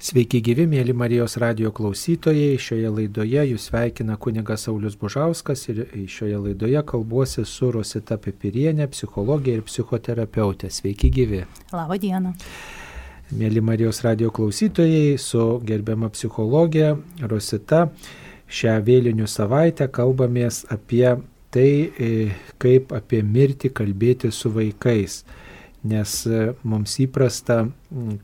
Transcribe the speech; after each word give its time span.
Sveiki 0.00 0.38
gyvi, 0.40 0.64
mėly 0.64 0.94
Marijos 0.96 1.34
radio 1.42 1.68
klausytojai. 1.76 2.54
Šioje 2.56 2.88
laidoje 2.88 3.42
jūs 3.50 3.66
sveikina 3.68 4.14
kunigas 4.16 4.62
Saulis 4.64 4.94
Bužauskas 4.96 5.66
ir 5.68 5.82
šioje 6.08 6.38
laidoje 6.40 6.80
kalbuosi 6.88 7.44
su 7.44 7.68
Rosita 7.74 8.16
Pipirienė, 8.16 8.86
psichologija 8.94 9.58
ir 9.58 9.66
psichoterapeutė. 9.66 10.70
Sveiki 10.72 11.10
gyvi. 11.12 11.42
Labą 11.76 11.98
dieną. 12.00 12.32
Mėly 13.36 13.60
Marijos 13.60 14.00
radio 14.06 14.32
klausytojai, 14.32 15.18
su 15.20 15.60
gerbiama 15.68 16.08
psichologija 16.16 16.94
Rosita 17.28 17.82
šią 18.48 18.78
vėlinių 18.88 19.28
savaitę 19.28 19.90
kalbamės 19.92 20.62
apie 20.72 21.04
tai, 21.52 21.68
e, 21.92 22.10
kaip 22.56 22.96
apie 22.96 23.20
mirtį 23.20 23.74
kalbėti 23.76 24.32
su 24.32 24.48
vaikais 24.56 25.20
nes 25.86 26.16
e, 26.26 26.40
mums 26.62 26.96
įprasta, 27.00 27.64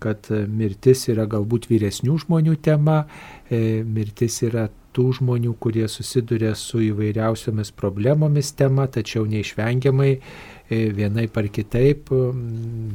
kad 0.02 0.29
mirtis 0.30 1.06
yra 1.12 1.27
galbūt 1.30 1.70
vyresnių 1.70 2.18
žmonių 2.27 2.56
tema, 2.62 3.05
e, 3.48 3.82
mirtis 3.82 4.42
yra 4.46 4.69
tų 4.96 5.10
žmonių, 5.19 5.52
kurie 5.60 5.84
susiduria 5.92 6.55
su 6.56 6.80
įvairiausiomis 6.87 7.73
problemomis 7.77 8.55
tema, 8.56 8.87
tačiau 8.88 9.27
neišvengiamai 9.29 10.12
e, 10.16 10.20
vienai 10.96 11.27
par 11.32 11.48
kitaip 11.52 12.12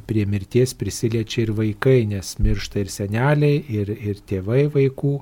prie 0.09 0.25
mirties 0.29 0.73
prisiliečia 0.77 1.45
ir 1.45 1.55
vaikai, 1.57 1.99
nes 2.09 2.35
miršta 2.41 2.81
ir 2.81 2.93
seneliai, 2.93 3.61
ir, 3.69 3.93
ir 3.93 4.21
tėvai 4.29 4.65
vaikų, 4.73 5.15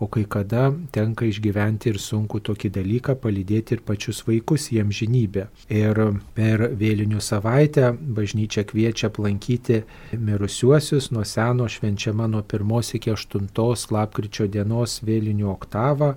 o 0.00 0.08
kai 0.08 0.24
kada 0.24 0.70
tenka 0.92 1.28
išgyventi 1.28 1.92
ir 1.92 1.98
sunku 2.00 2.40
tokį 2.40 2.72
dalyką 2.76 3.16
palydėti 3.20 3.76
ir 3.76 3.82
pačius 3.84 4.22
vaikus 4.26 4.70
jiem 4.72 4.92
žinybę. 4.96 5.46
Ir 5.68 6.00
per 6.34 6.66
vėlinių 6.80 7.20
savaitę 7.20 7.92
bažnyčia 8.18 8.64
kviečia 8.64 9.10
aplankyti 9.12 9.82
mirusiuosius, 10.16 11.10
nuo 11.12 11.24
seno 11.28 11.68
švenčiama 11.68 12.30
nuo 12.32 12.42
1 12.42 12.94
iki 12.96 13.12
8 13.12 13.92
lapkričio 13.92 14.48
dienos 14.48 15.02
vėlinių 15.04 15.52
oktavą 15.52 16.14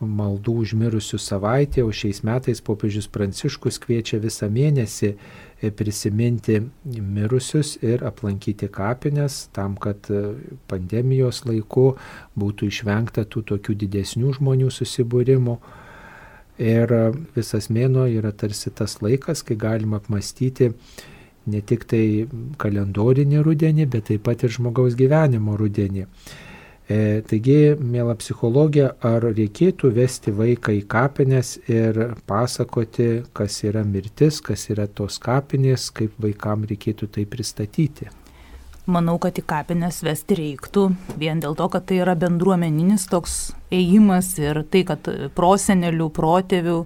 maldų 0.00 0.54
užmirusių 0.64 1.18
savaitė, 1.20 1.84
o 1.84 1.92
šiais 1.92 2.22
metais 2.24 2.62
popiežius 2.64 3.08
Pranciškus 3.12 3.78
kviečia 3.82 4.20
visą 4.20 4.48
mėnesį 4.52 5.14
prisiminti 5.76 6.56
mirusius 6.84 7.74
ir 7.82 8.04
aplankyti 8.06 8.68
kapines 8.72 9.48
tam, 9.52 9.76
kad 9.76 10.08
e, 10.08 10.22
pandemijos 10.70 11.44
laiku 11.44 11.92
būtų 12.40 12.70
išvengta 12.72 13.26
tų 13.28 13.44
tokių 13.52 13.76
didesnių 13.84 14.32
žmonių 14.38 14.70
susibūrimų. 14.72 15.56
Ir 16.64 16.96
e, 16.96 17.02
visas 17.36 17.68
mėno 17.68 18.06
yra 18.08 18.32
tarsi 18.32 18.72
tas 18.72 18.98
laikas, 19.04 19.44
kai 19.44 19.58
galima 19.60 20.00
apmastyti 20.00 20.72
ne 21.50 21.60
tik 21.60 21.84
tai 21.88 22.04
kalendorinį 22.60 23.44
rudenį, 23.44 23.88
bet 23.92 24.08
taip 24.08 24.24
pat 24.28 24.44
ir 24.44 24.56
žmogaus 24.56 24.96
gyvenimo 24.96 25.56
rudenį. 25.60 26.06
E, 26.90 27.20
taigi, 27.22 27.76
mėla 27.78 28.16
psichologija, 28.18 28.88
ar 29.06 29.22
reikėtų 29.22 29.92
vesti 29.94 30.32
vaiką 30.34 30.72
į 30.74 30.80
kapines 30.90 31.52
ir 31.70 32.16
pasakoti, 32.26 33.22
kas 33.36 33.60
yra 33.62 33.84
mirtis, 33.86 34.40
kas 34.42 34.66
yra 34.74 34.88
tos 34.90 35.20
kapinės, 35.22 35.92
kaip 35.94 36.16
vaikam 36.18 36.66
reikėtų 36.66 37.06
tai 37.14 37.28
pristatyti? 37.30 38.10
Manau, 38.90 39.20
kad 39.22 39.38
į 39.38 39.44
kapines 39.46 40.00
vesti 40.02 40.34
reiktų, 40.34 40.88
vien 41.20 41.38
dėl 41.38 41.54
to, 41.54 41.68
kad 41.70 41.86
tai 41.86 42.00
yra 42.02 42.16
bendruomeninis 42.18 43.06
toks 43.12 43.36
ėjimas 43.70 44.32
ir 44.42 44.64
tai, 44.72 44.82
kad 44.88 45.06
prosenelių, 45.38 46.10
protėvių, 46.16 46.78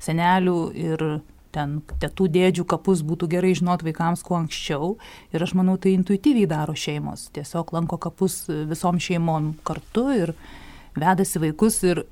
senelių 0.00 0.58
ir 0.88 1.04
ten 1.54 1.80
tėtų 2.02 2.28
dėdžių 2.34 2.64
kapus 2.70 3.02
būtų 3.06 3.28
gerai 3.34 3.52
žinot 3.58 3.84
vaikams 3.86 4.22
kuo 4.26 4.38
anksčiau. 4.38 4.94
Ir 5.34 5.44
aš 5.44 5.54
manau, 5.58 5.76
tai 5.80 5.94
intuityviai 5.96 6.48
daro 6.50 6.76
šeimos. 6.78 7.28
Tiesiog 7.34 7.74
lanko 7.76 7.98
kapus 8.00 8.44
visom 8.48 9.00
šeimom 9.02 9.54
kartu 9.66 10.06
ir 10.14 10.34
vedasi 10.98 11.42
vaikus. 11.42 11.80
Ir 11.86 12.04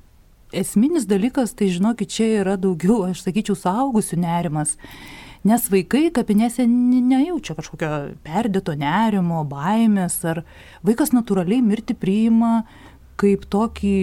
esminis 0.53 1.07
dalykas, 1.09 1.55
tai 1.57 1.71
žinokit, 1.73 2.11
čia 2.11 2.29
yra 2.43 2.59
daugiau, 2.61 3.05
aš 3.09 3.23
sakyčiau, 3.27 3.57
saugusių 3.59 4.21
nerimas. 4.25 4.77
Nes 5.47 5.69
vaikai 5.71 6.09
kapinėse 6.11 6.67
nejaučia 6.67 7.55
kažkokio 7.55 7.91
perdėto 8.27 8.75
nerimo, 8.75 9.45
baimės, 9.47 10.19
ar 10.27 10.43
vaikas 10.87 11.15
natūraliai 11.15 11.63
mirti 11.63 11.95
priima 11.95 12.65
kaip 13.19 13.47
tokį 13.51 13.97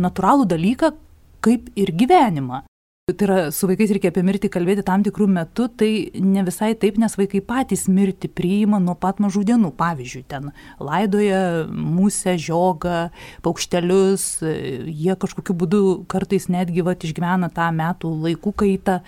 natūralų 0.00 0.46
dalyką, 0.52 0.92
kaip 1.44 1.70
ir 1.78 1.92
gyvenimą. 1.96 2.64
Tai 3.06 3.22
yra, 3.22 3.52
su 3.54 3.68
vaikais 3.70 3.92
reikia 3.94 4.10
apie 4.10 4.22
mirtį 4.26 4.48
kalbėti 4.50 4.82
tam 4.82 5.04
tikrų 5.06 5.28
metų, 5.30 5.66
tai 5.78 5.90
ne 6.18 6.42
visai 6.42 6.72
taip, 6.74 6.96
nes 6.98 7.12
vaikai 7.14 7.38
patys 7.38 7.84
mirtį 7.86 8.26
priima 8.34 8.80
nuo 8.82 8.96
pat 8.98 9.20
mažų 9.22 9.44
dienų. 9.46 9.70
Pavyzdžiui, 9.78 10.24
ten 10.26 10.48
laidoja 10.82 11.38
musę, 11.70 12.34
žiogą, 12.34 12.96
paukštelius, 13.46 14.24
jie 14.42 15.14
kažkokiu 15.22 15.54
būdu 15.54 15.82
kartais 16.10 16.48
netgi 16.50 16.82
vat, 16.82 17.06
išgyvena 17.06 17.46
tą 17.54 17.68
metų 17.78 18.10
laikų 18.26 18.56
kaitą. 18.64 18.98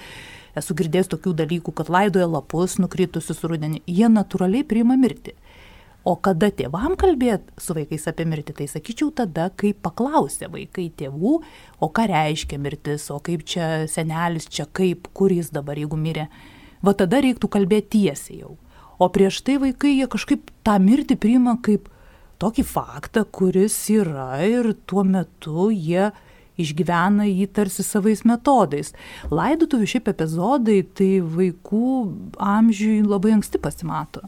Esu 0.55 0.79
girdėjęs 0.79 1.11
tokių 1.17 1.35
dalykų, 1.43 1.75
kad 1.83 1.91
laidoja 1.91 2.31
lapus 2.31 2.79
nukritusius 2.79 3.43
rudenį. 3.51 3.83
Jie 3.91 4.07
natūraliai 4.15 4.63
priima 4.63 4.95
mirtį. 4.95 5.35
O 6.07 6.15
kada 6.23 6.49
tėvam 6.55 6.95
kalbėt 6.99 7.49
su 7.59 7.75
vaikais 7.75 8.07
apie 8.11 8.25
mirtį, 8.29 8.55
tai 8.61 8.69
sakyčiau 8.71 9.11
tada, 9.15 9.49
kai 9.59 9.73
paklausė 9.75 10.47
vaikai 10.53 10.87
tėvų, 10.95 11.33
o 11.83 11.89
ką 11.91 12.07
reiškia 12.13 12.59
mirtis, 12.63 13.09
o 13.11 13.19
kaip 13.25 13.43
čia 13.43 13.89
senelis, 13.91 14.47
čia 14.47 14.69
kaip, 14.71 15.11
kur 15.13 15.35
jis 15.35 15.51
dabar, 15.55 15.79
jeigu 15.81 15.99
mirė. 15.99 16.29
Va 16.87 16.95
tada 16.95 17.19
reiktų 17.25 17.51
kalbėti 17.51 18.07
tiesiai 18.07 18.45
jau. 18.45 18.55
O 19.03 19.11
prieš 19.11 19.43
tai 19.47 19.59
vaikai 19.63 19.97
jie 19.97 20.07
kažkaip 20.11 20.53
tą 20.67 20.79
mirtį 20.83 21.19
priima 21.19 21.57
kaip 21.63 21.91
tokį 22.39 22.65
faktą, 22.71 23.27
kuris 23.27 23.77
yra 23.91 24.39
ir 24.47 24.71
tuo 24.87 25.03
metu 25.03 25.69
jie 25.75 26.13
išgyvena 26.59 27.27
jį 27.27 27.51
tarsi 27.55 27.83
savais 27.87 28.25
metodais. 28.27 28.95
Laidotuvių 29.35 29.93
šiaip 29.93 30.11
epizodai 30.15 30.81
tai 30.95 31.13
vaikų 31.23 31.93
amžiui 32.39 33.03
labai 33.07 33.37
anksti 33.39 33.63
pasimato 33.63 34.27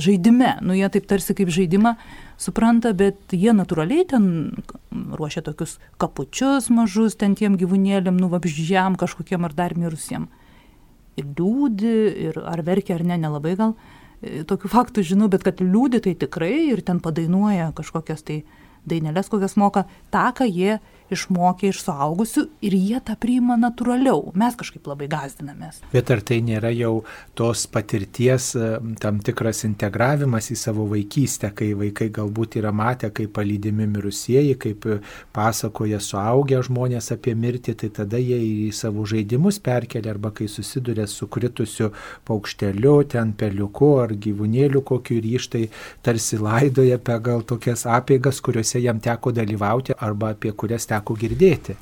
žaidime. 0.00 0.56
Nu, 0.64 0.74
jie 0.76 0.88
taip 0.92 1.06
tarsi 1.10 1.36
kaip 1.36 1.52
žaidimą 1.52 1.94
supranta, 2.40 2.92
bet 2.96 3.34
jie 3.36 3.54
natūraliai 3.56 4.06
ten 4.10 4.26
ruošia 4.90 5.44
tokius 5.46 5.78
kapučius 6.00 6.70
mažus, 6.74 7.18
ten 7.20 7.36
tiem 7.38 7.58
gyvūnėliam, 7.60 8.16
nuvapždžiam 8.20 8.98
kažkokiem 9.00 9.46
ar 9.48 9.56
dar 9.56 9.76
mirusiem. 9.78 10.28
Ir 11.20 11.28
liūdi, 11.36 11.96
ir 12.30 12.40
ar 12.48 12.62
verkia 12.64 12.96
ar 12.96 13.04
ne, 13.04 13.18
nelabai 13.20 13.56
gal 13.58 13.74
e, 13.76 14.42
tokių 14.48 14.70
faktų 14.72 15.04
žinau, 15.12 15.28
bet 15.32 15.44
kad 15.44 15.60
liūdi 15.60 16.00
tai 16.04 16.16
tikrai 16.16 16.70
ir 16.70 16.82
ten 16.86 17.02
padainuoja 17.02 17.72
kažkokias 17.76 18.24
tai 18.24 18.42
dainelės, 18.88 19.28
kokias 19.28 19.58
moka, 19.60 19.84
tą, 20.14 20.30
ką 20.36 20.48
jie 20.48 20.78
išmokė 21.14 21.70
iš 21.70 21.82
suaugusių 21.86 22.46
ir 22.66 22.76
jie 22.76 23.00
tą 23.04 23.16
priima 23.20 23.56
natūraliau. 23.60 24.30
Mes 24.38 24.56
kažkaip 24.58 24.86
labai 24.90 25.08
gazdinamės. 25.10 25.80
Bet 25.92 26.10
ar 26.14 26.22
tai 26.26 26.40
nėra 26.44 26.70
jau 26.74 27.02
tos 27.38 27.66
patirties 27.70 28.50
e, 28.58 28.70
tam 29.02 29.20
tikras 29.24 29.64
integravimas 29.68 30.50
į 30.52 30.58
savo 30.60 30.86
vaikystę, 30.90 31.52
kai 31.56 31.72
vaikai 31.78 32.10
galbūt 32.14 32.58
yra 32.60 32.72
matę, 32.74 33.10
kaip 33.14 33.34
palydimi 33.36 33.88
mirusieji, 33.90 34.56
kaip 34.60 34.86
pasakoja 35.36 36.00
suaugę 36.02 36.60
žmonės 36.66 37.10
apie 37.14 37.34
mirtį, 37.38 37.76
tai 37.82 37.92
tada 38.00 38.20
jie 38.20 38.38
į 38.40 38.70
savo 38.76 39.06
žaidimus 39.08 39.60
perkelia 39.64 40.14
arba 40.14 40.32
kai 40.34 40.48
susiduria 40.50 41.06
su 41.10 41.28
kritusiu 41.30 41.90
paukšteliu, 42.28 42.96
ten 43.10 43.34
peliuku 43.38 43.92
ar 44.04 44.14
gyvūnėliu 44.14 44.82
kokiu 44.86 45.20
ryštai 45.24 45.66
tarsi 46.04 46.38
laidoja 46.40 46.98
pagal 47.02 47.44
tokias 47.46 47.86
apėgas, 47.88 48.40
kuriuose 48.44 48.80
jam 48.82 49.00
teko 49.02 49.32
dalyvauti 49.34 49.96
arba 49.98 50.34
apie 50.34 50.52
kurias 50.52 50.88
teko 50.90 50.99
teko 51.00 51.16
girdėti. 51.18 51.76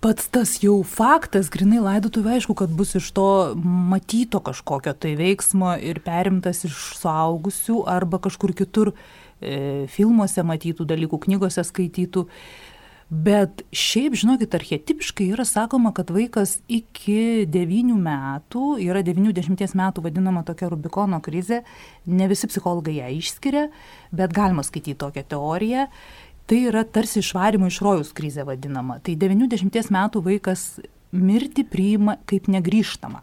Pats 0.00 0.30
tas 0.32 0.54
jau 0.62 0.78
faktas, 0.80 1.50
grinai 1.52 1.82
laidotuvė, 1.84 2.38
aišku, 2.38 2.54
kad 2.56 2.72
bus 2.72 2.94
iš 2.96 3.10
to 3.12 3.26
matyto 3.60 4.40
kažkokio 4.40 4.94
tai 4.96 5.12
veiksmo 5.18 5.74
ir 5.76 6.00
perimtas 6.00 6.64
iš 6.64 6.78
suaugusių 7.02 7.82
arba 7.84 8.16
kažkur 8.24 8.54
kitur 8.56 8.94
e, 8.94 9.84
filmuose 9.92 10.40
matytų 10.40 10.88
dalykų, 10.88 11.20
knygose 11.26 11.66
skaitytų. 11.68 12.24
Bet 13.10 13.64
šiaip, 13.74 14.14
žinokit, 14.14 14.54
archetipiškai 14.54 15.26
yra 15.34 15.42
sakoma, 15.44 15.90
kad 15.92 16.12
vaikas 16.14 16.60
iki 16.70 17.44
9 17.50 17.96
metų, 17.98 18.76
yra 18.86 19.02
90 19.04 19.74
metų 19.76 20.04
vadinama 20.04 20.44
tokia 20.46 20.68
Rubikono 20.70 21.18
krizė, 21.20 21.64
ne 22.06 22.30
visi 22.30 22.48
psichologai 22.48 23.00
ją 23.02 23.10
išskiria, 23.18 23.66
bet 24.14 24.32
galima 24.32 24.62
skaityti 24.64 24.96
tokią 25.02 25.26
teoriją 25.34 25.88
tai 26.50 26.64
yra 26.66 26.82
tarsi 26.82 27.20
išvarimo 27.22 27.70
iš 27.70 27.78
rojaus 27.84 28.10
krizė 28.16 28.42
vadinama. 28.48 28.98
Tai 29.06 29.14
90 29.14 29.92
metų 29.94 30.22
vaikas 30.26 30.64
mirti 31.14 31.62
priima 31.66 32.16
kaip 32.26 32.48
negryžtama. 32.50 33.22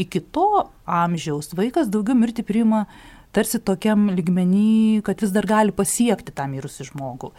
Iki 0.00 0.24
to 0.34 0.48
amžiaus 0.86 1.52
vaikas 1.54 1.90
daugiau 1.90 2.18
mirti 2.18 2.42
priima 2.46 2.84
tarsi 3.34 3.58
tokiam 3.62 4.08
ligmenį, 4.14 5.02
kad 5.06 5.22
vis 5.22 5.32
dar 5.34 5.46
gali 5.46 5.74
pasiekti 5.74 6.34
tą 6.34 6.46
mirusį 6.50 6.88
žmogų. 6.90 7.32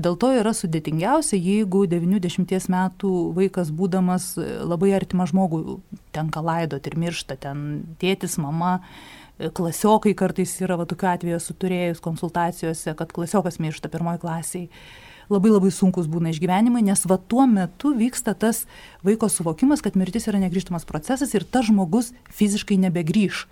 Dėl 0.00 0.16
to 0.20 0.32
yra 0.38 0.54
sudėtingiausia, 0.56 1.36
jeigu 1.36 1.84
90 1.88 2.68
metų 2.72 3.12
vaikas 3.36 3.72
būdamas 3.76 4.32
labai 4.40 4.94
artimą 4.96 5.28
žmogų 5.28 5.80
tenka 6.16 6.44
laidoti 6.44 6.92
ir 6.92 6.98
miršta 7.04 7.36
ten 7.40 7.66
tėtis, 8.00 8.38
mama, 8.40 8.78
klasiokai 9.50 10.14
kartais 10.14 10.54
yra, 10.62 10.76
va 10.78 10.86
tokiu 10.88 11.08
atveju 11.10 11.38
esu 11.38 11.56
turėjus 11.58 12.02
konsultacijose, 12.04 12.94
kad 12.98 13.14
klasiokas 13.14 13.58
miršta 13.62 13.90
pirmoji 13.92 14.22
klasiai. 14.22 14.68
Labai 15.32 15.52
labai 15.52 15.70
sunkus 15.72 16.08
būna 16.10 16.32
išgyvenimai, 16.32 16.82
nes 16.84 17.06
va 17.08 17.16
tuo 17.16 17.46
metu 17.48 17.92
vyksta 17.96 18.34
tas 18.38 18.64
vaiko 19.06 19.30
suvokimas, 19.32 19.80
kad 19.80 19.96
mirtis 19.96 20.26
yra 20.28 20.40
negryžtamas 20.42 20.84
procesas 20.88 21.32
ir 21.34 21.46
tas 21.46 21.70
žmogus 21.70 22.12
fiziškai 22.34 22.76
nebegrįž. 22.82 23.46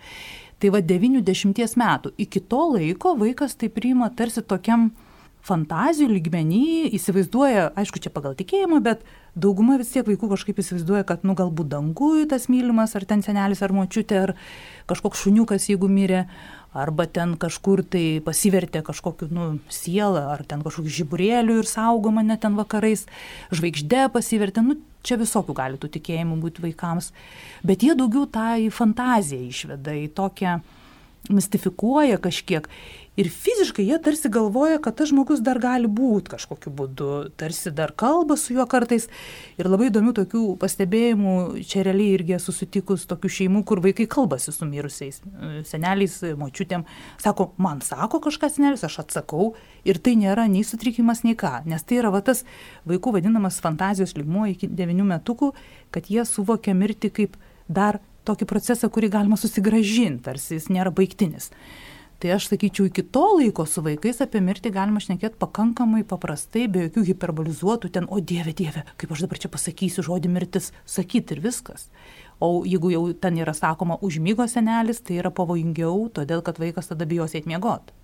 Tai 0.61 0.73
va 0.75 0.83
90 0.85 1.79
metų. 1.81 2.13
Iki 2.21 2.43
to 2.51 2.65
laiko 2.75 3.15
vaikas 3.17 3.57
tai 3.57 3.71
priima 3.73 4.11
tarsi 4.13 4.43
tokiam 4.45 4.91
fantazijų 5.47 6.11
lygmenį, 6.13 6.91
įsivaizduoja, 6.97 7.71
aišku, 7.81 8.03
čia 8.03 8.13
pagal 8.13 8.37
tikėjimą, 8.39 8.81
bet 8.85 9.05
dauguma 9.39 9.79
vis 9.81 9.93
tiek 9.95 10.07
vaikų 10.07 10.31
kažkaip 10.35 10.61
įsivaizduoja, 10.61 11.07
kad, 11.09 11.25
nu, 11.25 11.37
galbūt 11.39 11.71
dangui 11.73 12.27
tas 12.31 12.49
mylimas, 12.53 12.95
ar 12.99 13.07
ten 13.09 13.25
senelis, 13.25 13.63
ar 13.65 13.75
močiutė, 13.75 14.19
ar 14.27 14.35
kažkoks 14.91 15.25
šuniukas, 15.25 15.71
jeigu 15.71 15.89
mirė, 15.91 16.27
arba 16.77 17.07
ten 17.11 17.35
kažkur 17.41 17.83
tai 17.89 18.21
pasivertė 18.25 18.83
kažkokiu, 18.87 19.31
nu, 19.35 19.47
sielą, 19.73 20.27
ar 20.35 20.45
ten 20.47 20.63
kažkokiu 20.67 20.93
žiburėliu 21.01 21.61
ir 21.63 21.71
saugo 21.71 22.13
mane 22.15 22.37
ten 22.41 22.59
vakarais, 22.59 23.07
žvaigždė 23.55 24.09
pasivertė, 24.15 24.65
nu, 24.67 24.77
čia 25.07 25.17
visokių 25.21 25.57
gali 25.57 25.81
tų 25.81 25.91
tikėjimų 25.97 26.37
būti 26.43 26.67
vaikams, 26.67 27.11
bet 27.67 27.87
jie 27.87 27.97
daugiau 27.99 28.27
tą 28.31 28.53
į 28.61 28.69
fantaziją 28.75 29.49
išveda, 29.49 29.97
į 29.97 30.11
tokią 30.17 30.61
mistifikuoja 31.29 32.21
kažkiek 32.23 32.69
ir 33.21 33.29
fiziškai 33.29 33.85
jie 33.85 33.99
tarsi 34.03 34.31
galvoja, 34.33 34.79
kad 34.83 34.97
tas 34.97 35.11
žmogus 35.11 35.43
dar 35.45 35.61
gali 35.61 35.89
būti 35.91 36.33
kažkokiu 36.33 36.73
būdu, 36.77 37.09
tarsi 37.41 37.73
dar 37.75 37.93
kalba 37.93 38.37
su 38.41 38.55
juo 38.57 38.65
kartais. 38.71 39.09
Ir 39.61 39.69
labai 39.69 39.91
įdomių 39.91 40.15
tokių 40.17 40.43
pastebėjimų, 40.63 41.35
čia 41.69 41.85
realiai 41.87 42.15
irgi 42.17 42.37
esu 42.39 42.55
sutikus 42.57 43.07
tokių 43.11 43.33
šeimų, 43.37 43.63
kur 43.69 43.83
vaikai 43.85 44.09
kalbasi 44.11 44.55
su 44.57 44.69
mirusiais, 44.69 45.21
seneliais, 45.69 46.17
močiutėm. 46.41 46.87
Sako, 47.21 47.51
man 47.61 47.85
sako 47.85 48.23
kažkas 48.29 48.57
senelis, 48.57 48.85
aš 48.87 49.03
atsakau 49.05 49.53
ir 49.85 50.01
tai 50.01 50.17
nėra 50.21 50.49
nei 50.51 50.65
sutrikimas, 50.67 51.25
nei 51.27 51.37
ką. 51.39 51.61
Nes 51.69 51.85
tai 51.85 52.01
yra 52.01 52.13
va, 52.15 52.23
tas 52.25 52.45
vaikų 52.89 53.19
vadinamas 53.19 53.61
fantazijos 53.63 54.17
lygmuo 54.17 54.49
iki 54.55 54.71
9 54.71 55.07
metukų, 55.15 55.53
kad 55.93 56.09
jie 56.13 56.25
suvokia 56.29 56.77
mirtį 56.79 57.13
kaip 57.21 57.37
dar 57.69 58.01
tokį 58.29 58.49
procesą, 58.49 58.91
kurį 58.93 59.11
galima 59.13 59.39
susigražinti, 59.41 60.25
tarsi 60.27 60.59
jis 60.59 60.69
nėra 60.73 60.93
baigtinis. 60.95 61.51
Tai 62.21 62.35
aš 62.35 62.51
sakyčiau, 62.51 62.85
iki 62.91 63.01
to 63.09 63.23
laiko 63.39 63.65
su 63.65 63.81
vaikais 63.81 64.19
apie 64.21 64.43
mirtį 64.45 64.75
galima 64.75 65.01
šnekėti 65.01 65.39
pakankamai 65.41 66.03
paprastai, 66.05 66.67
be 66.69 66.83
jokių 66.83 67.05
hiperbolizuotų 67.07 67.89
ten, 67.95 68.09
o 68.13 68.19
dieve, 68.21 68.53
dieve, 68.53 68.83
kaip 69.01 69.15
aš 69.15 69.23
dabar 69.25 69.41
čia 69.41 69.49
pasakysiu 69.49 70.05
žodį 70.05 70.29
mirtis, 70.35 70.69
sakyti 70.85 71.39
ir 71.39 71.41
viskas. 71.47 71.87
O 72.37 72.51
jeigu 72.69 72.91
jau 72.93 73.07
ten 73.17 73.39
yra 73.41 73.55
sakoma 73.57 73.97
užmygo 74.05 74.45
senelis, 74.53 75.01
tai 75.01 75.17
yra 75.23 75.33
pavojingiau, 75.33 76.11
todėl 76.19 76.45
kad 76.45 76.61
vaikas 76.61 76.93
tada 76.93 77.09
bijos 77.09 77.39
eiti 77.39 77.49
miegoti. 77.49 77.97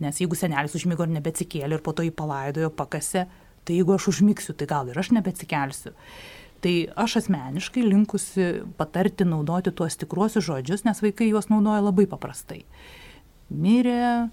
Nes 0.00 0.22
jeigu 0.24 0.38
senelis 0.40 0.78
užmygo 0.80 1.04
ir 1.04 1.12
nebeatsikėlė 1.18 1.76
ir 1.76 1.84
po 1.84 1.92
to 1.92 2.08
jį 2.08 2.16
palaidojo, 2.16 2.72
pakase, 2.72 3.26
tai 3.68 3.76
jeigu 3.76 3.98
aš 3.98 4.08
užmygsiu, 4.14 4.56
tai 4.56 4.70
gal 4.72 4.88
ir 4.88 4.96
aš 4.96 5.12
nebeatsikelsiu. 5.18 5.92
Tai 6.64 6.74
aš 7.04 7.20
asmeniškai 7.20 7.84
linkusi 7.84 8.50
patarti 8.80 9.28
naudoti 9.28 9.76
tuos 9.76 10.00
tikruosius 10.00 10.48
žodžius, 10.48 10.88
nes 10.88 11.04
vaikai 11.04 11.28
juos 11.34 11.52
naudoja 11.52 11.84
labai 11.84 12.08
paprastai 12.08 12.62
mirė, 13.52 14.28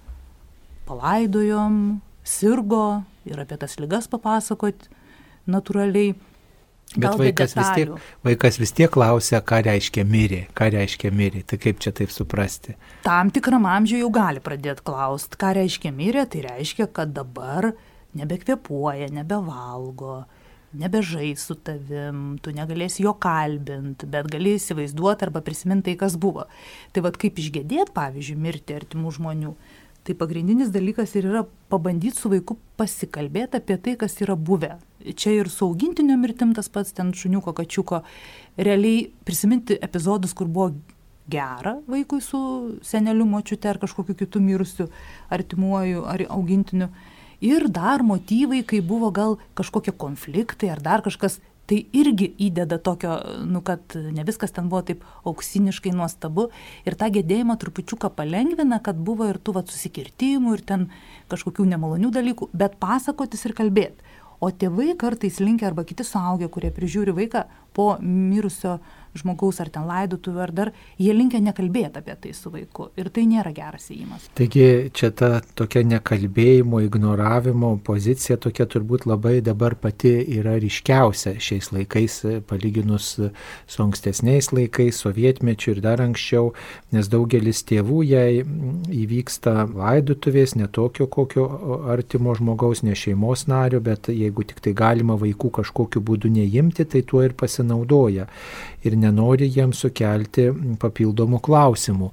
palaidojom, 0.90 2.00
sirgo 2.24 3.04
ir 3.30 3.40
apie 3.42 3.60
tas 3.60 3.78
lygas 3.82 4.10
papasakot 4.12 4.90
natūraliai. 5.50 6.16
Bet 6.90 7.20
vaikas 7.22 7.52
vis, 7.54 7.68
tiek, 7.78 7.92
vaikas 8.26 8.56
vis 8.58 8.72
tiek 8.74 8.90
klausia, 8.90 9.44
ką 9.46 9.60
reiškia 9.68 10.02
mirė, 10.10 10.40
ką 10.58 10.72
reiškia 10.74 11.12
mirė, 11.14 11.44
tai 11.46 11.60
kaip 11.62 11.84
čia 11.84 11.94
taip 11.94 12.10
suprasti? 12.10 12.74
Tam 13.06 13.30
tikram 13.30 13.68
amžiui 13.70 14.00
jau 14.02 14.10
gali 14.10 14.42
pradėti 14.42 14.82
klausti, 14.88 15.38
ką 15.38 15.52
reiškia 15.60 15.92
mirė, 15.94 16.26
tai 16.34 16.42
reiškia, 16.48 16.88
kad 16.90 17.14
dabar 17.14 17.76
nebekvepuoja, 18.18 19.12
nebevalgo, 19.14 20.24
nebežais 20.74 21.42
su 21.42 21.56
tavim, 21.56 22.38
tu 22.44 22.54
negalėsi 22.56 23.04
jo 23.06 23.14
kalbint, 23.18 24.06
bet 24.10 24.30
gali 24.32 24.56
įsivaizduoti 24.58 25.28
arba 25.28 25.42
prisiminti 25.46 25.90
tai, 25.90 25.98
kas 26.00 26.18
buvo. 26.20 26.46
Tai 26.94 27.06
vad 27.08 27.18
kaip 27.22 27.40
išgėdėti, 27.42 27.94
pavyzdžiui, 27.96 28.40
mirti 28.40 28.78
artimų 28.78 29.14
žmonių. 29.18 29.54
Tai 30.08 30.16
pagrindinis 30.18 30.72
dalykas 30.74 31.12
ir 31.20 31.28
yra 31.30 31.44
pabandyti 31.70 32.18
su 32.18 32.32
vaiku 32.32 32.56
pasikalbėti 32.80 33.60
apie 33.60 33.76
tai, 33.78 33.98
kas 34.00 34.16
yra 34.24 34.38
buvę. 34.38 34.78
Čia 35.16 35.36
ir 35.36 35.50
su 35.52 35.68
augintinio 35.68 36.16
mirtim 36.18 36.54
tas 36.58 36.72
pats, 36.72 36.96
ten 36.96 37.12
šuniuko, 37.14 37.54
kačiuko. 37.58 38.04
Realiai 38.58 39.10
prisiminti 39.28 39.78
epizodus, 39.82 40.34
kur 40.34 40.48
buvo 40.48 40.72
gera 41.30 41.76
vaikui 41.88 42.22
su 42.26 42.40
seneliu, 42.82 43.28
močiute 43.30 43.70
ar 43.70 43.78
kažkokiu 43.82 44.16
kitu 44.18 44.42
mirusiu 44.42 44.90
artimuoju 45.30 46.06
ar 46.10 46.26
augintiniu 46.30 46.90
ir 47.42 47.68
dar 47.72 48.04
motyvai, 48.04 48.64
kai 48.68 48.82
buvo 48.86 49.12
gal 49.16 49.38
kažkokie 49.60 49.94
konfliktai 49.96 50.72
ar 50.74 50.82
dar 50.84 51.04
kažkas, 51.06 51.40
tai 51.70 51.84
irgi 51.94 52.32
įdeda 52.50 52.80
tokio, 52.82 53.14
nu, 53.46 53.62
kad 53.66 53.94
ne 53.94 54.26
viskas 54.26 54.54
ten 54.56 54.72
buvo 54.72 54.82
taip 54.88 55.04
auksiniškai 55.30 55.94
nuostabu 55.94 56.48
ir 56.88 56.98
tą 56.98 57.12
gedėjimą 57.14 57.60
trupučiuką 57.62 58.10
palengvina, 58.18 58.80
kad 58.82 58.98
buvo 58.98 59.28
ir 59.30 59.38
tų 59.38 59.60
vat, 59.60 59.70
susikirtimų 59.70 60.56
ir 60.58 60.66
ten 60.66 60.88
kažkokių 61.30 61.68
nemalonių 61.76 62.10
dalykų, 62.16 62.50
bet 62.58 62.80
pasakotis 62.82 63.46
ir 63.46 63.54
kalbėti. 63.58 64.18
O 64.40 64.50
tėvai 64.56 64.94
kartais 64.98 65.42
linkia 65.44 65.68
arba 65.68 65.84
kiti 65.84 66.06
suaugę, 66.08 66.48
kurie 66.48 66.72
prižiūri 66.72 67.12
vaiką 67.16 67.44
po 67.76 67.92
mirusio 68.00 68.78
žmogaus 69.18 69.60
ar 69.64 69.72
ten 69.74 69.88
laidotuvių 69.90 70.44
ar 70.44 70.54
dar, 70.56 70.72
jie 71.02 71.14
linkia 71.16 71.42
nekalbėti 71.44 72.02
apie 72.02 72.16
tai 72.22 72.34
su 72.38 72.52
vaiku. 72.54 72.90
Ir 73.00 73.10
tai 73.14 73.26
nėra 73.30 73.52
geras 73.56 73.90
įėjimas. 73.90 74.30
Taigi 74.38 74.90
čia 74.96 75.12
ta 75.16 75.32
tokia 75.58 75.84
nekalbėjimo, 75.88 76.82
ignoravimo 76.86 77.76
pozicija 77.86 78.38
tokia 78.42 78.68
turbūt 78.70 79.08
labai 79.10 79.40
dabar 79.46 79.76
pati 79.80 80.14
yra 80.38 80.58
ryškiausia 80.62 81.36
šiais 81.42 81.72
laikais, 81.76 82.20
palyginus 82.50 83.12
su 83.20 83.84
ankstesniais 83.84 84.52
laikais, 84.54 85.02
sovietmečiu 85.04 85.76
ir 85.76 85.84
dar 85.86 86.04
anksčiau, 86.04 86.54
nes 86.96 87.10
daugelis 87.12 87.64
tėvų, 87.70 88.02
jei 88.10 88.44
įvyksta 89.04 89.66
laidotuvės, 89.74 90.56
ne 90.60 90.70
tokio 90.72 91.10
kokio 91.12 91.48
artimo 91.92 92.36
žmogaus, 92.38 92.84
ne 92.86 92.96
šeimos 92.98 93.48
nario, 93.50 93.82
bet 93.84 94.12
jeigu 94.14 94.46
tik 94.48 94.62
tai 94.66 94.76
galima 94.78 95.18
vaikų 95.20 95.54
kažkokiu 95.60 96.04
būdu 96.06 96.32
neimti, 96.34 96.86
tai 96.86 97.04
tuo 97.08 97.24
ir 97.26 97.36
pasinaudoja 97.38 98.30
ir 98.86 98.96
nenori 99.00 99.50
jiems 99.50 99.84
sukelti 99.86 100.50
papildomų 100.82 101.42
klausimų. 101.46 102.10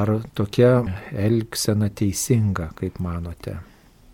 Ar 0.00 0.16
tokia 0.34 0.78
elgsena 1.12 1.90
teisinga, 1.92 2.70
kaip 2.78 3.02
manote? 3.02 3.60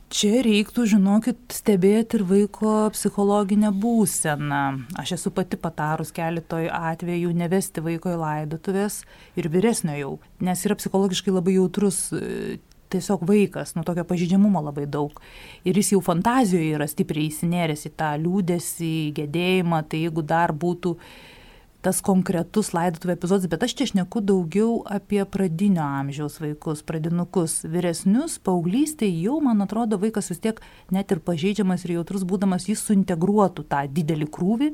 Čia 0.06 0.38
reiktų, 0.46 0.84
žinokit, 0.86 1.40
stebėti 1.50 2.20
ir 2.20 2.22
vaiko 2.28 2.74
psichologinę 2.94 3.72
būseną. 3.74 4.60
Aš 5.02 5.16
esu 5.16 5.32
pati 5.34 5.58
patarus 5.58 6.12
keletoj 6.14 6.68
atvejų 6.70 7.32
nevesti 7.34 7.82
vaiko 7.82 8.12
į 8.14 8.20
laidotuvės 8.20 9.00
ir 9.34 9.50
vyresnio 9.50 9.96
jau, 9.98 10.12
nes 10.46 10.62
yra 10.62 10.78
psichologiškai 10.78 11.34
labai 11.34 11.56
jautrus 11.56 11.98
e, 12.14 12.60
tiesiog 12.94 13.26
vaikas, 13.26 13.74
nu 13.74 13.82
tokio 13.82 14.06
pažydžiamumo 14.06 14.62
labai 14.68 14.86
daug. 14.86 15.18
Ir 15.66 15.74
jis 15.74 15.96
jau 15.96 16.02
fantazijoje 16.06 16.76
yra 16.78 16.86
stipriai 16.86 17.26
įsinėręs 17.32 17.88
į 17.90 17.96
tą 17.98 18.14
liūdėsi, 18.22 18.92
gedėjimą, 19.16 19.82
tai 19.90 20.06
jeigu 20.06 20.22
dar 20.22 20.54
būtų 20.54 20.94
tas 21.86 22.00
konkretus 22.02 22.72
laidotuvių 22.74 23.14
epizodas, 23.14 23.46
bet 23.50 23.62
aš 23.62 23.76
čia 23.78 23.86
šneku 23.92 24.20
daugiau 24.26 24.80
apie 24.90 25.20
pradinio 25.30 25.84
amžiaus 25.86 26.40
vaikus, 26.42 26.82
pradinukus, 26.86 27.60
vyresnius, 27.62 28.40
paauglystėje 28.42 29.22
jau, 29.22 29.36
man 29.44 29.62
atrodo, 29.62 30.00
vaikas 30.02 30.32
vis 30.32 30.42
tiek 30.42 30.58
net 30.94 31.14
ir 31.14 31.22
pažeidžiamas 31.22 31.86
ir 31.86 31.96
jautrus 32.00 32.26
būdamas, 32.26 32.66
jis 32.66 32.82
suintegruotų 32.88 33.68
tą 33.70 33.84
didelį 33.98 34.26
krūvį, 34.34 34.72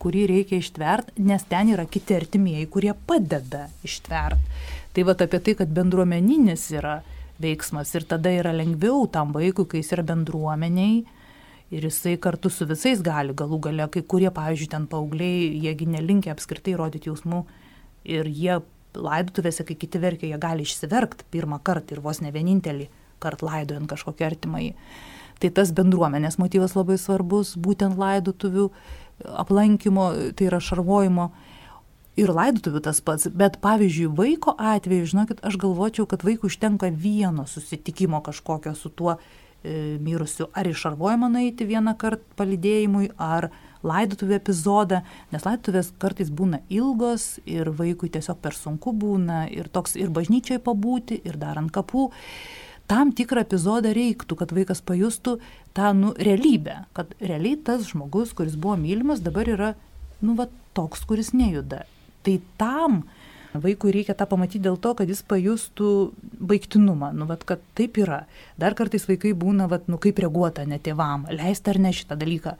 kurį 0.00 0.26
reikia 0.28 0.60
ištverti, 0.60 1.16
nes 1.24 1.46
ten 1.48 1.72
yra 1.72 1.86
kiti 1.88 2.16
artimieji, 2.18 2.68
kurie 2.72 2.92
padeda 3.08 3.66
ištverti. 3.86 4.60
Tai 4.92 5.06
va 5.06 5.14
apie 5.16 5.40
tai, 5.40 5.56
kad 5.62 5.72
bendruomeninis 5.72 6.66
yra 6.74 6.98
veiksmas 7.40 7.94
ir 7.96 8.04
tada 8.08 8.32
yra 8.36 8.52
lengviau 8.52 9.06
tam 9.08 9.32
vaikui, 9.32 9.64
kai 9.64 9.80
jis 9.80 9.94
yra 9.96 10.04
bendruomeniai, 10.12 11.04
ir 11.70 11.86
jisai 11.86 12.16
kartu 12.18 12.50
su 12.50 12.66
visais 12.66 13.02
gali 13.02 13.34
galų 13.36 13.60
gale, 13.66 13.86
kai 13.94 14.02
kurie, 14.02 14.30
pavyzdžiui, 14.34 14.70
ten 14.72 14.86
paaugliai, 14.90 15.48
jiegi 15.62 15.86
nelinkia 15.86 16.34
apskritai 16.34 16.74
rodyti 16.78 17.10
jausmų 17.10 17.44
ir 18.10 18.26
jie 18.26 18.58
laidotuvėse, 18.98 19.64
kai 19.66 19.76
kiti 19.78 20.00
verkia, 20.02 20.32
jie 20.32 20.40
gali 20.40 20.66
išsiverkti 20.66 21.28
pirmą 21.30 21.60
kartą 21.62 21.94
ir 21.94 22.02
vos 22.02 22.20
ne 22.24 22.32
vienintelį 22.34 22.88
kartą 23.22 23.46
laidojant 23.46 23.90
kažkokį 23.90 24.26
artimąjį. 24.26 24.72
Tai 25.40 25.50
tas 25.56 25.70
bendruomenės 25.72 26.36
motyvas 26.40 26.74
labai 26.76 26.98
svarbus, 27.00 27.54
būtent 27.56 27.96
laidotuvių 28.00 28.66
aplankymo, 29.40 30.10
tai 30.36 30.50
yra 30.50 30.60
šarvojimo. 30.60 31.30
Ir 32.20 32.32
laidotuvių 32.34 32.82
tas 32.84 32.98
pats, 33.04 33.28
bet 33.32 33.60
pavyzdžiui, 33.62 34.10
vaiko 34.18 34.52
atveju, 34.58 35.06
žinokit, 35.12 35.38
aš 35.46 35.56
galvočiau, 35.62 36.08
kad 36.10 36.26
vaikui 36.26 36.50
užtenka 36.50 36.90
vieno 36.90 37.46
susitikimo 37.48 38.20
kažkokio 38.26 38.74
su 38.76 38.90
tuo 38.90 39.16
mirusių 39.64 40.50
ar 40.56 40.68
į 40.68 40.76
šarvojimą 40.82 41.28
nueiti 41.32 41.66
vieną 41.68 41.96
kartą 42.00 42.38
palidėjimui, 42.38 43.10
ar 43.20 43.50
laidotuvė 43.86 44.36
epizodą, 44.38 45.02
nes 45.32 45.44
laidotuvės 45.46 45.92
kartais 46.00 46.30
būna 46.32 46.62
ilgos 46.72 47.38
ir 47.48 47.70
vaikui 47.76 48.10
tiesiog 48.12 48.40
per 48.42 48.56
sunku 48.56 48.92
būna 48.96 49.46
ir 49.52 49.70
toks 49.72 49.96
ir 50.00 50.12
bažnyčiai 50.12 50.60
pabūti, 50.64 51.20
ir 51.24 51.38
dar 51.40 51.60
ant 51.60 51.72
kapų. 51.72 52.10
Tam 52.90 53.12
tikrą 53.14 53.44
epizodą 53.44 53.92
reiktų, 53.94 54.36
kad 54.40 54.52
vaikas 54.52 54.80
pajustų 54.82 55.36
tą 55.76 55.92
nu, 55.94 56.10
realybę, 56.18 56.80
kad 56.96 57.12
realiai 57.22 57.60
tas 57.62 57.84
žmogus, 57.92 58.34
kuris 58.34 58.56
buvo 58.58 58.74
mylimas, 58.80 59.22
dabar 59.22 59.48
yra, 59.48 59.74
nu, 60.24 60.34
va, 60.34 60.48
toks, 60.74 61.04
kuris 61.06 61.30
nejuda. 61.36 61.84
Tai 62.26 62.34
tam, 62.58 63.04
Vaikui 63.50 63.90
reikia 63.94 64.14
tą 64.14 64.28
pamatyti 64.30 64.62
dėl 64.62 64.76
to, 64.78 64.92
kad 64.94 65.10
jis 65.10 65.24
pajustų 65.26 65.88
baigtinumą, 66.38 67.10
nu, 67.16 67.26
vat, 67.26 67.42
kad 67.48 67.62
taip 67.78 67.98
yra. 67.98 68.22
Dar 68.60 68.76
kartais 68.78 69.08
vaikai 69.08 69.32
būna, 69.34 69.66
vat, 69.70 69.88
nu, 69.90 69.98
kaip 69.98 70.20
reaguota 70.22 70.62
ne 70.68 70.78
tėvam, 70.78 71.26
leisti 71.34 71.72
ar 71.72 71.80
ne 71.82 71.90
šitą 71.96 72.18
dalyką. 72.20 72.54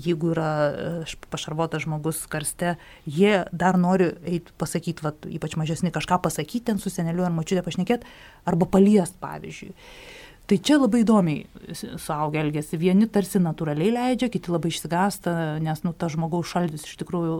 Jeigu 0.00 0.30
yra 0.32 0.50
e, 0.70 1.18
pašarvotas 1.32 1.84
žmogus 1.84 2.22
karste, 2.30 2.76
jie 3.04 3.42
dar 3.52 3.76
nori 3.80 4.12
eiti 4.24 4.54
pasakyti, 4.56 5.04
vat, 5.04 5.28
ypač 5.28 5.58
mažesni, 5.60 5.92
kažką 5.92 6.22
pasakyti 6.24 6.70
ten 6.70 6.80
su 6.80 6.92
seneliu 6.94 7.26
ar 7.26 7.34
mačiutė 7.36 7.66
pašnekėti, 7.66 8.08
arba 8.48 8.70
paliest, 8.70 9.18
pavyzdžiui. 9.20 9.74
Tai 10.50 10.56
čia 10.58 10.80
labai 10.80 11.04
įdomiai 11.04 11.76
suaugę 11.78 12.40
elgesi. 12.40 12.74
Vieni 12.80 13.06
tarsi 13.06 13.38
natūraliai 13.38 13.92
leidžia, 13.94 14.26
kiti 14.34 14.50
labai 14.50 14.72
išsigąsta, 14.72 15.34
nes, 15.62 15.84
nu, 15.86 15.92
ta 15.94 16.08
žmogaus 16.10 16.50
šaltis 16.50 16.88
iš 16.88 16.96
tikrųjų, 17.04 17.36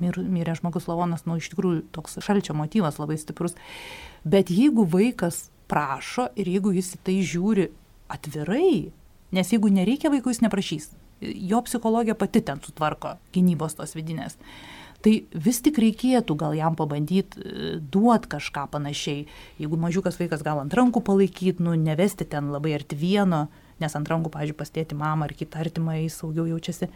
mir, 0.00 0.16
mirė 0.16 0.54
žmogus 0.56 0.88
lavonas, 0.88 1.26
nu, 1.28 1.36
iš 1.36 1.50
tikrųjų 1.52 1.82
toks 1.92 2.16
šalčio 2.24 2.56
motyvas 2.56 2.96
labai 3.02 3.18
stiprus. 3.20 3.58
Bet 4.24 4.48
jeigu 4.48 4.86
vaikas 4.88 5.50
prašo 5.68 6.30
ir 6.40 6.48
jeigu 6.48 6.72
jis 6.78 6.94
į 6.96 7.02
tai 7.04 7.18
žiūri 7.34 7.68
atvirai, 8.16 8.72
nes 9.36 9.52
jeigu 9.52 9.68
nereikia 9.68 10.08
vaikui, 10.08 10.32
jis 10.32 10.40
neprašys. 10.46 10.88
Jo 11.20 11.60
psichologija 11.66 12.16
pati 12.16 12.40
ten 12.48 12.64
sutvarko 12.64 13.18
gynybos 13.34 13.76
tos 13.76 13.92
vidinės 13.98 14.40
tai 15.08 15.22
vis 15.32 15.62
tik 15.64 15.78
reikėtų 15.80 16.36
gal 16.36 16.52
jam 16.56 16.76
pabandyti 16.76 17.40
e, 17.40 17.68
duot 17.80 18.26
kažką 18.28 18.66
panašiai. 18.74 19.24
Jeigu 19.60 19.78
mažiukas 19.80 20.18
vaikas 20.20 20.44
gal 20.44 20.60
ant 20.60 20.74
rankų 20.76 21.00
palaikyti, 21.06 21.64
nu, 21.64 21.72
nevesti 21.80 22.26
ten 22.28 22.50
labai 22.52 22.74
arti 22.76 22.98
vieno, 22.98 23.46
nes 23.80 23.94
ant 23.96 24.10
rankų, 24.10 24.32
pažiūrėjau, 24.34 24.58
pastėti 24.58 24.98
mamą 24.98 25.30
ar 25.30 25.36
kitą 25.38 25.62
artimą 25.62 25.96
jis 26.02 26.18
saugiau 26.20 26.44
jaučiasi. 26.50 26.90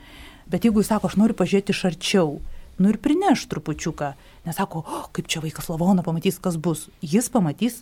Bet 0.52 0.66
jeigu 0.66 0.82
jis 0.82 0.90
sako, 0.92 1.08
aš 1.08 1.16
noriu 1.20 1.36
pažiūrėti 1.38 1.72
iš 1.72 1.84
arčiau, 1.88 2.34
nu 2.82 2.92
ir 2.92 2.98
prineš 3.00 3.46
trupučiuką, 3.48 4.10
nesako, 4.48 4.82
oh, 4.84 5.06
kaip 5.16 5.30
čia 5.30 5.40
vaikas 5.44 5.70
lavoną 5.72 6.04
pamatys, 6.04 6.40
kas 6.42 6.58
bus. 6.60 6.88
Jis 7.00 7.30
pamatys 7.32 7.80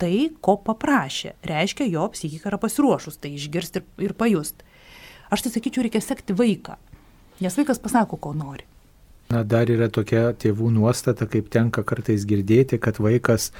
tai, 0.00 0.30
ko 0.42 0.56
paprašė. 0.64 1.36
Reiškia, 1.46 1.86
jo 1.92 2.08
psichika 2.14 2.50
yra 2.50 2.58
pasiruošus 2.62 3.20
tai 3.22 3.36
išgirsti 3.36 3.84
ir, 3.84 3.86
ir 4.08 4.16
pajust. 4.18 4.66
Aš 5.30 5.44
tai 5.44 5.54
sakyčiau, 5.54 5.84
reikia 5.84 6.02
sekti 6.02 6.34
vaiką. 6.34 6.78
Nes 7.44 7.54
vaikas 7.54 7.78
pasako, 7.82 8.18
ko 8.18 8.32
nori. 8.34 8.64
Na, 9.28 9.42
dar 9.44 9.68
yra 9.68 9.90
tokia 9.92 10.30
tėvų 10.40 10.70
nuostata, 10.72 11.26
kaip 11.28 11.50
tenka 11.52 11.82
kartais 11.84 12.22
girdėti, 12.24 12.78
kad 12.80 12.96
vaikas 12.96 13.50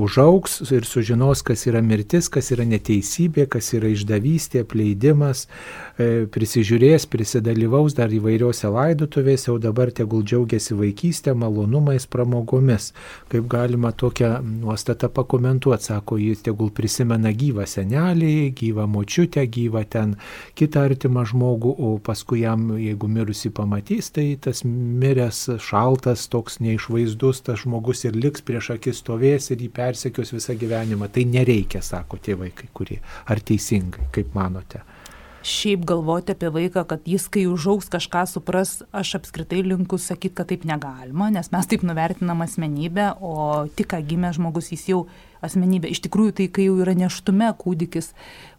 užauks 0.00 0.62
ir 0.72 0.86
sužinos, 0.88 1.42
kas 1.44 1.66
yra 1.68 1.82
mirtis, 1.84 2.30
kas 2.32 2.48
yra 2.54 2.64
neteisybė, 2.64 3.44
kas 3.52 3.68
yra 3.76 3.90
išdavystė, 3.92 4.62
apleidimas, 4.64 5.42
e, 6.00 6.24
prisižiūrės, 6.32 7.04
prisidalyvaus 7.12 7.96
dar 7.98 8.08
įvairiuose 8.08 8.70
laidotuvėse, 8.72 9.50
o 9.52 9.58
dabar 9.60 9.92
tegul 9.92 10.24
džiaugiasi 10.24 10.78
vaikystė, 10.78 11.36
malonumais, 11.36 12.08
pramogomis. 12.08 12.94
Kaip 13.28 13.52
galima 13.52 13.92
tokią 13.92 14.38
nuostatą 14.40 15.12
pakomentuoti, 15.12 15.90
sako, 15.90 16.16
jis 16.24 16.40
tegul 16.48 16.72
prisimena 16.72 17.34
gyvą 17.36 17.68
senelį, 17.68 18.54
gyvą 18.56 18.88
močiutę, 18.88 19.44
gyvą 19.44 19.84
ten 19.92 20.16
kitą 20.56 20.88
artimą 20.88 21.28
žmogų, 21.28 21.76
o 21.76 21.94
paskui 22.00 22.46
jam, 22.46 22.70
jeigu 22.80 23.12
mirusi 23.12 23.52
pamatys, 23.52 24.08
tai 24.16 24.30
tas 24.40 24.64
miręs 24.64 25.17
miręs, 25.18 25.48
šaltas, 25.58 26.28
toks 26.30 26.60
neišvaizdus 26.62 27.42
tas 27.42 27.62
žmogus 27.62 28.04
ir 28.04 28.16
liks 28.16 28.42
prieš 28.42 28.70
akis 28.76 29.02
stovės 29.02 29.50
ir 29.50 29.58
jį 29.62 29.70
persekios 29.74 30.32
visą 30.32 30.54
gyvenimą. 30.54 31.08
Tai 31.10 31.24
nereikia, 31.26 31.82
sako 31.82 32.18
tėvai 32.18 32.52
kai 32.54 32.68
kurie. 32.72 33.00
Ar 33.26 33.40
teisingai, 33.40 34.08
kaip 34.12 34.34
manote? 34.34 34.82
Šiaip 35.48 35.84
galvoti 35.86 36.34
apie 36.34 36.50
vaiką, 36.52 36.82
kad 36.84 37.06
jis, 37.06 37.28
kai 37.30 37.46
užaugs 37.48 37.88
kažką 37.88 38.24
supras, 38.28 38.82
aš 38.92 39.14
apskritai 39.20 39.62
linkus 39.64 40.08
sakyti, 40.10 40.34
kad 40.34 40.50
taip 40.50 40.66
negalima, 40.68 41.30
nes 41.32 41.50
mes 41.54 41.70
taip 41.70 41.86
nuvertinam 41.86 42.42
asmenybę, 42.44 43.14
o 43.22 43.64
tik 43.78 43.92
ką 43.94 44.02
gimė 44.04 44.34
žmogus, 44.36 44.72
jis 44.74 44.88
jau 44.90 45.00
asmenybė. 45.46 45.94
Iš 45.94 46.02
tikrųjų, 46.04 46.34
tai 46.40 46.48
kai 46.52 46.66
jau 46.66 46.76
yra 46.82 46.96
neštume 46.98 47.48
kūdikis, 47.62 48.12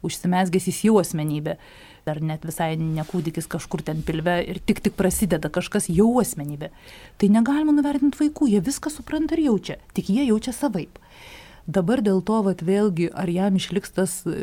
užsimesgęs 0.07 0.71
jis 0.71 0.81
jau 0.87 0.97
asmenybė 1.03 1.59
ar 2.08 2.22
net 2.24 2.46
visai 2.48 2.74
nekūdikis 2.79 3.50
kažkur 3.51 3.84
ten 3.86 4.03
pilve 4.06 4.38
ir 4.44 4.62
tik 4.63 4.84
tik 4.86 4.96
prasideda 5.00 5.51
kažkas 5.51 5.89
jau 5.91 6.12
asmenybė. 6.22 6.72
Tai 7.20 7.32
negalima 7.34 7.75
nuvertinti 7.75 8.22
vaikų, 8.22 8.51
jie 8.53 8.63
viską 8.63 8.94
supranta 8.94 9.36
ir 9.36 9.48
jaučia, 9.50 9.79
tik 9.98 10.12
jie 10.13 10.27
jaučia 10.29 10.56
savaip. 10.56 11.01
Dabar 11.70 12.01
dėl 12.01 12.24
to, 12.25 12.39
vat, 12.41 12.63
vėlgi, 12.65 13.12
ar 13.13 13.29
jam 13.29 13.58
išliks 13.60 13.91
tas 13.94 14.13
e, 14.25 14.34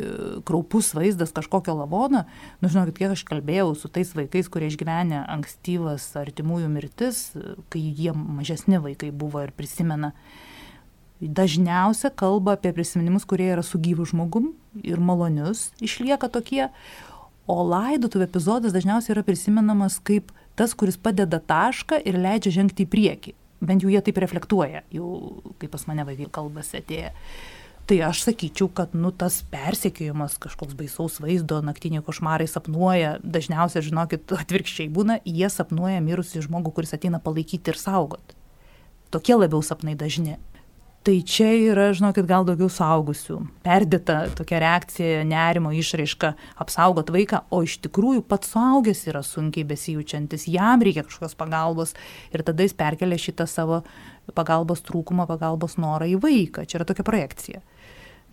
kraupus 0.47 0.93
vaizdas 0.95 1.33
kažkokio 1.35 1.73
lavono, 1.75 2.21
nu 2.61 2.69
žinokit, 2.71 2.95
kiek 3.01 3.15
aš 3.17 3.25
kalbėjau 3.27 3.73
su 3.75 3.91
tais 3.91 4.13
vaikais, 4.15 4.47
kurie 4.47 4.69
išgyvenė 4.71 5.25
ankstyvas 5.33 6.05
artimųjų 6.21 6.69
mirtis, 6.71 7.25
kai 7.73 7.81
jie 7.83 8.13
mažesni 8.15 8.79
vaikai 8.79 9.11
buvo 9.11 9.43
ir 9.43 9.51
prisimena, 9.57 10.13
dažniausia 11.19 12.13
kalba 12.15 12.55
apie 12.55 12.71
prisiminimus, 12.77 13.27
kurie 13.27 13.49
yra 13.51 13.65
su 13.65 13.81
gyvu 13.81 14.07
žmogum 14.07 14.53
ir 14.85 15.01
malonius, 15.03 15.71
išlieka 15.83 16.29
tokie, 16.31 16.69
o 17.47 17.57
laidotuvių 17.63 18.27
epizodas 18.27 18.75
dažniausiai 18.75 19.15
yra 19.15 19.25
prisimenamas 19.25 19.99
kaip 20.03 20.33
tas, 20.59 20.73
kuris 20.77 20.97
padeda 20.99 21.39
tašką 21.39 22.01
ir 22.05 22.19
leidžia 22.19 22.59
žengti 22.59 22.85
į 22.85 22.91
priekį. 22.91 23.35
Bent 23.67 23.81
jau 23.81 23.89
jie 23.89 24.01
taip 24.05 24.19
reflektuoja, 24.21 24.83
jau 24.93 25.07
kaip 25.61 25.71
pas 25.73 25.87
mane 25.89 26.05
vaikai 26.05 26.27
kalbasi 26.33 26.81
atėję. 26.81 27.13
Tai 27.87 27.97
aš 28.03 28.25
sakyčiau, 28.25 28.67
kad 28.75 28.91
nu, 28.99 29.13
tas 29.15 29.39
persekiojimas 29.47 30.35
kažkoks 30.43 30.75
baisaus 30.75 31.21
vaizdo, 31.23 31.61
naktiniai 31.63 32.03
košmarai 32.03 32.49
sapnuoja, 32.51 33.13
dažniausiai, 33.23 33.85
žinokit, 33.85 34.27
atvirkščiai 34.35 34.89
būna, 34.91 35.21
jie 35.23 35.47
sapnuoja 35.47 36.01
mirusį 36.03 36.43
žmogų, 36.49 36.73
kuris 36.75 36.91
ateina 36.97 37.21
palaikyti 37.23 37.71
ir 37.71 37.79
saugot. 37.79 38.35
Tokie 39.07 39.37
labiau 39.39 39.63
sapnai 39.63 39.95
dažni. 39.95 40.35
Tai 41.07 41.21
čia 41.23 41.53
yra, 41.55 41.85
žinokit, 41.95 42.25
gal 42.27 42.43
daugiau 42.43 42.67
saugusių. 42.67 43.37
Perdėta 43.63 44.25
tokia 44.35 44.57
reakcija, 44.59 45.21
nerimo 45.23 45.71
išraiška 45.71 46.33
apsaugot 46.59 47.13
vaiką, 47.15 47.45
o 47.47 47.61
iš 47.63 47.77
tikrųjų 47.85 48.25
pats 48.27 48.51
suaugęs 48.51 49.05
yra 49.07 49.21
sunkiai 49.23 49.63
besijaučiantis, 49.69 50.49
jam 50.51 50.83
reikia 50.83 51.05
kažkokios 51.07 51.37
pagalbos 51.39 51.95
ir 52.35 52.43
tada 52.43 52.67
jis 52.67 52.75
perkelia 52.75 53.21
šitą 53.23 53.47
savo 53.47 53.79
pagalbos 54.35 54.83
trūkumą, 54.83 55.29
pagalbos 55.31 55.79
norą 55.79 56.11
į 56.11 56.19
vaiką. 56.27 56.67
Čia 56.67 56.81
yra 56.81 56.91
tokia 56.91 57.07
projekcija. 57.07 57.63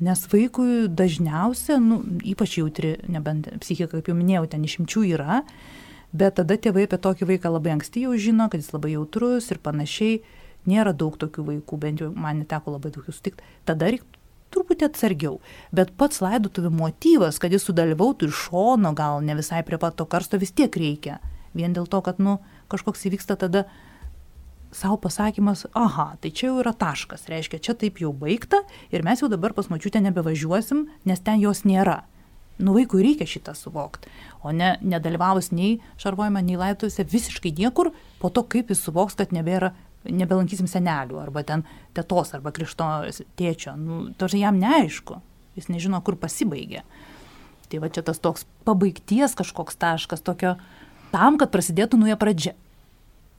Nes 0.02 0.26
vaikui 0.34 0.88
dažniausia, 0.90 1.78
nu, 1.78 2.02
ypač 2.26 2.58
jautri, 2.58 2.96
nebent 3.06 3.52
psichika, 3.62 4.00
kaip 4.00 4.10
jau 4.10 4.18
minėjau, 4.18 4.48
ten 4.50 4.66
išimčių 4.66 5.10
yra, 5.14 5.44
bet 6.10 6.40
tada 6.42 6.58
tėvai 6.58 6.88
apie 6.90 6.98
tokį 7.06 7.36
vaiką 7.36 7.54
labai 7.54 7.78
anksti 7.78 8.08
jau 8.08 8.18
žino, 8.18 8.50
kad 8.50 8.66
jis 8.66 8.74
labai 8.74 8.96
jautrus 8.96 9.54
ir 9.54 9.62
panašiai 9.62 10.24
nėra 10.70 10.94
daug 10.96 11.16
tokių 11.20 11.46
vaikų, 11.50 11.78
bent 11.80 12.04
jau 12.04 12.10
man 12.14 12.42
neteko 12.42 12.76
labai 12.76 12.92
daug 12.94 13.06
jų 13.08 13.16
sutikti, 13.16 13.46
tada 13.68 13.90
reikia 13.92 14.22
truputį 14.54 14.88
atsargiau. 14.88 15.38
Bet 15.74 15.94
pats 15.98 16.22
laidotuvių 16.22 16.70
motyvas, 16.74 17.40
kad 17.42 17.54
jis 17.54 17.66
sudalyvautų 17.66 18.30
iš 18.30 18.44
šono, 18.46 18.94
gal 18.96 19.24
ne 19.24 19.36
visai 19.38 19.64
prie 19.66 19.80
pat 19.82 19.98
to 19.98 20.06
karsto, 20.06 20.38
vis 20.38 20.54
tiek 20.54 20.74
reikia. 20.78 21.18
Vien 21.54 21.74
dėl 21.74 21.88
to, 21.90 22.00
kad, 22.06 22.20
nu, 22.22 22.38
kažkoks 22.70 23.06
įvyksta 23.08 23.38
tada 23.40 23.64
savo 24.74 24.96
pasakymas, 24.98 25.68
aha, 25.78 26.14
tai 26.22 26.32
čia 26.34 26.48
jau 26.48 26.58
yra 26.64 26.74
taškas, 26.74 27.28
reiškia, 27.30 27.62
čia 27.62 27.76
taip 27.78 28.00
jau 28.02 28.10
baigta 28.10 28.64
ir 28.90 29.06
mes 29.06 29.22
jau 29.22 29.30
dabar 29.30 29.54
pas 29.54 29.70
mačiutę 29.70 30.02
nebevažiuosim, 30.02 30.88
nes 31.06 31.22
ten 31.22 31.38
jos 31.42 31.62
nėra. 31.62 32.02
Nu, 32.58 32.74
vaikui 32.74 33.02
reikia 33.02 33.26
šitą 33.26 33.54
suvokti, 33.58 34.10
o 34.42 34.50
ne 34.54 34.76
nedalyvavus 34.82 35.50
nei 35.54 35.80
šarvojime, 35.98 36.42
nei 36.42 36.58
laidotuvėse 36.58 37.06
visiškai 37.10 37.54
niekur, 37.58 37.90
po 38.22 38.30
to 38.30 38.44
kaip 38.46 38.70
jis 38.70 38.82
suvoks, 38.86 39.16
kad 39.18 39.34
nebėra 39.34 39.72
nebelankysim 40.04 40.68
senelių, 40.70 41.18
arba 41.22 41.44
ten 41.46 41.64
tėtos, 41.96 42.34
arba 42.36 42.52
krišto 42.54 42.88
tėčio. 43.38 43.76
Nu, 43.80 44.00
Tos 44.18 44.36
jam 44.36 44.58
neaišku, 44.60 45.20
jis 45.58 45.70
nežino, 45.72 46.00
kur 46.04 46.18
pasibaigė. 46.20 46.84
Tai 47.70 47.80
va 47.82 47.90
čia 47.90 48.04
tas 48.06 48.20
toks 48.22 48.44
pabaigties 48.68 49.36
kažkoks 49.38 49.80
taškas 49.80 50.22
tokio, 50.24 50.54
tam, 51.14 51.40
kad 51.40 51.52
prasidėtų 51.54 51.98
nuoja 52.00 52.18
pradžia. 52.20 52.54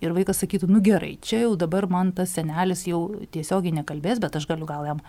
Ir 0.04 0.12
vaikas 0.12 0.42
sakytų, 0.44 0.68
nu 0.70 0.82
gerai, 0.84 1.14
čia 1.24 1.46
jau 1.46 1.54
dabar 1.58 1.88
man 1.90 2.12
tas 2.16 2.34
senelis 2.36 2.84
jau 2.90 3.24
tiesiogiai 3.32 3.78
nekalbės, 3.78 4.20
bet 4.22 4.36
aš 4.36 4.48
galiu 4.50 4.68
gal 4.68 4.84
jam, 4.90 5.00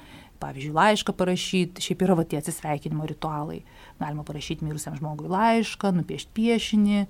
pavyzdžiui, 0.40 0.76
laišką 0.76 1.16
parašyti, 1.16 1.82
šiaip 1.82 2.06
yra 2.06 2.16
va 2.20 2.24
tie 2.28 2.38
atsisveikinimo 2.38 3.08
ritualai. 3.10 3.64
Galima 3.98 4.22
parašyti 4.28 4.68
mirusiam 4.68 4.96
žmogui 4.96 5.32
laišką, 5.32 5.90
nupiešti 5.96 6.34
piešinį, 6.38 7.04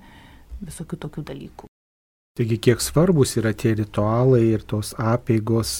visokių 0.65 1.03
tokių 1.05 1.31
dalykų. 1.35 1.76
Taigi 2.37 2.59
kiek 2.61 2.83
svarbus 2.85 3.37
yra 3.41 3.55
tie 3.57 3.73
ritualai 3.79 4.43
ir 4.51 4.65
tos 4.69 4.93
apėgos, 5.01 5.79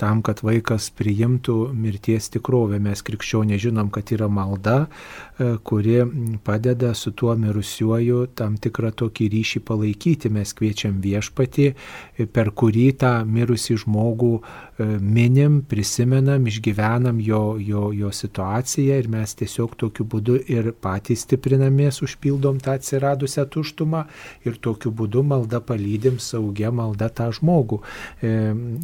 tam, 0.00 0.22
kad 0.26 0.42
vaikas 0.44 0.88
priimtų 0.96 1.56
mirties 1.76 2.30
tikrovę. 2.34 2.80
Mes 2.82 3.02
krikščionė 3.06 3.58
žinom, 3.62 3.90
kad 3.94 4.12
yra 4.14 4.28
malda, 4.28 4.76
e, 4.86 5.56
kuri 5.62 5.98
padeda 6.44 6.92
su 6.94 7.12
tuo 7.12 7.34
mirusiuoju 7.36 8.26
tam 8.38 8.56
tikrą 8.56 8.92
tokį 9.02 9.30
ryšį 9.36 9.64
palaikyti. 9.66 10.32
Mes 10.32 10.52
kviečiam 10.56 11.00
viešpatį, 11.04 11.68
per 12.32 12.52
kurį 12.56 12.86
tą 13.00 13.12
mirusį 13.24 13.80
žmogų 13.84 14.32
minim, 15.00 15.62
prisimenam, 15.62 16.46
išgyvenam 16.46 17.20
jo, 17.20 17.56
jo, 17.58 17.92
jo 17.92 18.10
situaciją 18.12 18.98
ir 19.00 19.08
mes 19.08 19.32
tiesiog 19.38 19.76
tokiu 19.80 20.04
būdu 20.04 20.36
ir 20.52 20.72
patys 20.84 21.24
stiprinamės, 21.24 22.02
užpildom 22.04 22.60
tą 22.60 22.76
atsiradusią 22.76 23.46
tuštumą 23.52 24.04
ir 24.44 24.58
tokiu 24.60 24.92
būdu 24.92 25.24
malda 25.24 25.62
palydim 25.64 26.20
saugia 26.20 26.70
malda 26.70 27.08
tą 27.08 27.30
žmogų 27.32 27.80
e, 28.20 28.34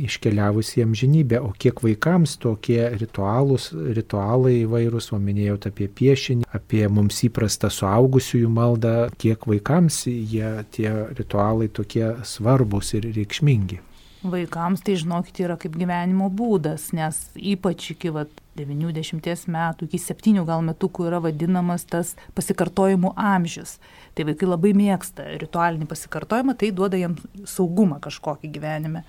iškeliavus 0.08 0.72
į 0.78 0.86
amžinybę. 1.02 1.40
O 1.40 1.52
kiek 1.52 1.82
vaikams 1.82 2.38
tokie 2.38 2.90
ritualus, 2.98 3.72
ritualai 3.72 4.62
įvairūs, 4.64 5.12
o 5.12 5.18
minėjot 5.18 5.66
apie 5.66 5.88
piešinį, 5.88 6.46
apie 6.54 6.86
mums 6.88 7.22
įprastą 7.26 7.70
suaugusiųjų 7.70 8.48
maldą, 8.48 9.10
kiek 9.18 9.46
vaikams 9.46 10.06
jie 10.06 10.64
tie 10.70 10.90
ritualai 11.18 11.68
tokie 11.68 12.22
svarbus 12.24 12.94
ir 12.94 13.10
reikšmingi. 13.14 13.80
Vaikams 14.22 14.84
tai 14.86 14.94
žinokit 14.94 15.40
yra 15.42 15.56
kaip 15.58 15.74
gyvenimo 15.74 16.30
būdas, 16.30 16.92
nes 16.94 17.32
ypač 17.34 17.90
iki 17.90 18.12
vat, 18.14 18.30
90 18.54 19.48
metų, 19.48 19.86
iki 19.88 19.98
7 19.98 20.44
gal 20.44 20.60
metukų 20.62 21.08
yra 21.08 21.18
vadinamas 21.24 21.86
tas 21.88 22.14
pasikartojimų 22.36 23.14
amžius. 23.16 23.78
Tai 24.14 24.26
vaikai 24.28 24.46
labai 24.46 24.74
mėgsta 24.76 25.24
ritualinį 25.40 25.88
pasikartojimą, 25.88 26.54
tai 26.54 26.70
duoda 26.70 27.00
jiems 27.00 27.24
saugumą 27.48 27.98
kažkokį 28.04 28.52
gyvenime. 28.52 29.06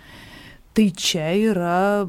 Tai 0.74 0.88
čia 0.98 1.28
yra 1.38 2.08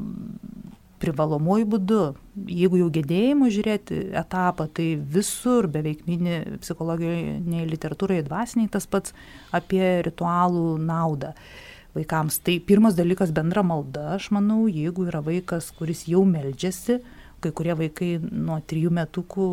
privalomuoju 1.03 1.67
būdu. 1.69 2.01
Jeigu 2.49 2.79
jau 2.79 2.87
gedėjimo 2.93 3.49
žiūrėti 3.53 3.99
etapą, 4.17 4.65
tai 4.73 4.95
visur 4.97 5.67
beveik 5.71 6.05
mini 6.09 6.39
psichologijoje, 6.63 7.65
literatūroje, 7.69 8.25
dvasiniai 8.25 8.71
tas 8.73 8.87
pats 8.89 9.13
apie 9.55 9.83
ritualų 10.07 10.79
naudą 10.81 11.35
vaikams. 11.95 12.39
Tai 12.43 12.57
pirmas 12.67 12.97
dalykas 12.97 13.31
bendra 13.35 13.63
malda, 13.63 14.15
aš 14.17 14.31
manau, 14.35 14.65
jeigu 14.67 15.07
yra 15.09 15.21
vaikas, 15.23 15.69
kuris 15.77 16.05
jau 16.11 16.23
meldžiasi, 16.27 16.99
kai 17.43 17.51
kurie 17.55 17.75
vaikai 17.77 18.15
nuo 18.23 18.57
trijų 18.65 18.91
metukų 18.97 19.45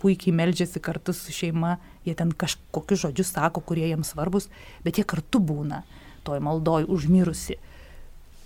puikiai 0.00 0.36
meldžiasi 0.36 0.82
kartu 0.84 1.14
su 1.16 1.34
šeima, 1.34 1.74
jie 2.06 2.14
ten 2.16 2.30
kažkokius 2.30 3.02
žodžius 3.08 3.34
sako, 3.34 3.64
kurie 3.66 3.88
jiems 3.90 4.14
svarbus, 4.14 4.46
bet 4.86 5.00
jie 5.00 5.04
kartu 5.08 5.42
būna 5.42 5.82
toj 6.24 6.40
maldoj 6.44 6.86
užmirusi. 6.92 7.58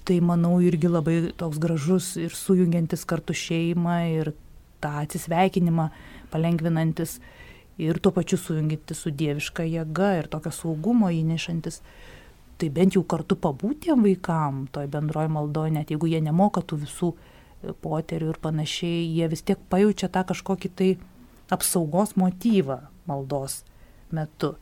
Tai 0.04 0.18
manau 0.20 0.58
irgi 0.60 0.90
labai 0.90 1.16
toks 1.40 1.60
gražus 1.62 2.10
ir 2.20 2.34
sujungiantis 2.36 3.06
kartu 3.08 3.32
šeimą 3.32 3.96
ir 4.12 4.34
tą 4.84 4.90
atsisveikinimą 5.00 5.88
palengvinantis 6.32 7.18
ir 7.80 7.98
tuo 7.98 8.12
pačiu 8.12 8.36
sujungiantis 8.38 9.00
su 9.00 9.10
dieviška 9.10 9.64
jėga 9.64 10.10
ir 10.18 10.28
tokio 10.30 10.52
saugumo 10.52 11.08
įnešantis 11.08 11.80
tai 12.58 12.70
bent 12.70 12.94
jau 12.94 13.02
kartu 13.02 13.36
pabūti 13.36 13.88
tiem 13.88 14.04
vaikam 14.06 14.64
toj 14.72 14.86
bendroj 14.92 15.28
maldoj, 15.32 15.72
net 15.74 15.90
jeigu 15.90 16.08
jie 16.10 16.20
nemoka 16.22 16.62
tų 16.62 16.84
visų 16.84 17.10
e, 17.14 17.72
poterių 17.72 18.30
ir 18.32 18.40
panašiai, 18.42 19.08
jie 19.10 19.28
vis 19.32 19.42
tiek 19.42 19.60
pajaučia 19.70 20.08
tą 20.12 20.22
kažkokį 20.28 20.70
tai 20.78 20.90
apsaugos 21.54 22.14
motyvą 22.20 22.78
maldos 23.10 23.62
metu. 24.14 24.54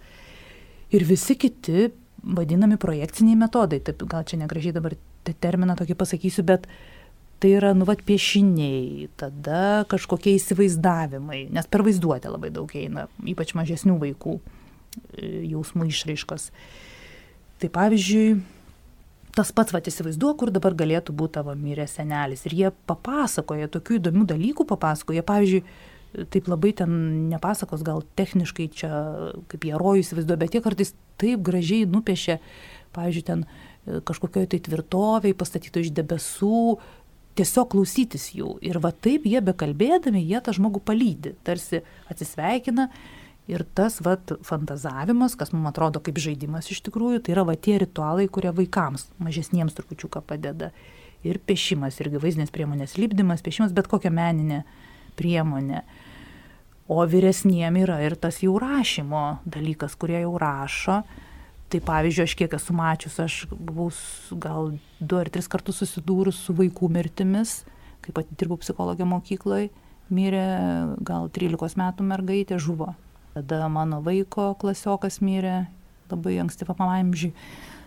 Ir 0.93 1.05
visi 1.09 1.37
kiti 1.37 1.91
vadinami 2.23 2.79
projekciniai 2.81 3.39
metodai, 3.39 3.81
taip 3.85 4.05
gal 4.09 4.25
čia 4.29 4.41
negražiai 4.41 4.75
dabar 4.77 4.97
terminą 5.31 5.77
tokį 5.79 5.97
pasakysiu, 5.99 6.45
bet 6.47 6.67
tai 7.43 7.57
yra, 7.59 7.73
nu, 7.75 7.87
vat 7.89 8.03
piešiniai, 8.07 9.09
tada 9.19 9.83
kažkokie 9.91 10.37
įsivaizdavimai, 10.39 11.49
nes 11.51 11.67
per 11.71 11.83
vaizduotę 11.83 12.31
labai 12.31 12.53
daug 12.55 12.71
eina, 12.79 13.09
ypač 13.27 13.55
mažesnių 13.59 13.97
vaikų 13.99 14.37
e, 14.39 14.43
jausmų 15.51 15.89
išraiškos. 15.91 16.51
Tai 17.63 17.71
pavyzdžiui, 17.75 18.29
tas 19.35 19.51
pats, 19.57 19.75
va, 19.75 19.83
įsivaizduoju, 19.83 20.37
kur 20.39 20.53
dabar 20.55 20.77
galėtų 20.79 21.15
būti 21.19 21.39
tavo 21.41 21.57
miręs 21.59 21.97
senelis. 21.99 22.45
Ir 22.47 22.55
jie 22.59 22.71
papasakoja, 22.91 23.71
tokių 23.75 23.99
įdomių 23.99 24.29
dalykų 24.35 24.67
papasakoja. 24.71 25.27
Pavyzdžiui, 25.27 25.65
taip 26.31 26.51
labai 26.53 26.75
ten 26.77 26.95
nepasakos, 27.33 27.83
gal 27.87 28.05
techniškai 28.19 28.69
čia, 28.77 28.93
kaip 29.51 29.67
jie 29.67 29.75
rojų 29.81 30.05
įsivaizduoja, 30.05 30.41
bet 30.45 30.55
jie 30.55 30.63
kartais 30.65 30.95
taip 31.21 31.43
gražiai 31.43 31.89
nupiešia, 31.89 32.39
pavyzdžiui, 32.95 33.27
ten 33.31 33.47
e, 33.47 33.72
kažkokioje 33.87 34.53
tai 34.53 34.61
tvirtoviai 34.67 35.35
pastatyto 35.39 35.83
iš 35.83 35.91
debesų, 35.97 36.77
tiesiog 37.39 37.73
klausytis 37.73 38.29
jų. 38.37 38.59
Ir 38.63 38.79
va 38.85 38.93
taip 38.93 39.27
jie 39.27 39.41
bekalbėdami, 39.45 40.23
jie 40.23 40.43
tą 40.45 40.55
žmogų 40.57 40.83
palydi, 40.87 41.35
tarsi 41.47 41.81
atsisveikina 42.13 42.91
Ir 43.51 43.65
tas 43.75 43.99
vat, 44.05 44.31
fantazavimas, 44.47 45.35
kas 45.35 45.51
mums 45.51 45.73
atrodo 45.73 45.99
kaip 46.05 46.21
žaidimas 46.23 46.69
iš 46.71 46.79
tikrųjų, 46.87 47.25
tai 47.25 47.35
yra 47.35 47.43
va 47.49 47.57
tie 47.59 47.75
ritualai, 47.83 48.29
kurie 48.31 48.53
vaikams, 48.55 49.09
mažesniems 49.19 49.75
trupučiuką 49.75 50.23
padeda. 50.29 50.71
Ir 51.27 51.41
piešimas, 51.43 51.99
irgi 52.03 52.21
vaizdinės 52.23 52.55
priemonės, 52.55 52.97
lipdymas, 52.99 53.43
piešimas, 53.43 53.75
bet 53.75 53.91
kokia 53.91 54.11
meninė 54.15 54.63
priemonė. 55.19 55.83
O 56.91 57.03
vyresniem 57.07 57.79
yra 57.83 58.01
ir 58.07 58.17
tas 58.19 58.41
jau 58.43 58.57
rašymo 58.63 59.43
dalykas, 59.47 59.95
kurie 59.99 60.21
jau 60.23 60.33
rašo. 60.39 61.01
Tai 61.73 61.81
pavyzdžiui, 61.81 62.27
aš 62.29 62.35
kiek 62.37 62.55
esu 62.59 62.75
mačius, 62.77 63.15
aš 63.23 63.37
buvau 63.53 63.89
gal 64.37 64.75
du 65.01 65.17
ar 65.17 65.31
tris 65.33 65.49
kartus 65.49 65.81
susidūrus 65.81 66.43
su 66.45 66.53
vaikų 66.59 66.91
mirtimis, 66.93 67.63
kai 68.05 68.13
pati 68.13 68.37
dirbau 68.37 68.59
psichologė 68.61 69.07
mokykloje, 69.09 69.71
mirė 70.13 70.45
gal 71.01 71.31
13 71.33 71.81
metų 71.81 72.05
mergaitė, 72.11 72.61
žuvo 72.61 72.93
tada 73.33 73.69
mano 73.73 74.03
vaiko 74.05 74.53
klasiokas 74.61 75.21
mirė 75.25 75.63
labai 76.13 76.37
ankstyvam 76.43 76.83
amžiui. 76.85 77.33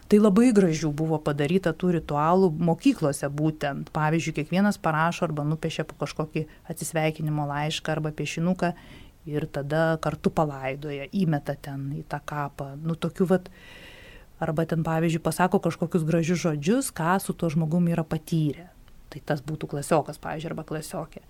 Tai 0.06 0.19
labai 0.21 0.52
gražių 0.54 0.91
buvo 0.93 1.17
padaryta 1.21 1.71
tų 1.74 1.95
ritualų 1.95 2.52
mokyklose 2.67 3.26
būtent. 3.34 3.89
Pavyzdžiui, 3.93 4.36
kiekvienas 4.38 4.78
parašo 4.78 5.26
arba 5.26 5.45
nupiešia 5.45 5.86
po 5.89 5.98
kažkokį 5.98 6.43
atsisveikinimo 6.69 7.48
laišką 7.50 7.95
arba 7.95 8.12
piešinuką 8.13 8.74
ir 9.29 9.47
tada 9.51 9.97
kartu 10.03 10.31
palaidoja, 10.33 11.09
įmeta 11.13 11.57
ten 11.57 11.89
į 11.97 12.05
tą 12.11 12.21
kapą. 12.25 12.73
Nu, 12.81 12.97
tokių 12.99 13.27
vat, 13.33 13.49
arba 14.43 14.67
ten, 14.69 14.85
pavyzdžiui, 14.85 15.23
pasako 15.25 15.61
kažkokius 15.63 16.05
gražius 16.07 16.43
žodžius, 16.45 16.93
ką 16.95 17.17
su 17.23 17.33
tuo 17.33 17.49
žmogumi 17.53 17.95
yra 17.95 18.05
patyrę. 18.07 18.69
Tai 19.13 19.21
tas 19.25 19.43
būtų 19.45 19.69
klasiokas, 19.71 20.21
pavyzdžiui, 20.21 20.53
arba 20.53 20.67
klasiokė 20.67 21.23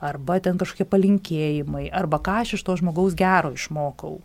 arba 0.00 0.40
ten 0.40 0.58
kažkokie 0.60 0.86
palinkėjimai, 0.88 1.86
arba 1.92 2.20
ką 2.24 2.40
aš 2.42 2.56
iš 2.56 2.64
to 2.66 2.76
žmogaus 2.80 3.14
gero 3.18 3.52
išmokau. 3.52 4.18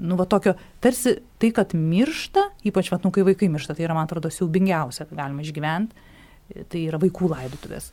Nu, 0.00 0.16
va 0.18 0.24
tokio, 0.26 0.54
tarsi 0.82 1.18
tai, 1.42 1.50
kad 1.54 1.74
miršta, 1.76 2.48
ypač, 2.66 2.90
va, 2.92 2.98
nu, 3.04 3.12
kai 3.14 3.24
vaikai 3.26 3.50
miršta, 3.52 3.76
tai 3.76 3.84
yra, 3.86 3.94
man 3.96 4.08
atrodo, 4.08 4.30
siaubingiausia, 4.32 5.06
ką 5.06 5.18
galima 5.18 5.44
išgyventi, 5.44 6.06
tai 6.72 6.84
yra 6.88 6.98
vaikų 7.02 7.30
laidutuvės. 7.30 7.90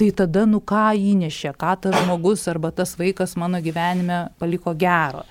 Tai 0.00 0.08
tada, 0.16 0.46
nu, 0.48 0.62
ką 0.64 0.92
įnešė, 0.96 1.52
ką 1.58 1.76
tas 1.84 1.96
žmogus 2.02 2.46
arba 2.50 2.72
tas 2.74 2.96
vaikas 2.98 3.36
mano 3.38 3.60
gyvenime 3.62 4.32
paliko 4.40 4.72
gero. 4.74 5.26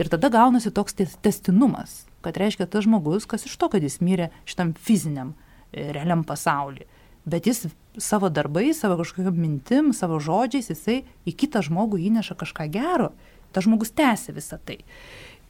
Ir 0.00 0.10
tada 0.12 0.28
gaunasi 0.32 0.72
toks 0.74 0.96
testinumas, 1.24 2.02
kad 2.24 2.36
reiškia 2.38 2.68
tas 2.68 2.84
žmogus, 2.84 3.26
kas 3.28 3.46
iš 3.48 3.56
to, 3.56 3.70
kad 3.72 3.82
jis 3.84 4.00
mirė 4.04 4.30
šitam 4.48 4.74
fiziniam, 4.76 5.32
e, 5.72 5.88
realiam 5.96 6.26
pasauliu 6.28 6.86
bet 7.24 7.46
jis 7.46 7.66
savo 7.98 8.28
darbais, 8.28 8.80
savo 8.80 8.96
kažkokiam 9.00 9.36
mintim, 9.38 9.92
savo 9.94 10.18
žodžiais, 10.22 10.70
jisai 10.72 11.02
į 11.28 11.34
kitą 11.38 11.62
žmogų 11.66 12.00
įneša 12.08 12.36
kažką 12.40 12.66
gero, 12.72 13.12
tas 13.52 13.66
žmogus 13.66 13.92
tęsia 13.94 14.34
visą 14.34 14.58
tai. 14.64 14.80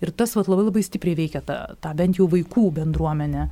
Ir 0.02 0.10
tas 0.10 0.34
vat, 0.34 0.50
labai 0.50 0.66
labai 0.66 0.82
stipriai 0.82 1.16
veikia 1.16 1.42
tą, 1.46 1.58
tą 1.80 1.92
bent 1.96 2.18
jau 2.18 2.26
vaikų 2.30 2.66
bendruomenę, 2.80 3.46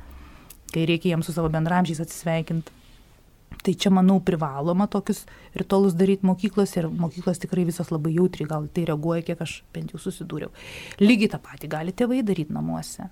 kai 0.73 0.85
reikia 0.89 1.13
jiems 1.13 1.29
su 1.29 1.35
savo 1.35 1.49
bendramžiais 1.51 2.03
atsisveikinti. 2.03 2.75
Tai 3.61 3.73
čia, 3.77 3.91
manau, 3.93 4.17
privaloma 4.25 4.87
tokius 4.89 5.25
ritualus 5.53 5.93
daryti 5.93 6.25
mokyklos 6.25 6.71
ir 6.79 6.87
mokyklos 6.89 7.41
tikrai 7.43 7.65
visos 7.67 7.91
labai 7.93 8.15
jautriai 8.15 8.49
gal 8.49 8.69
tai 8.73 8.87
reaguoja, 8.89 9.25
kiek 9.27 9.43
aš 9.43 9.59
bent 9.75 9.93
jau 9.93 10.01
susidūriau. 10.01 10.49
Lygiai 11.03 11.29
tą 11.35 11.41
patį 11.43 11.69
gali 11.69 11.93
tėvai 11.93 12.23
daryti 12.25 12.55
namuose. 12.55 13.11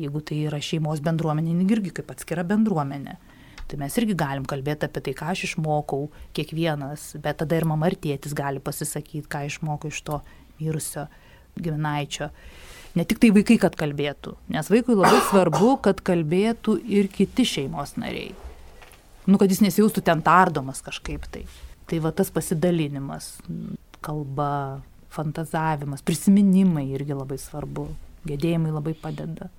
Jeigu 0.00 0.22
tai 0.24 0.38
yra 0.48 0.62
šeimos 0.64 1.02
bendruomenė, 1.04 1.58
irgi 1.68 1.92
kaip 2.00 2.14
atskira 2.14 2.46
bendruomenė 2.48 3.18
tai 3.70 3.78
mes 3.78 3.96
irgi 4.00 4.16
galim 4.18 4.46
kalbėti 4.50 4.88
apie 4.88 5.02
tai, 5.06 5.14
ką 5.14 5.30
aš 5.30 5.44
išmokau 5.50 6.08
kiekvienas, 6.34 7.12
bet 7.22 7.38
tada 7.42 7.58
ir 7.58 7.66
mama 7.70 7.90
ir 7.90 7.96
tėtis 8.02 8.34
gali 8.34 8.62
pasisakyti, 8.62 9.28
ką 9.30 9.44
išmoko 9.46 9.90
iš 9.92 10.02
to 10.08 10.18
mirusio 10.58 11.06
giminaičio. 11.54 12.30
Ne 12.98 13.06
tik 13.06 13.22
tai 13.22 13.30
vaikai, 13.34 13.60
kad 13.62 13.78
kalbėtų, 13.78 14.34
nes 14.50 14.70
vaikui 14.72 14.98
labai 14.98 15.22
svarbu, 15.28 15.76
kad 15.86 16.02
kalbėtų 16.02 16.80
ir 16.90 17.10
kiti 17.14 17.46
šeimos 17.46 17.94
nariai. 18.00 18.34
Nu, 19.30 19.38
kad 19.38 19.52
jis 19.52 19.62
nesijaustų 19.62 20.02
ten 20.06 20.24
tardomas 20.26 20.82
kažkaip 20.82 21.28
tai. 21.30 21.44
Tai 21.90 21.98
va 22.02 22.10
tas 22.14 22.30
pasidalinimas, 22.34 23.36
kalba, 24.02 24.80
fantazavimas, 25.14 26.02
prisiminimai 26.06 26.88
irgi 26.94 27.16
labai 27.16 27.38
svarbu, 27.40 27.88
gedėjimai 28.26 28.74
labai 28.74 28.94
padeda. 28.98 29.50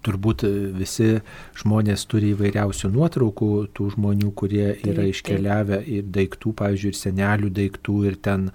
Turbūt 0.00 0.46
visi 0.78 1.18
žmonės 1.60 2.06
turi 2.08 2.30
įvairiausių 2.32 2.88
nuotraukų, 2.94 3.48
tų 3.76 3.88
žmonių, 3.96 4.30
kurie 4.32 4.64
taip, 4.70 4.86
yra 4.94 5.04
iškeliavę 5.10 5.80
ir 5.92 6.06
daiktų, 6.14 6.54
pavyzdžiui, 6.56 6.94
ir 6.94 6.96
senelių 6.96 7.50
daiktų, 7.58 7.96
ir 8.08 8.16
ten 8.24 8.46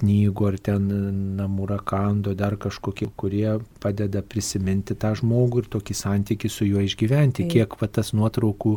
knygų, 0.00 0.46
ar 0.48 0.58
ten 0.70 0.88
namų 1.38 1.68
rakando, 1.70 2.34
dar 2.38 2.56
kažkokie, 2.60 3.10
kurie 3.20 3.58
padeda 3.82 4.22
prisiminti 4.24 4.96
tą 4.98 5.12
žmogų 5.20 5.64
ir 5.64 5.68
tokį 5.74 5.96
santykį 5.98 6.50
su 6.50 6.68
juo 6.68 6.82
išgyventi. 6.84 7.44
Taip. 7.44 7.52
Kiek 7.52 7.76
va, 7.80 7.88
tas 7.92 8.14
nuotraukų 8.16 8.74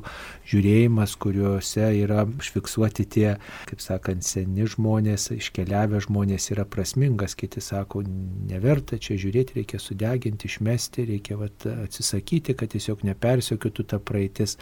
žiūrėjimas, 0.52 1.16
kuriuose 1.22 1.88
yra 2.02 2.26
užfiksuoti 2.28 3.08
tie, 3.18 3.28
kaip 3.70 3.84
sakant, 3.84 4.26
seni 4.28 4.68
žmonės, 4.68 5.30
iškeliavę 5.38 6.02
žmonės 6.06 6.52
yra 6.56 6.68
prasmingas, 6.70 7.38
kiti 7.40 7.64
sako, 7.64 8.04
neverta 8.52 9.00
čia 9.02 9.18
žiūrėti, 9.22 9.62
reikia 9.62 9.82
sudeginti, 9.82 10.52
išmesti, 10.52 11.08
reikia 11.14 11.40
va, 11.40 11.50
atsisakyti 11.88 12.58
kad 12.58 12.74
tiesiog 12.74 13.06
nepersiekiotų 13.08 13.88
ta 13.94 14.02
praeitis. 14.04 14.58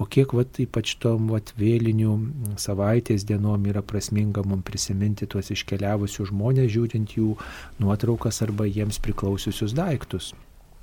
O 0.00 0.06
kiek 0.08 0.32
vat, 0.32 0.56
ypač 0.62 0.94
tom 1.02 1.28
vat, 1.28 1.52
vėlinių 1.60 2.14
savaitės 2.60 3.26
dienom 3.28 3.66
yra 3.68 3.82
prasminga 3.84 4.40
mums 4.48 4.64
prisiminti 4.64 5.28
tuos 5.28 5.52
iškeliavusius 5.52 6.30
žmonės, 6.32 6.70
žiūrint 6.72 7.18
jų 7.18 7.34
nuotraukas 7.82 8.40
arba 8.46 8.64
jiems 8.64 8.96
priklausiusius 9.04 9.76
daiktus. 9.76 10.32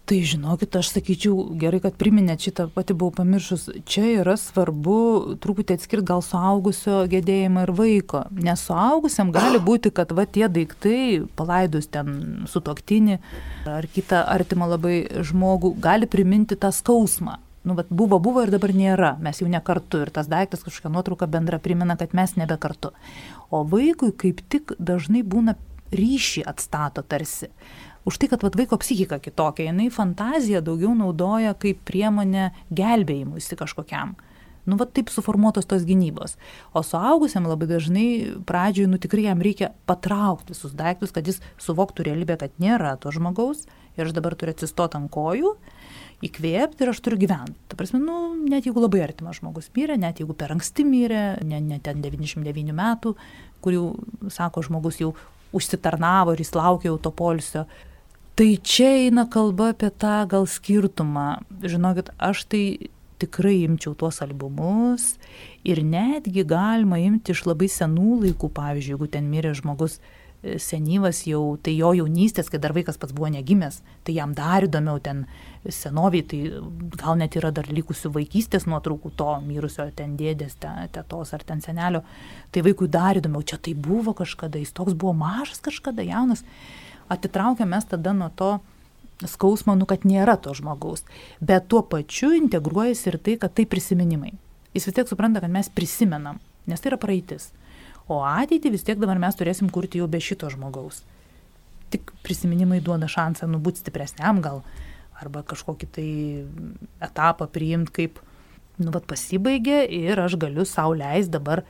Tai 0.07 0.21
žinokit, 0.23 0.71
aš 0.79 0.93
sakyčiau, 0.93 1.33
gerai, 1.59 1.81
kad 1.83 1.97
priminėt 1.99 2.45
šitą, 2.45 2.67
pati 2.71 2.93
buvau 2.95 3.11
pamiršus, 3.17 3.65
čia 3.89 4.05
yra 4.21 4.37
svarbu 4.39 5.35
truputį 5.43 5.75
atskirti 5.75 6.07
gal 6.07 6.23
suaugusio 6.23 7.01
gedėjimą 7.11 7.65
ir 7.65 7.73
vaiko, 7.75 8.21
nes 8.31 8.63
suaugusiam 8.69 9.33
gali 9.35 9.59
būti, 9.59 9.91
kad 9.91 10.13
va 10.15 10.23
tie 10.23 10.45
daiktai, 10.47 11.25
palaidus 11.35 11.89
ten 11.91 12.45
su 12.47 12.61
toktinį 12.63 13.17
ar 13.73 13.89
kitą 13.97 14.21
artimą 14.37 14.69
labai 14.77 14.95
žmogų, 15.27 15.73
gali 15.83 16.07
priminti 16.07 16.55
tą 16.55 16.71
skausmą. 16.71 17.41
Nu, 17.67 17.75
bet 17.75 17.89
buvo, 17.91 18.21
buvo 18.23 18.45
ir 18.45 18.51
dabar 18.53 18.71
nėra, 18.71 19.15
mes 19.19 19.41
jau 19.41 19.47
ne 19.51 19.59
kartu 19.59 19.99
ir 20.05 20.11
tas 20.15 20.29
daiktas 20.31 20.63
kažkokia 20.63 20.91
nuotrauka 20.93 21.27
bendra 21.27 21.59
primena, 21.59 21.97
kad 21.99 22.13
mes 22.15 22.37
nebe 22.39 22.55
kartu. 22.63 22.93
O 23.51 23.65
vaikui 23.67 24.13
kaip 24.15 24.39
tik 24.47 24.71
dažnai 24.79 25.25
būna 25.27 25.57
ryšį 25.91 26.45
atstato 26.47 27.03
tarsi 27.03 27.51
už 28.07 28.15
tai, 28.17 28.29
kad 28.31 28.43
vat, 28.43 28.55
vaiko 28.55 28.79
psichika 28.79 29.19
kitokia, 29.19 29.67
jinai 29.67 29.89
fantaziją 29.91 30.61
daugiau 30.63 30.93
naudoja 30.95 31.51
kaip 31.59 31.81
priemonę 31.83 32.53
gelbėjimuisi 32.71 33.57
kažkokiam. 33.59 34.15
Nu, 34.67 34.75
va 34.79 34.87
taip 34.87 35.11
suformuotos 35.11 35.67
tos 35.67 35.83
gynybos. 35.87 36.35
O 36.75 36.83
suaugusiam 36.83 37.47
labai 37.47 37.67
dažnai 37.67 38.07
pradžioje, 38.47 38.87
nu 38.91 38.99
tikrai 38.99 39.27
jam 39.27 39.43
reikia 39.43 39.73
patraukti 39.87 40.55
visus 40.55 40.75
daiktus, 40.75 41.11
kad 41.15 41.27
jis 41.27 41.39
suvoktų 41.63 42.07
realybę, 42.07 42.39
kad 42.39 42.55
nėra 42.63 42.95
to 42.99 43.11
žmogaus 43.15 43.65
ir 43.95 44.07
aš 44.07 44.15
dabar 44.15 44.35
turiu 44.39 44.55
atsistoti 44.55 44.99
ant 44.99 45.11
kojų, 45.11 45.55
įkvėpti 46.25 46.83
ir 46.83 46.91
aš 46.91 47.01
turiu 47.05 47.19
gyventi. 47.21 47.57
Ta 47.69 47.77
prasme, 47.77 47.99
nu, 48.01 48.33
net 48.49 48.65
jeigu 48.65 48.81
labai 48.81 49.03
artimas 49.05 49.37
žmogus 49.41 49.69
mirė, 49.75 49.99
net 50.01 50.21
jeigu 50.21 50.33
per 50.37 50.55
anksti 50.55 50.85
mirė, 50.87 51.25
ne, 51.45 51.61
ne 51.61 51.77
ten 51.83 52.01
99 52.01 52.73
metų, 52.77 53.13
kurių, 53.65 53.83
sako, 54.33 54.65
žmogus 54.65 55.01
jau 55.03 55.13
užsitarnavo 55.57 56.33
ir 56.33 56.41
jis 56.41 56.55
laukia 56.57 56.91
jau 56.91 56.97
to 57.01 57.13
polsio, 57.13 57.67
Tai 58.37 58.51
čia 58.61 58.91
eina 58.93 59.23
kalba 59.25 59.71
apie 59.73 59.87
tą 59.89 60.19
gal 60.29 60.43
skirtumą. 60.45 61.39
Žinokit, 61.65 62.11
aš 62.21 62.43
tai 62.45 62.91
tikrai 63.17 63.63
imčiau 63.65 63.95
tuos 63.97 64.21
albumus 64.21 65.15
ir 65.65 65.81
netgi 65.81 66.43
galima 66.45 66.99
imti 67.01 67.33
iš 67.33 67.47
labai 67.49 67.65
senų 67.65 68.19
laikų, 68.21 68.51
pavyzdžiui, 68.53 68.93
jeigu 68.93 69.07
ten 69.09 69.25
mirė 69.31 69.55
žmogus 69.57 69.97
senyvas 70.61 71.23
jau, 71.27 71.57
tai 71.63 71.75
jo 71.77 71.91
jaunystės, 71.97 72.49
kai 72.51 72.61
dar 72.63 72.73
vaikas 72.75 72.99
pats 73.01 73.15
buvo 73.15 73.29
negimęs, 73.33 73.81
tai 74.07 74.15
jam 74.17 74.33
dar 74.37 74.67
įdomiau 74.67 75.01
ten 75.03 75.25
senoviai, 75.67 76.23
tai 76.23 76.39
gal 76.97 77.19
net 77.19 77.35
yra 77.39 77.51
dar 77.55 77.67
likusių 77.71 78.13
vaikystės 78.15 78.67
nuotraukų 78.69 79.11
to 79.19 79.29
mirusio 79.45 79.89
ten 79.95 80.15
dėdės, 80.19 80.57
tetos 80.95 81.33
ar 81.35 81.45
ten 81.47 81.63
senelio, 81.65 82.03
tai 82.51 82.63
vaikui 82.65 82.89
dar 82.91 83.19
įdomiau, 83.19 83.43
čia 83.43 83.59
tai 83.59 83.75
buvo 83.75 84.15
kažkada, 84.17 84.61
jis 84.61 84.75
toks 84.75 84.97
buvo 84.97 85.15
mažas 85.17 85.63
kažkada, 85.63 86.05
jaunas 86.07 86.45
atitraukiam 87.09 87.69
mes 87.69 87.85
tada 87.85 88.13
nuo 88.13 88.29
to 88.35 88.57
skausmo, 89.25 89.75
nu, 89.75 89.87
kad 89.89 90.05
nėra 90.05 90.37
to 90.41 90.53
žmogaus. 90.53 91.05
Bet 91.41 91.69
tuo 91.71 91.81
pačiu 91.81 92.33
integruojasi 92.37 93.09
ir 93.11 93.17
tai, 93.17 93.37
kad 93.41 93.55
tai 93.57 93.65
prisiminimai. 93.65 94.35
Jis 94.75 94.89
vis 94.89 94.97
tiek 94.97 95.09
supranta, 95.09 95.41
kad 95.41 95.51
mes 95.53 95.71
prisimenam, 95.73 96.41
nes 96.69 96.83
tai 96.83 96.91
yra 96.91 96.99
praeitis. 97.01 97.49
O 98.07 98.21
ateitį 98.23 98.71
vis 98.71 98.85
tiek 98.87 98.99
dabar 98.99 99.19
mes 99.19 99.35
turėsim 99.35 99.71
kurti 99.73 99.99
jau 100.01 100.07
be 100.11 100.19
šito 100.23 100.49
žmogaus. 100.51 101.01
Tik 101.91 102.13
prisiminimai 102.23 102.79
duoda 102.83 103.09
šansą 103.11 103.47
nubūti 103.51 103.83
stipresniam 103.83 104.39
gal, 104.43 104.61
arba 105.19 105.43
kažkokį 105.47 105.89
tai 105.95 106.09
etapą 107.03 107.49
priimti 107.51 107.93
kaip, 107.99 108.21
nu, 108.79 108.91
vad 108.93 109.07
pasibaigė 109.09 109.83
ir 109.91 110.19
aš 110.23 110.37
galiu 110.39 110.65
sau 110.67 110.93
leisti 110.95 111.35
dabar 111.35 111.63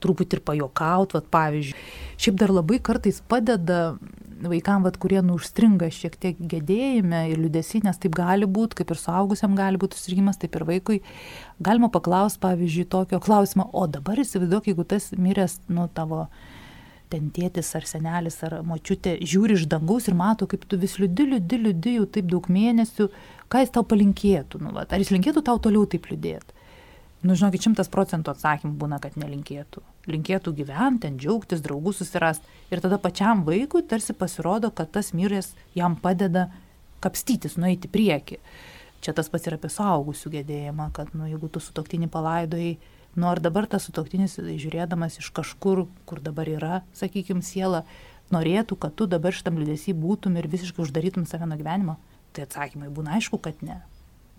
truputį 0.00 0.38
ir 0.38 0.42
pajokaut, 0.46 1.14
vat, 1.16 1.28
pavyzdžiui. 1.32 1.78
Šiaip 2.20 2.40
dar 2.40 2.52
labai 2.54 2.80
kartais 2.84 3.22
padeda 3.28 3.96
vaikam, 4.48 4.84
vat, 4.84 4.96
kurie 5.00 5.20
nu 5.24 5.36
užstringa 5.38 5.90
šiek 5.92 6.16
tiek 6.20 6.38
gedėjime 6.38 7.26
ir 7.32 7.40
liudesi, 7.40 7.82
nes 7.84 7.98
taip 8.00 8.14
gali 8.16 8.48
būti, 8.48 8.80
kaip 8.80 8.94
ir 8.94 9.00
suaugusiam 9.00 9.56
gali 9.58 9.80
būti 9.80 9.98
užstrigimas, 9.98 10.40
taip 10.40 10.56
ir 10.56 10.64
vaikui. 10.68 11.00
Galima 11.60 11.90
paklausti, 11.92 12.40
pavyzdžiui, 12.44 12.88
tokio 12.92 13.20
klausimo, 13.22 13.68
o 13.72 13.86
dabar 13.90 14.20
įsivaizduok, 14.22 14.70
jeigu 14.70 14.86
tas 14.88 15.10
miręs, 15.16 15.60
nu, 15.68 15.88
tavo 15.94 16.26
ten 17.10 17.26
tėtis 17.34 17.72
ar 17.74 17.86
senelis 17.90 18.38
ar 18.46 18.60
močiutė 18.66 19.16
žiūri 19.26 19.56
iš 19.58 19.66
dangaus 19.70 20.06
ir 20.06 20.14
mato, 20.14 20.46
kaip 20.50 20.62
tu 20.70 20.78
vis 20.78 20.94
liūdi, 21.00 21.26
liūdi, 21.32 21.58
liūdi 21.64 21.96
jau 21.98 22.06
taip 22.06 22.30
daug 22.30 22.46
mėnesių, 22.46 23.08
ką 23.50 23.64
jis 23.64 23.74
tau 23.74 23.82
palinkėtų, 23.90 24.62
nu, 24.62 24.72
va, 24.76 24.86
ar 24.86 25.02
jis 25.02 25.10
linkėtų 25.16 25.42
tau 25.46 25.58
toliau 25.62 25.88
taip 25.90 26.06
liūdėti. 26.10 26.59
Nu, 27.20 27.34
žinokit, 27.36 27.66
šimtas 27.66 27.90
procentų 27.92 28.32
atsakymų 28.32 28.78
būna, 28.80 28.96
kad 29.02 29.18
nelinkėtų. 29.20 29.82
Linkėtų 30.08 30.54
gyventi, 30.56 31.02
ten 31.04 31.18
džiaugtis, 31.20 31.60
draugų 31.60 31.92
susirasti. 31.98 32.48
Ir 32.72 32.80
tada 32.80 32.96
pačiam 33.02 33.42
vaikui 33.44 33.82
tarsi 33.84 34.16
pasirodo, 34.16 34.70
kad 34.72 34.88
tas 34.94 35.12
miręs 35.12 35.50
jam 35.76 35.98
padeda 36.00 36.46
kapstytis, 37.04 37.58
nueiti 37.60 37.90
prieki. 37.92 38.40
Čia 39.04 39.12
tas 39.16 39.28
pats 39.32 39.48
ir 39.48 39.58
apie 39.58 39.68
suaugusių 39.72 40.32
gedėjimą, 40.38 40.88
kad, 40.96 41.12
nu, 41.12 41.28
jeigu 41.28 41.52
tu 41.52 41.60
sutoktinį 41.60 42.08
palaidojai, 42.12 42.72
nu, 43.16 43.28
ar 43.28 43.44
dabar 43.44 43.68
tas 43.68 43.84
sutoktinis, 43.88 44.38
žiūrėdamas 44.40 45.20
iš 45.20 45.28
kažkur, 45.36 45.86
kur 46.08 46.24
dabar 46.24 46.48
yra, 46.48 46.82
sakykime, 46.96 47.44
siela, 47.44 47.84
norėtų, 48.32 48.80
kad 48.80 48.96
tu 48.96 49.08
dabar 49.10 49.36
šitam 49.36 49.60
liūdėsi 49.60 49.92
būtum 49.92 50.40
ir 50.40 50.48
visiškai 50.48 50.86
uždarytum 50.86 51.28
save 51.28 51.48
nuo 51.48 51.60
gyvenimo, 51.60 52.00
tai 52.32 52.48
atsakymai 52.48 52.88
būna 52.88 53.18
aišku, 53.18 53.40
kad 53.44 53.60
ne 53.66 53.82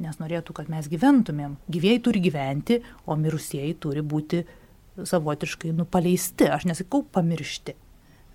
nes 0.01 0.17
norėtų, 0.21 0.55
kad 0.57 0.71
mes 0.71 0.89
gyventumėm. 0.91 1.55
Gyvėjai 1.71 2.01
turi 2.05 2.23
gyventi, 2.23 2.81
o 3.05 3.17
mirusieji 3.19 3.77
turi 3.81 4.03
būti 4.03 4.43
savotiškai 4.97 5.71
nupaleisti. 5.77 6.49
Aš 6.51 6.67
nesakau 6.69 7.03
pamiršti, 7.05 7.75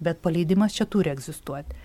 bet 0.03 0.23
paleidimas 0.25 0.77
čia 0.77 0.89
turi 0.91 1.13
egzistuoti. 1.13 1.77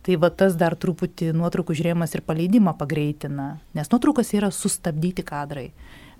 Tai 0.00 0.16
va 0.16 0.30
tas 0.32 0.54
dar 0.56 0.72
truputį 0.80 1.34
nuotraukų 1.36 1.74
žiūrėjimas 1.76 2.14
ir 2.16 2.22
paleidimą 2.24 2.72
pagreitina, 2.80 3.58
nes 3.76 3.90
nuotraukas 3.92 4.32
yra 4.32 4.48
sustabdyti 4.48 5.24
kadrai. 5.28 5.66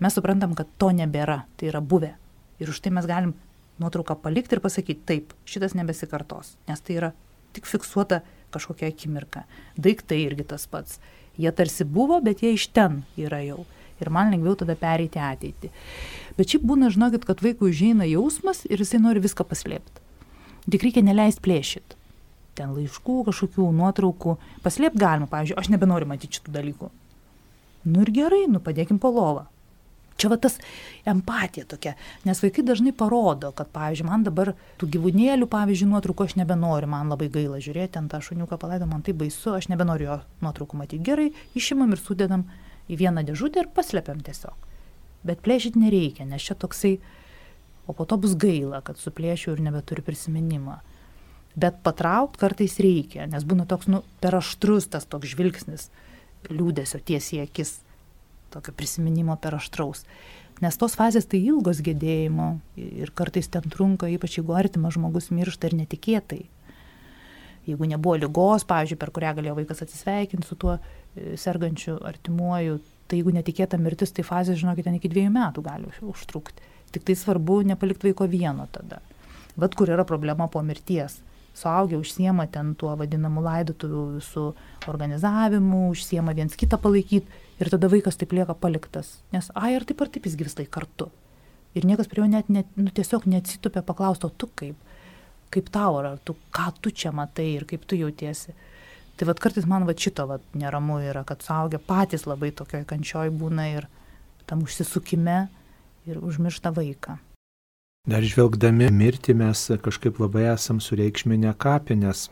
Mes 0.04 0.16
suprantam, 0.16 0.52
kad 0.56 0.68
to 0.76 0.90
nebėra, 0.92 1.46
tai 1.56 1.70
yra 1.72 1.80
buvę. 1.80 2.12
Ir 2.60 2.68
už 2.68 2.82
tai 2.84 2.92
mes 2.92 3.08
galim 3.08 3.32
nuotrauką 3.80 4.18
palikti 4.20 4.58
ir 4.58 4.60
pasakyti, 4.60 5.06
taip, 5.08 5.32
šitas 5.48 5.72
nebesikartos, 5.78 6.58
nes 6.68 6.84
tai 6.84 6.98
yra 6.98 7.10
tik 7.56 7.64
fiksuota 7.64 8.20
kažkokia 8.52 8.90
akimirka. 8.92 9.46
Daiktai 9.80 10.20
irgi 10.26 10.44
tas 10.52 10.66
pats. 10.68 11.00
Jie 11.40 11.52
tarsi 11.56 11.86
buvo, 11.88 12.20
bet 12.24 12.42
jie 12.44 12.52
iš 12.56 12.68
ten 12.76 13.02
yra 13.20 13.40
jau. 13.44 13.64
Ir 14.00 14.10
man 14.12 14.32
lengviau 14.32 14.56
tada 14.56 14.76
pereiti 14.80 15.20
ateitį. 15.20 15.70
Bet 16.36 16.52
šiaip 16.52 16.64
būna, 16.68 16.88
žinokit, 16.92 17.26
kad 17.28 17.42
vaikui 17.44 17.70
užeina 17.72 18.08
jausmas 18.08 18.64
ir 18.68 18.80
jisai 18.80 19.00
nori 19.02 19.20
viską 19.24 19.44
paslėpti. 19.48 20.04
Tik 20.70 20.84
reikia 20.86 21.04
neleisti 21.04 21.44
plėšyti. 21.44 21.98
Ten 22.56 22.72
laiškų, 22.76 23.16
kažkokių 23.28 23.68
nuotraukų. 23.76 24.36
Paslėpti 24.64 25.00
galima, 25.00 25.28
pavyzdžiui, 25.30 25.56
aš 25.60 25.70
nebenoriu 25.72 26.08
matyti 26.08 26.40
šitų 26.40 26.54
dalykų. 26.56 26.90
Nu 27.88 28.04
ir 28.04 28.12
gerai, 28.12 28.44
nu 28.52 28.60
padėkim 28.60 29.00
po 29.00 29.12
lovą. 29.14 29.46
Čia 30.20 30.28
va 30.28 30.36
tas 30.36 30.58
empatija 31.08 31.64
tokia, 31.68 31.94
nes 32.28 32.42
vaikai 32.44 32.64
dažnai 32.68 32.92
parodo, 32.92 33.54
kad, 33.56 33.70
pavyzdžiui, 33.72 34.08
man 34.08 34.26
dabar 34.26 34.52
tų 34.80 34.90
gyvūnėlių, 34.96 35.48
pavyzdžiui, 35.48 35.88
nuotraukų 35.88 36.26
aš 36.26 36.34
nebenoriu, 36.36 36.90
man 36.92 37.08
labai 37.12 37.30
gaila 37.32 37.60
žiūrėti 37.64 37.96
ant 38.02 38.12
tą 38.12 38.20
šuniuką 38.26 38.58
palaidą, 38.60 38.88
man 38.90 39.00
tai 39.06 39.14
baisu, 39.16 39.54
aš 39.56 39.70
nebenoriu 39.72 40.10
jo 40.10 40.18
nuotraukų 40.44 40.82
matyti. 40.82 41.00
Gerai, 41.08 41.30
išimam 41.56 41.96
ir 41.96 42.04
sudedam 42.04 42.44
į 42.90 43.00
vieną 43.00 43.24
dėžutę 43.30 43.64
ir 43.64 43.72
paslepiam 43.72 44.20
tiesiog. 44.26 44.68
Bet 45.24 45.40
plėšyti 45.44 45.80
nereikia, 45.80 46.28
nes 46.28 46.44
čia 46.44 46.56
toksai, 46.58 46.98
o 47.88 47.96
po 47.96 48.04
to 48.04 48.20
bus 48.20 48.36
gaila, 48.36 48.84
kad 48.84 49.00
suplėšiu 49.00 49.54
ir 49.54 49.64
nebeturiu 49.64 50.04
prisiminimą. 50.04 50.82
Bet 51.60 51.80
patraukti 51.84 52.44
kartais 52.44 52.76
reikia, 52.80 53.24
nes 53.28 53.44
būna 53.48 53.64
toks, 53.68 53.88
nu, 53.88 54.04
per 54.20 54.36
aštrus 54.36 54.92
tas 54.92 55.08
toks 55.08 55.32
žvilgsnis, 55.32 55.88
liūdėsio 56.52 57.00
tiesiai 57.04 57.48
akis 57.48 57.80
tokio 58.52 58.74
prisiminimo 58.76 59.36
per 59.40 59.56
aštraus. 59.58 60.04
Nes 60.60 60.76
tos 60.76 60.96
fazės 60.98 61.24
tai 61.30 61.40
ilgos 61.40 61.80
gedėjimo 61.80 62.50
ir 62.76 63.12
kartais 63.16 63.48
ten 63.48 63.64
trunka, 63.72 64.10
ypač 64.12 64.38
jeigu 64.38 64.56
artimas 64.58 64.98
žmogus 64.98 65.30
miršta 65.32 65.70
ir 65.70 65.78
netikėtai. 65.84 66.42
jeigu 67.66 67.86
nebuvo 67.86 68.16
lygos, 68.16 68.64
pavyzdžiui, 68.68 68.98
per 68.98 69.12
kurią 69.14 69.34
galėjo 69.36 69.56
vaikas 69.58 69.82
atsisveikinti 69.84 70.48
su 70.48 70.56
tuo 70.58 70.76
e, 70.76 71.36
sergančiu 71.40 71.98
artimuoju, 72.08 72.78
tai 73.06 73.20
jeigu 73.20 73.34
netikėta 73.36 73.78
mirtis, 73.78 74.14
tai 74.16 74.24
fazė, 74.26 74.56
žinokit, 74.58 74.86
ten 74.86 74.96
iki 74.98 75.10
dviejų 75.12 75.32
metų 75.34 75.64
gali 75.66 75.90
užtrukti. 76.12 76.68
Tik 76.94 77.04
tai 77.06 77.16
svarbu 77.18 77.60
nepalikti 77.68 78.08
vaiko 78.08 78.26
vieno 78.30 78.66
tada. 78.72 79.00
Vat 79.60 79.76
kur 79.78 79.92
yra 79.92 80.06
problema 80.08 80.48
po 80.48 80.62
mirties. 80.66 81.20
Suaugę 81.54 81.98
užsiema 81.98 82.46
ten 82.50 82.74
tuo 82.78 82.94
vadinamu 82.96 83.42
laidotuvių 83.44 84.04
visų 84.16 84.46
organizavimu, 84.90 85.88
užsiema 85.92 86.34
viens 86.38 86.56
kitą 86.58 86.78
palaikyti 86.80 87.26
ir 87.60 87.70
tada 87.72 87.90
vaikas 87.92 88.16
taip 88.18 88.32
lieka 88.32 88.56
paliktas. 88.56 89.18
Nes, 89.34 89.50
ai, 89.54 89.74
ar 89.76 89.84
taip 89.86 90.00
ar 90.00 90.10
taip 90.12 90.26
jis 90.26 90.38
gyvstai 90.40 90.66
kartu. 90.66 91.10
Ir 91.76 91.86
niekas 91.86 92.08
prie 92.10 92.24
jo 92.24 92.30
net, 92.30 92.48
net 92.50 92.70
nu, 92.74 92.90
tiesiog 92.90 93.28
neatsitupia 93.30 93.84
paklausti, 93.86 94.26
o 94.26 94.32
tu 94.34 94.48
kaip 94.58 94.78
kaip 95.50 95.70
tau, 95.74 95.98
ar 95.98 96.18
tu, 96.24 96.36
ką 96.54 96.70
tu 96.80 96.92
čia 96.94 97.12
matai 97.14 97.48
ir 97.56 97.66
kaip 97.66 97.86
tu 97.86 97.98
jautiesi. 97.98 98.54
Tai 99.18 99.26
vad 99.28 99.40
kartais 99.42 99.66
man 99.68 99.84
va 99.84 99.94
šito 99.98 100.26
va 100.30 100.38
neramu 100.56 101.00
yra, 101.02 101.24
kad 101.26 101.42
suaugę 101.44 101.80
patys 101.82 102.24
labai 102.30 102.52
tokioj 102.56 102.86
kančioj 102.88 103.28
būna 103.34 103.66
ir 103.74 103.88
tam 104.46 104.62
užsisukime 104.64 105.48
ir 106.08 106.22
užmiršta 106.22 106.72
vaiką. 106.76 107.18
Dar 108.08 108.24
žvelgdami 108.24 108.88
mirti 108.94 109.34
mes 109.36 109.66
kažkaip 109.84 110.22
labai 110.22 110.46
esam 110.54 110.78
sureikšminę 110.80 111.52
kapinės 111.60 112.30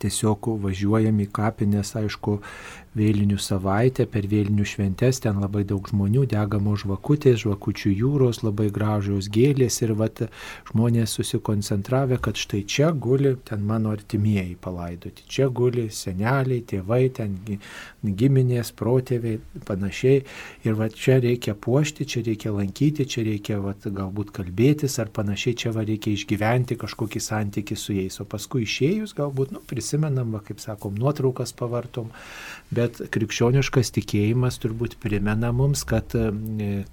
tiesiog 0.00 0.48
važiuojam 0.62 1.18
į 1.20 1.26
kapines, 1.34 1.92
aišku, 1.98 2.38
vėlinių 2.98 3.38
savaitę, 3.38 4.06
per 4.10 4.26
vėlinių 4.26 4.64
šventes, 4.66 5.20
ten 5.22 5.38
labai 5.38 5.62
daug 5.68 5.86
žmonių, 5.86 6.24
degamos 6.30 6.82
žvakutės, 6.82 7.44
žvakučių 7.44 7.92
jūros, 7.94 8.42
labai 8.42 8.66
gražios 8.74 9.28
gėlės 9.30 9.78
ir 9.84 9.94
vat, 9.98 10.24
žmonės 10.72 11.14
susikoncentravę, 11.18 12.18
kad 12.22 12.40
štai 12.40 12.64
čia 12.66 12.90
guli 12.90 13.36
ten 13.46 13.62
mano 13.66 13.92
artimieji 13.94 14.56
palaidoti, 14.60 15.26
čia 15.30 15.46
guli 15.54 15.86
seneliai, 15.94 16.64
tėvai, 16.66 17.02
ten 17.14 17.38
giminės, 18.02 18.72
protėviai, 18.74 19.38
panašiai. 19.68 20.24
Ir 20.66 20.76
vat, 20.78 20.96
čia 20.98 21.20
reikia 21.22 21.54
puošti, 21.54 22.08
čia 22.10 22.24
reikia 22.26 22.54
lankyti, 22.56 23.06
čia 23.06 23.24
reikia 23.26 23.60
vat, 23.62 23.86
galbūt 23.86 24.34
kalbėtis 24.34 24.98
ar 25.02 25.12
panašiai, 25.14 25.54
čia 25.62 25.74
va, 25.76 25.86
reikia 25.86 26.16
išgyventi 26.16 26.78
kažkokį 26.80 27.22
santykį 27.22 27.78
su 27.78 27.94
jais. 27.94 28.18
O 28.22 28.26
paskui 28.26 28.66
išėjus 28.66 29.14
galbūt, 29.18 29.54
nu, 29.54 29.62
prisimenam, 29.70 30.34
va, 30.34 30.42
kaip 30.42 30.58
sakom, 30.62 30.98
nuotraukas 30.98 31.54
pavartom. 31.56 32.10
Bet 32.70 32.79
krikščioniškas 32.88 33.92
tikėjimas 33.96 34.58
turbūt 34.62 34.96
primena 35.02 35.52
mums, 35.52 35.84
kad 35.88 36.14
e, 36.16 36.30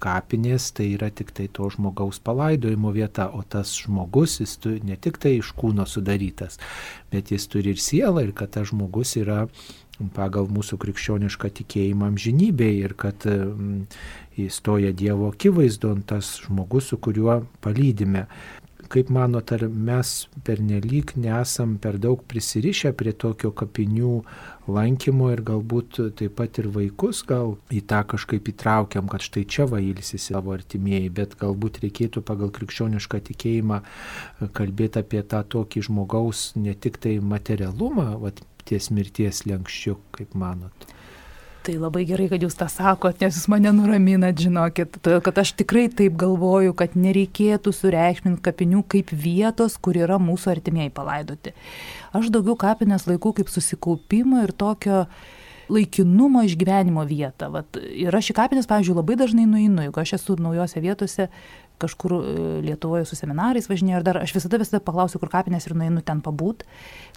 kapinės 0.03 0.71
tai 0.77 0.91
yra 0.97 1.09
tik 1.13 1.31
tai 1.37 1.47
to 1.53 1.69
žmogaus 1.73 2.19
palaidojimo 2.19 2.91
vieta, 2.95 3.29
o 3.31 3.43
tas 3.47 3.73
žmogus, 3.79 4.39
jis 4.43 4.57
ne 4.83 4.99
tik 4.99 5.19
tai 5.23 5.37
iš 5.39 5.53
kūno 5.57 5.87
sudarytas, 5.87 6.59
bet 7.11 7.31
jis 7.31 7.47
turi 7.47 7.75
ir 7.75 7.81
sielą 7.81 8.27
ir 8.27 8.35
kad 8.37 8.55
tas 8.57 8.71
žmogus 8.73 9.15
yra 9.21 9.45
pagal 10.13 10.45
mūsų 10.53 10.77
krikščionišką 10.81 11.49
tikėjimą 11.61 12.11
amžinybė 12.11 12.69
ir 12.83 12.93
kad 12.99 13.25
įstoja 14.37 14.93
Dievo 14.93 15.31
akivaizdon 15.33 16.03
tas 16.07 16.37
žmogus, 16.45 16.91
su 16.91 16.99
kuriuo 17.01 17.41
palydime. 17.63 18.27
Kaip 18.87 19.09
manot, 19.11 19.51
ar 19.51 19.65
mes 19.67 20.11
pernelyg 20.47 21.11
nesam 21.19 21.75
per 21.81 21.97
daug 21.99 22.21
prisirišę 22.29 22.93
prie 22.95 23.11
tokio 23.11 23.51
kapinių 23.51 24.13
lankymo 24.67 25.29
ir 25.33 25.41
galbūt 25.47 25.99
taip 26.19 26.35
pat 26.39 26.59
ir 26.61 26.69
vaikus 26.73 27.23
gal 27.27 27.55
į 27.73 27.81
tą 27.89 28.01
kažkaip 28.13 28.51
įtraukiam, 28.51 29.07
kad 29.11 29.23
štai 29.25 29.45
čia 29.49 29.67
vailsisi 29.69 30.19
savo 30.21 30.53
artimieji, 30.55 31.13
bet 31.21 31.37
galbūt 31.39 31.81
reikėtų 31.85 32.23
pagal 32.27 32.51
krikščionišką 32.55 33.23
tikėjimą 33.31 33.81
kalbėti 34.57 35.01
apie 35.03 35.23
tą 35.23 35.43
tokį 35.55 35.87
žmogaus 35.89 36.51
ne 36.59 36.75
tik 36.75 36.99
tai 37.03 37.17
materialumą, 37.23 38.13
vat, 38.21 38.43
ties 38.67 38.91
mirties 38.91 39.45
lenkščiu, 39.47 39.95
kaip 40.15 40.35
manot. 40.35 40.87
Tai 41.67 41.73
labai 41.75 42.05
gerai, 42.07 42.29
kad 42.31 42.39
jūs 42.39 42.55
tą 42.55 42.69
sakot, 42.71 43.17
nes 43.19 43.35
jūs 43.35 43.49
mane 43.51 43.73
nuraminat, 43.75 44.37
žinokit, 44.39 45.01
kad 45.03 45.39
aš 45.41 45.49
tikrai 45.59 45.89
taip 45.91 46.13
galvoju, 46.15 46.71
kad 46.79 46.93
nereikėtų 46.95 47.73
sureikšminti 47.75 48.39
kapinių 48.45 48.85
kaip 48.87 49.11
vietos, 49.11 49.75
kur 49.75 49.99
yra 49.99 50.15
mūsų 50.15 50.53
artimieji 50.53 50.93
palaidoti. 50.95 51.51
Aš 52.15 52.29
daugiau 52.31 52.55
kapinės 52.61 53.03
laikau 53.09 53.33
kaip 53.35 53.51
susikaupimo 53.51 54.45
ir 54.45 54.55
tokio 54.55 55.01
laikinumo 55.67 56.45
išgyvenimo 56.47 57.03
vietą. 57.09 57.51
Vat, 57.51 57.75
ir 57.75 58.15
aš 58.15 58.31
į 58.31 58.37
kapinės, 58.39 58.71
pavyzdžiui, 58.71 58.95
labai 59.01 59.19
dažnai 59.19 59.43
nueinu, 59.51 59.89
jeigu 59.89 60.03
aš 60.05 60.15
esu 60.21 60.37
naujose 60.39 60.79
vietose, 60.87 61.27
kažkur 61.81 62.15
e, 62.17 62.21
Lietuvoje 62.65 63.05
su 63.07 63.17
seminarais 63.19 63.69
važinėjau 63.69 64.01
ir 64.01 64.05
dar 64.07 64.19
aš 64.21 64.33
visada 64.37 64.59
visada 64.61 64.81
paklausiu, 64.83 65.21
kur 65.21 65.31
kapinės 65.33 65.69
ir 65.69 65.75
nueinu 65.77 66.03
ten 66.05 66.21
pabūt. 66.25 66.65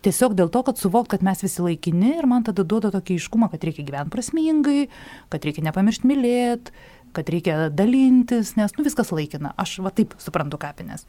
Tiesiog 0.05 0.37
dėl 0.39 0.53
to, 0.53 0.63
kad 0.67 0.81
suvokt, 0.81 1.11
kad 1.15 1.25
mes 1.27 1.43
visi 1.45 1.65
laikini 1.65 2.15
ir 2.19 2.29
man 2.31 2.47
tada 2.47 2.65
duoda 2.65 2.93
tokį 2.95 3.19
iškumą, 3.21 3.51
kad 3.53 3.67
reikia 3.67 3.87
gyventi 3.89 4.15
prasmingai, 4.15 4.87
kad 5.33 5.45
reikia 5.49 5.67
nepamiršti 5.69 6.11
mylėti, 6.11 6.77
kad 7.17 7.31
reikia 7.33 7.69
dalintis, 7.73 8.55
nes 8.59 8.75
nu, 8.77 8.85
viskas 8.87 9.13
laikina. 9.15 9.53
Aš 9.61 9.79
va 9.85 9.93
taip 9.95 10.15
suprantu 10.23 10.61
kapinės. 10.61 11.07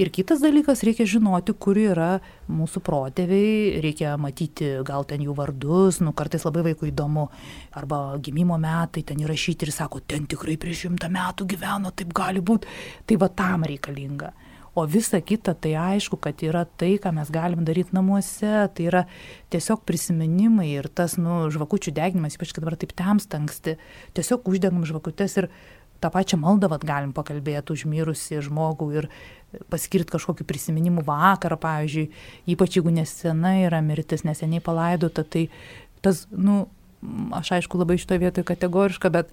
Ir 0.00 0.12
kitas 0.14 0.42
dalykas, 0.44 0.84
reikia 0.86 1.06
žinoti, 1.08 1.54
kur 1.54 1.78
yra 1.80 2.10
mūsų 2.52 2.82
protėviai, 2.84 3.82
reikia 3.84 4.14
matyti 4.20 4.74
gal 4.86 5.06
ten 5.08 5.24
jų 5.24 5.36
vardus, 5.38 6.00
nu 6.04 6.14
kartais 6.16 6.46
labai 6.48 6.66
vaikui 6.70 6.92
įdomu, 6.92 7.28
arba 7.78 8.04
gimimo 8.22 8.58
metai 8.60 9.04
ten 9.06 9.20
įrašyti 9.22 9.68
ir 9.68 9.74
sako, 9.74 10.02
ten 10.06 10.28
tikrai 10.30 10.58
prieš 10.60 10.86
šimtą 10.86 11.10
metų 11.12 11.48
gyveno, 11.54 11.92
taip 11.96 12.14
gali 12.16 12.44
būti. 12.44 12.70
Tai 13.06 13.20
va 13.22 13.30
tam 13.42 13.68
reikalinga 13.68 14.32
o 14.74 14.86
visa 14.86 15.20
kita 15.20 15.54
tai 15.54 15.74
aišku 15.76 16.16
kad 16.16 16.40
yra 16.40 16.64
tai 16.64 16.96
ką 16.96 17.12
mes 17.12 17.28
galim 17.32 17.64
daryt 17.64 17.92
namuose 17.92 18.68
tai 18.72 18.88
yra 18.88 19.04
tiesiog 19.52 19.84
prisiminimai 19.84 20.70
ir 20.72 20.88
tas 20.88 21.18
nu 21.20 21.44
žvakučių 21.52 21.92
deginimas 21.92 22.38
ypač 22.38 22.54
kai 22.54 22.64
dabar 22.64 22.78
taip 22.80 22.96
temsta 22.96 23.36
anksti 23.36 23.76
tiesiog 24.16 24.48
uždegam 24.48 24.86
žvakutes 24.88 25.36
ir 25.42 25.50
tą 26.02 26.10
pačią 26.10 26.40
maldą 26.40 26.72
vat 26.72 26.84
galim 26.88 27.12
pakalbėt 27.12 27.70
už 27.70 27.84
mirusį 27.86 28.40
žmogų 28.48 28.88
ir 28.96 29.08
paskirt 29.68 30.10
kažkokį 30.10 30.48
prisiminimų 30.48 31.04
vakarą 31.04 31.60
pavyzdžiui 31.60 32.08
ypač 32.56 32.78
jeigu 32.78 32.94
nesena 32.96 33.58
yra 33.66 33.82
mirtis 33.84 34.24
neseniai 34.24 34.64
palaidota 34.64 35.22
tai 35.22 35.50
tas 36.00 36.24
nu 36.32 36.64
aš 37.36 37.58
aišku 37.58 37.76
labai 37.76 37.98
šitoj 38.00 38.22
vietoj 38.24 38.46
kategoriška 38.48 39.10
bet 39.12 39.30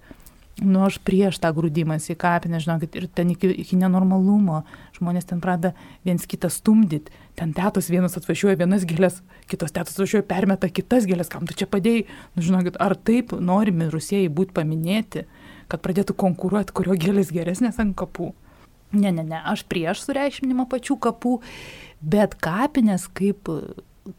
nu 0.60 0.84
aš 0.84 0.98
prieš 1.04 1.38
tą 1.40 1.50
grūdimąsi 1.56 2.14
į 2.14 2.18
kapinę, 2.20 2.60
žinokit, 2.62 2.96
ir 2.98 3.06
ten 3.08 3.32
iki, 3.32 3.50
iki 3.62 3.78
nenormalumo. 3.80 4.62
Žmonės 4.98 5.28
ten 5.30 5.40
pradeda 5.42 5.72
viens 6.06 6.26
kitą 6.28 6.50
stumdyti, 6.52 7.12
ten 7.38 7.54
tėtos 7.56 7.90
vienas 7.92 8.18
atvažiuoja 8.20 8.58
vienas 8.60 8.84
gėlės, 8.88 9.20
kitos 9.50 9.72
tėtos 9.74 9.96
atvažiuoja 9.96 10.26
permeta 10.28 10.68
kitas 10.68 11.08
gėlės, 11.08 11.32
kam 11.32 11.48
tu 11.48 11.56
čia 11.56 11.68
padėjai, 11.70 12.06
nu 12.36 12.44
žinokit, 12.44 12.78
ar 12.82 12.96
taip 12.96 13.32
norimi 13.32 13.88
rusėjai 13.92 14.28
būti 14.28 14.56
paminėti, 14.60 15.26
kad 15.70 15.82
pradėtų 15.84 16.16
konkuruoti, 16.20 16.76
kurio 16.76 16.98
gėlės 16.98 17.32
geresnės 17.34 17.80
ant 17.82 17.96
kapų. 17.98 18.32
Ne, 18.92 19.12
ne, 19.14 19.22
ne, 19.22 19.38
aš 19.46 19.62
prieš 19.70 20.02
sureikšminimą 20.02 20.66
pačių 20.70 20.96
kapų, 20.98 21.36
bet 22.02 22.34
kapinės 22.42 23.06
kaip 23.14 23.46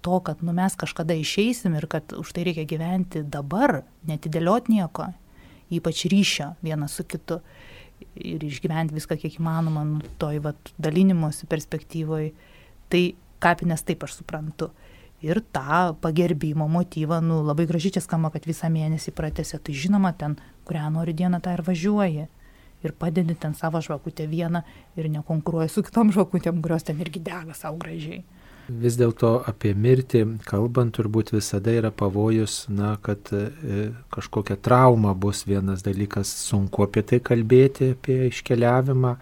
to, 0.02 0.20
kad 0.24 0.44
nu, 0.46 0.54
mes 0.56 0.78
kažkada 0.80 1.18
išeisim 1.18 1.76
ir 1.76 1.88
kad 1.92 2.14
už 2.16 2.32
tai 2.32 2.46
reikia 2.48 2.64
gyventi 2.70 3.26
dabar, 3.28 3.82
netidėliot 4.08 4.70
nieko, 4.72 5.10
ypač 5.72 6.06
ryšio 6.12 6.54
vienas 6.66 6.96
su 6.98 7.06
kitu 7.08 7.40
ir 8.16 8.44
išgyventi 8.44 8.96
viską 8.98 9.18
kiek 9.22 9.38
įmanoma, 9.40 9.84
nu, 9.88 10.02
toj 10.22 10.42
vat, 10.46 10.72
dalinimuose 10.82 11.48
perspektyvoje. 11.50 12.32
Tai 12.92 13.04
kapinės 13.44 13.86
taip 13.88 14.04
aš 14.06 14.20
suprantu. 14.20 14.72
Ir 15.22 15.38
tą 15.54 15.94
pagerbimo 16.02 16.66
motyvą, 16.72 17.20
nu, 17.22 17.44
labai 17.46 17.68
gražiai 17.70 17.94
čia 17.98 18.02
skamba, 18.02 18.32
kad 18.34 18.48
visą 18.50 18.72
mėnesį 18.74 19.14
pratęsė. 19.14 19.62
Tai 19.62 19.76
žinoma, 19.78 20.16
ten, 20.18 20.36
kurią 20.66 20.90
nori 20.96 21.14
dieną, 21.18 21.42
tą 21.46 21.54
ir 21.54 21.66
važiuoji. 21.68 22.28
Ir 22.82 22.96
padedi 22.98 23.36
ten 23.38 23.54
savo 23.54 23.78
žvakutę 23.86 24.26
vieną 24.26 24.64
ir 24.98 25.10
nekonkuruoji 25.14 25.70
su 25.70 25.84
kitom 25.86 26.10
žvakutėm, 26.16 26.64
kurios 26.66 26.88
ten 26.88 26.98
irgi 27.04 27.22
dega 27.22 27.54
savo 27.54 27.78
gražiai 27.84 28.24
vis 28.82 28.98
dėlto 29.00 29.34
apie 29.50 29.74
mirtį 29.76 30.24
kalbant 30.48 30.94
turbūt 30.96 31.34
visada 31.36 31.74
yra 31.76 31.92
pavojus, 31.92 32.66
na, 32.72 32.96
kad 33.04 33.32
e, 33.36 33.90
kažkokia 34.14 34.58
trauma 34.64 35.14
bus 35.14 35.44
vienas 35.48 35.84
dalykas, 35.86 36.32
sunku 36.48 36.86
apie 36.88 37.04
tai 37.08 37.22
kalbėti, 37.24 37.94
apie 37.98 38.28
iškeliavimą 38.30 39.16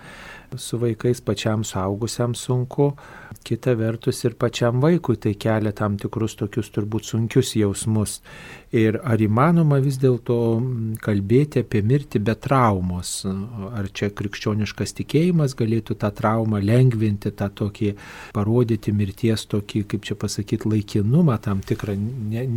su 0.57 0.79
vaikais 0.81 1.21
pačiam 1.21 1.63
suaugusiam 1.63 2.35
sunku, 2.35 2.93
kita 3.43 3.73
vertus 3.77 4.23
ir 4.25 4.35
pačiam 4.35 4.81
vaikui 4.81 5.17
tai 5.17 5.33
kelia 5.33 5.71
tam 5.75 5.97
tikrus 5.97 6.35
tokius 6.39 6.71
turbūt 6.75 7.07
sunkius 7.07 7.55
jausmus. 7.55 8.19
Ir 8.75 8.99
ar 9.01 9.17
įmanoma 9.17 9.79
vis 9.81 9.97
dėlto 9.97 10.35
kalbėti 11.01 11.63
apie 11.63 11.81
mirtį 11.81 12.19
be 12.21 12.35
traumos? 12.37 13.23
Ar 13.25 13.87
čia 13.89 14.11
krikščioniškas 14.13 14.93
tikėjimas 14.99 15.55
galėtų 15.57 15.97
tą 16.03 16.11
traumą 16.13 16.59
lengvinti, 16.61 17.31
tą 17.33 17.47
tokį 17.49 17.95
parodyti 18.35 18.93
mirties 18.93 19.47
tokį, 19.49 19.83
kaip 19.89 20.05
čia 20.05 20.17
pasakyti, 20.19 20.69
laikinumą, 20.69 21.39
tam 21.41 21.63
tikrą 21.65 21.95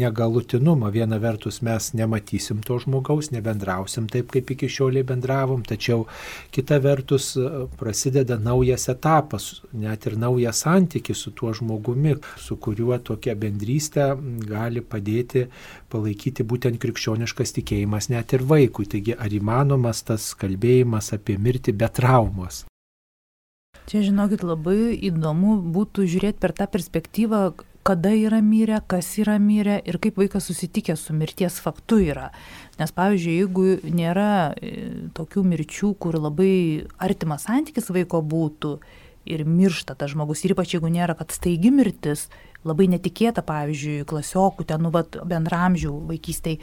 negalutinumą. 0.02 0.92
Viena 0.92 1.20
vertus 1.22 1.62
mes 1.64 1.92
nematysim 1.96 2.60
to 2.66 2.76
žmogaus, 2.82 3.32
nebendrausim 3.32 4.10
taip, 4.12 4.28
kaip 4.34 4.52
iki 4.52 4.68
šioliai 4.68 5.06
bendravom, 5.08 5.64
tačiau 5.64 6.04
kita 6.52 6.82
vertus 6.84 7.32
prasideda 7.82 8.38
naujas 8.38 8.86
etapas, 8.92 9.48
net 9.74 10.06
ir 10.06 10.16
naujas 10.22 10.62
santykis 10.62 11.24
su 11.24 11.32
tuo 11.34 11.52
žmogumi, 11.58 12.14
su 12.38 12.56
kuriuo 12.62 12.98
tokia 13.02 13.34
bendrystė 13.38 14.12
gali 14.46 14.84
padėti 14.94 15.48
palaikyti 15.92 16.46
būtent 16.46 16.78
krikščioniškas 16.82 17.56
tikėjimas 17.58 18.12
net 18.14 18.36
ir 18.36 18.46
vaikui. 18.54 18.86
Taigi 18.92 19.16
ar 19.18 19.34
įmanomas 19.34 20.04
tas 20.06 20.32
kalbėjimas 20.38 21.10
apie 21.16 21.38
mirtį 21.42 21.74
be 21.82 21.90
traumos? 21.90 22.62
Čia, 23.90 24.04
žinokit, 24.06 24.44
labai 24.46 24.94
įdomu 25.08 25.56
būtų 25.74 26.06
žiūrėti 26.06 26.38
per 26.42 26.54
tą 26.54 26.68
perspektyvą, 26.70 27.40
kada 27.82 28.12
yra 28.14 28.40
mirę, 28.42 28.80
kas 28.86 29.08
yra 29.18 29.38
mirę 29.42 29.80
ir 29.86 29.98
kaip 30.02 30.18
vaikas 30.20 30.46
susitikęs 30.50 31.06
su 31.08 31.14
mirties 31.14 31.58
faktu 31.62 31.98
yra. 32.12 32.30
Nes, 32.78 32.92
pavyzdžiui, 32.94 33.38
jeigu 33.42 33.94
nėra 33.94 34.54
e, 34.54 34.72
tokių 35.16 35.44
mirčių, 35.50 35.94
kur 35.98 36.18
labai 36.20 36.86
artimas 37.02 37.48
santykis 37.48 37.90
vaiko 37.94 38.22
būtų 38.22 38.76
ir 39.32 39.44
miršta 39.46 39.94
tas 39.98 40.14
žmogus, 40.14 40.42
ir 40.44 40.54
ypač 40.54 40.76
jeigu 40.76 40.90
nėra, 40.90 41.14
kad 41.18 41.34
staigi 41.34 41.70
mirtis, 41.74 42.28
labai 42.66 42.88
netikėta, 42.90 43.42
pavyzdžiui, 43.46 44.02
klasiokų, 44.08 44.66
ten, 44.70 44.82
nu, 44.86 44.92
bendramžių 44.94 45.92
vaikystėje, 46.10 46.62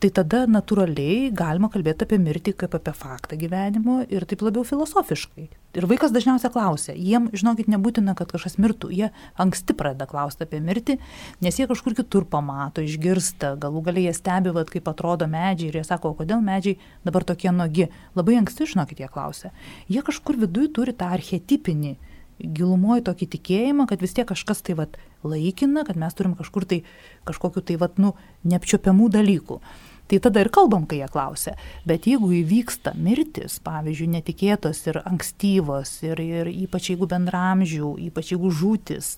tai 0.00 0.10
tada 0.12 0.42
natūraliai 0.50 1.30
galima 1.34 1.70
kalbėti 1.72 2.04
apie 2.04 2.18
mirtį 2.20 2.52
kaip 2.60 2.74
apie 2.76 2.92
faktą 2.96 3.38
gyvenimo 3.40 4.02
ir 4.12 4.26
taip 4.28 4.42
labiau 4.44 4.64
filosofiškai. 4.66 5.46
Ir 5.76 5.86
vaikas 5.88 6.12
dažniausiai 6.12 6.52
klausia, 6.52 6.94
jiem, 6.96 7.28
žinokit, 7.36 7.68
nebūtina, 7.72 8.14
kad 8.16 8.30
kažkas 8.32 8.56
mirtų, 8.60 8.90
jie 8.96 9.10
anksti 9.40 9.76
pradeda 9.76 10.08
klausti 10.08 10.46
apie 10.46 10.60
mirtį, 10.64 10.96
nes 11.44 11.60
jie 11.60 11.68
kažkur 11.68 11.96
kitur 11.98 12.24
pamato, 12.28 12.84
išgirsta, 12.84 13.54
galų 13.60 13.82
galiai 13.88 14.08
jie 14.08 14.16
stebi, 14.16 14.52
vat, 14.56 14.72
kaip 14.72 14.88
atrodo 14.92 15.28
medžiai 15.28 15.72
ir 15.72 15.80
jie 15.80 15.84
sako, 15.88 16.14
kodėl 16.16 16.44
medžiai 16.44 16.78
dabar 17.04 17.24
tokie 17.28 17.52
nogi. 17.52 17.90
Labai 18.16 18.38
anksti, 18.40 18.68
žinokit, 18.72 19.04
jie 19.04 19.10
klausia. 19.12 19.52
Jie 19.92 20.04
kažkur 20.04 20.40
viduje 20.44 20.72
turi 20.76 20.96
tą 20.96 21.12
archetipinį 21.16 21.96
gilumoje 22.40 23.04
tokį 23.06 23.28
tikėjimą, 23.36 23.86
kad 23.88 24.02
vis 24.04 24.14
tiek 24.16 24.28
kažkas 24.28 24.60
tai 24.64 24.76
vat 24.76 24.96
laikina, 25.26 25.84
kad 25.88 25.96
mes 26.00 26.16
turim 26.16 26.36
kažkur 26.36 26.66
tai 26.68 26.82
kažkokiu 27.28 27.64
tai 27.64 27.78
vat, 27.80 28.00
nu, 28.02 28.14
neapčiopiamų 28.44 29.08
dalykų. 29.16 29.60
Tai 30.06 30.18
tada 30.22 30.42
ir 30.44 30.52
kalbam, 30.54 30.84
kai 30.86 31.00
jie 31.00 31.08
klausia. 31.10 31.56
Bet 31.86 32.06
jeigu 32.06 32.28
įvyksta 32.38 32.92
mirtis, 32.94 33.58
pavyzdžiui, 33.66 34.12
netikėtos 34.14 34.84
ir 34.86 35.00
ankstyvos, 35.02 35.96
ir, 36.06 36.22
ir 36.22 36.50
ypač 36.52 36.92
jeigu 36.92 37.08
bendramžių, 37.10 37.96
ypač 38.06 38.30
jeigu 38.30 38.52
žūtis, 38.54 39.16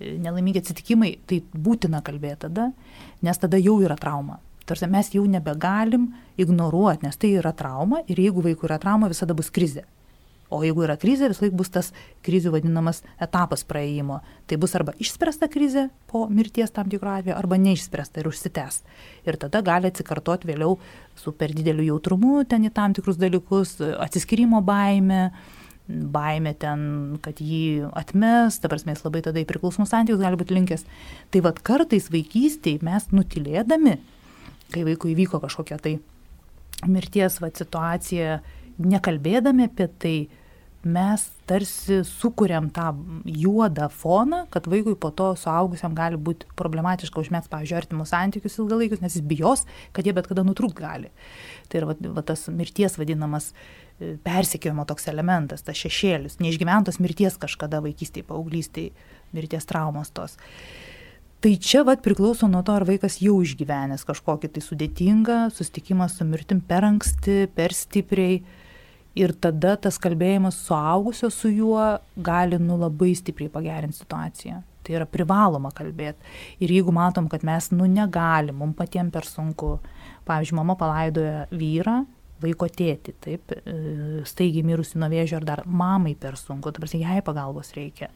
e, 0.00 0.14
nelaimingi 0.24 0.62
atsitikimai, 0.64 1.12
tai 1.28 1.42
būtina 1.52 2.00
kalbėti 2.04 2.46
tada, 2.46 2.70
nes 3.20 3.42
tada 3.42 3.60
jau 3.60 3.76
yra 3.84 3.98
trauma. 4.00 4.40
Tarsi 4.64 4.88
mes 4.88 5.12
jau 5.12 5.26
nebegalim 5.28 6.08
ignoruoti, 6.40 7.04
nes 7.04 7.20
tai 7.20 7.34
yra 7.36 7.52
trauma 7.52 8.00
ir 8.08 8.24
jeigu 8.24 8.46
vaikui 8.46 8.70
yra 8.70 8.80
trauma, 8.80 9.12
visada 9.12 9.36
bus 9.36 9.52
krizė. 9.52 9.84
O 10.52 10.60
jeigu 10.62 10.84
yra 10.84 10.96
krizė, 11.00 11.30
vis 11.32 11.40
laik 11.40 11.54
bus 11.56 11.70
tas 11.72 11.88
krizių 12.24 12.52
vadinamas 12.54 13.00
etapas 13.22 13.64
praėjimo. 13.66 14.20
Tai 14.48 14.58
bus 14.60 14.74
arba 14.76 14.92
išspręsta 15.00 15.48
krizė 15.50 15.86
po 16.10 16.26
mirties 16.28 16.74
tam 16.74 16.90
tikro 16.92 17.14
atveju, 17.14 17.36
arba 17.36 17.58
neišspręsta 17.62 18.20
ir 18.20 18.28
užsitęs. 18.28 18.82
Ir 19.24 19.40
tada 19.40 19.64
gali 19.64 19.88
atsikartoti 19.88 20.50
vėliau 20.52 20.76
su 21.18 21.32
per 21.32 21.54
dideliu 21.56 21.88
jautrumu 21.94 22.44
ten 22.48 22.68
į 22.68 22.74
tam 22.76 22.94
tikrus 22.96 23.18
dalykus, 23.20 23.78
atsiskirimo 23.80 24.60
baime, 24.64 25.30
baime 25.88 26.54
ten, 26.60 27.18
kad 27.24 27.40
jį 27.40 27.90
atmes, 27.96 28.60
ta 28.60 28.70
prasme, 28.72 28.94
jis 28.94 29.04
labai 29.04 29.24
tada 29.24 29.40
į 29.40 29.48
priklausomus 29.48 29.92
santykius 29.92 30.22
gali 30.22 30.40
būti 30.40 30.56
linkęs. 30.56 30.84
Tai 31.32 31.44
vad 31.44 31.60
kartais 31.64 32.10
vaikystėje 32.12 32.84
mes 32.84 33.08
nutilėdami, 33.16 33.96
kai 34.74 34.84
vaikui 34.86 35.16
įvyko 35.16 35.40
kažkokia 35.42 35.80
tai 35.80 35.98
mirties 36.90 37.40
va, 37.40 37.50
situacija, 37.54 38.38
nekalbėdami 38.78 39.68
apie 39.68 39.88
tai, 40.00 40.16
mes 40.84 41.22
tarsi 41.48 42.02
sukūrėm 42.04 42.68
tą 42.74 42.90
juodą 43.24 43.88
foną, 43.92 44.44
kad 44.52 44.68
vaikui 44.70 44.94
po 45.00 45.10
to 45.16 45.30
suaugusiam 45.38 45.96
gali 45.96 46.18
būti 46.20 46.48
problematiška 46.58 47.20
užmėgs, 47.22 47.48
pavyzdžiui, 47.52 47.78
artimus 47.78 48.12
santykius 48.12 48.58
ilgalaikius, 48.60 49.02
nes 49.04 49.16
jis 49.16 49.24
bijos, 49.24 49.64
kad 49.96 50.06
jie 50.06 50.14
bet 50.16 50.28
kada 50.28 50.44
nutrūkt 50.46 50.78
gali. 50.78 51.10
Tai 51.72 51.80
yra 51.80 51.90
va, 51.90 51.98
va, 52.18 52.24
tas 52.26 52.46
mirties 52.52 52.98
vadinamas 53.00 53.50
e, 53.52 54.14
persikėjimo 54.24 54.86
toks 54.88 55.08
elementas, 55.12 55.64
tas 55.64 55.78
šešėlis, 55.80 56.38
neišgyventos 56.44 57.00
mirties 57.02 57.38
kažkada 57.40 57.80
vaikystėje, 57.84 58.28
paauglystėje, 58.28 58.92
mirties 59.36 59.68
traumos 59.68 60.12
tos. 60.14 60.36
Tai 61.44 61.52
čia 61.60 61.82
vat 61.84 62.00
priklauso 62.00 62.48
nuo 62.48 62.62
to, 62.64 62.72
ar 62.72 62.86
vaikas 62.88 63.18
jau 63.20 63.36
išgyvenęs 63.44 64.06
kažkokį 64.08 64.48
tai 64.52 64.62
sudėtingą 64.64 65.38
susitikimą 65.52 66.08
su 66.08 66.24
mirtim 66.24 66.62
per 66.64 66.86
anksti, 66.88 67.50
per 67.52 67.74
stipriai, 67.76 68.38
ir 69.18 69.34
tada 69.38 69.76
tas 69.80 69.98
kalbėjimas 70.02 70.58
suaugusio 70.66 71.30
su 71.30 71.50
juo 71.52 71.82
gali 72.16 72.58
nu 72.58 72.78
labai 72.80 73.14
stipriai 73.18 73.52
pagerinti 73.52 74.02
situaciją. 74.02 74.62
Tai 74.84 74.96
yra 74.98 75.06
privaloma 75.08 75.70
kalbėti. 75.72 76.20
Ir 76.60 76.74
jeigu 76.74 76.92
matom, 76.92 77.30
kad 77.32 77.44
mes 77.46 77.70
nu 77.72 77.86
negalim, 77.88 78.58
mums 78.60 78.76
patiems 78.76 79.14
per 79.14 79.24
sunku, 79.24 79.78
pavyzdžiui, 80.28 80.58
mama 80.58 80.76
palaidoja 80.76 81.46
vyrą, 81.54 82.02
vaiko 82.44 82.68
tėti, 82.68 83.14
taip, 83.24 83.54
e, 83.54 83.76
staigiai 84.28 84.66
mirusi 84.66 84.98
nuo 85.00 85.08
vėžio 85.08 85.38
ar 85.38 85.46
dar 85.48 85.62
mamai 85.64 86.12
per 86.20 86.36
sunku, 86.36 86.72
tarsi 86.74 87.00
jai 87.00 87.22
pagalbos 87.24 87.72
reikia. 87.76 88.10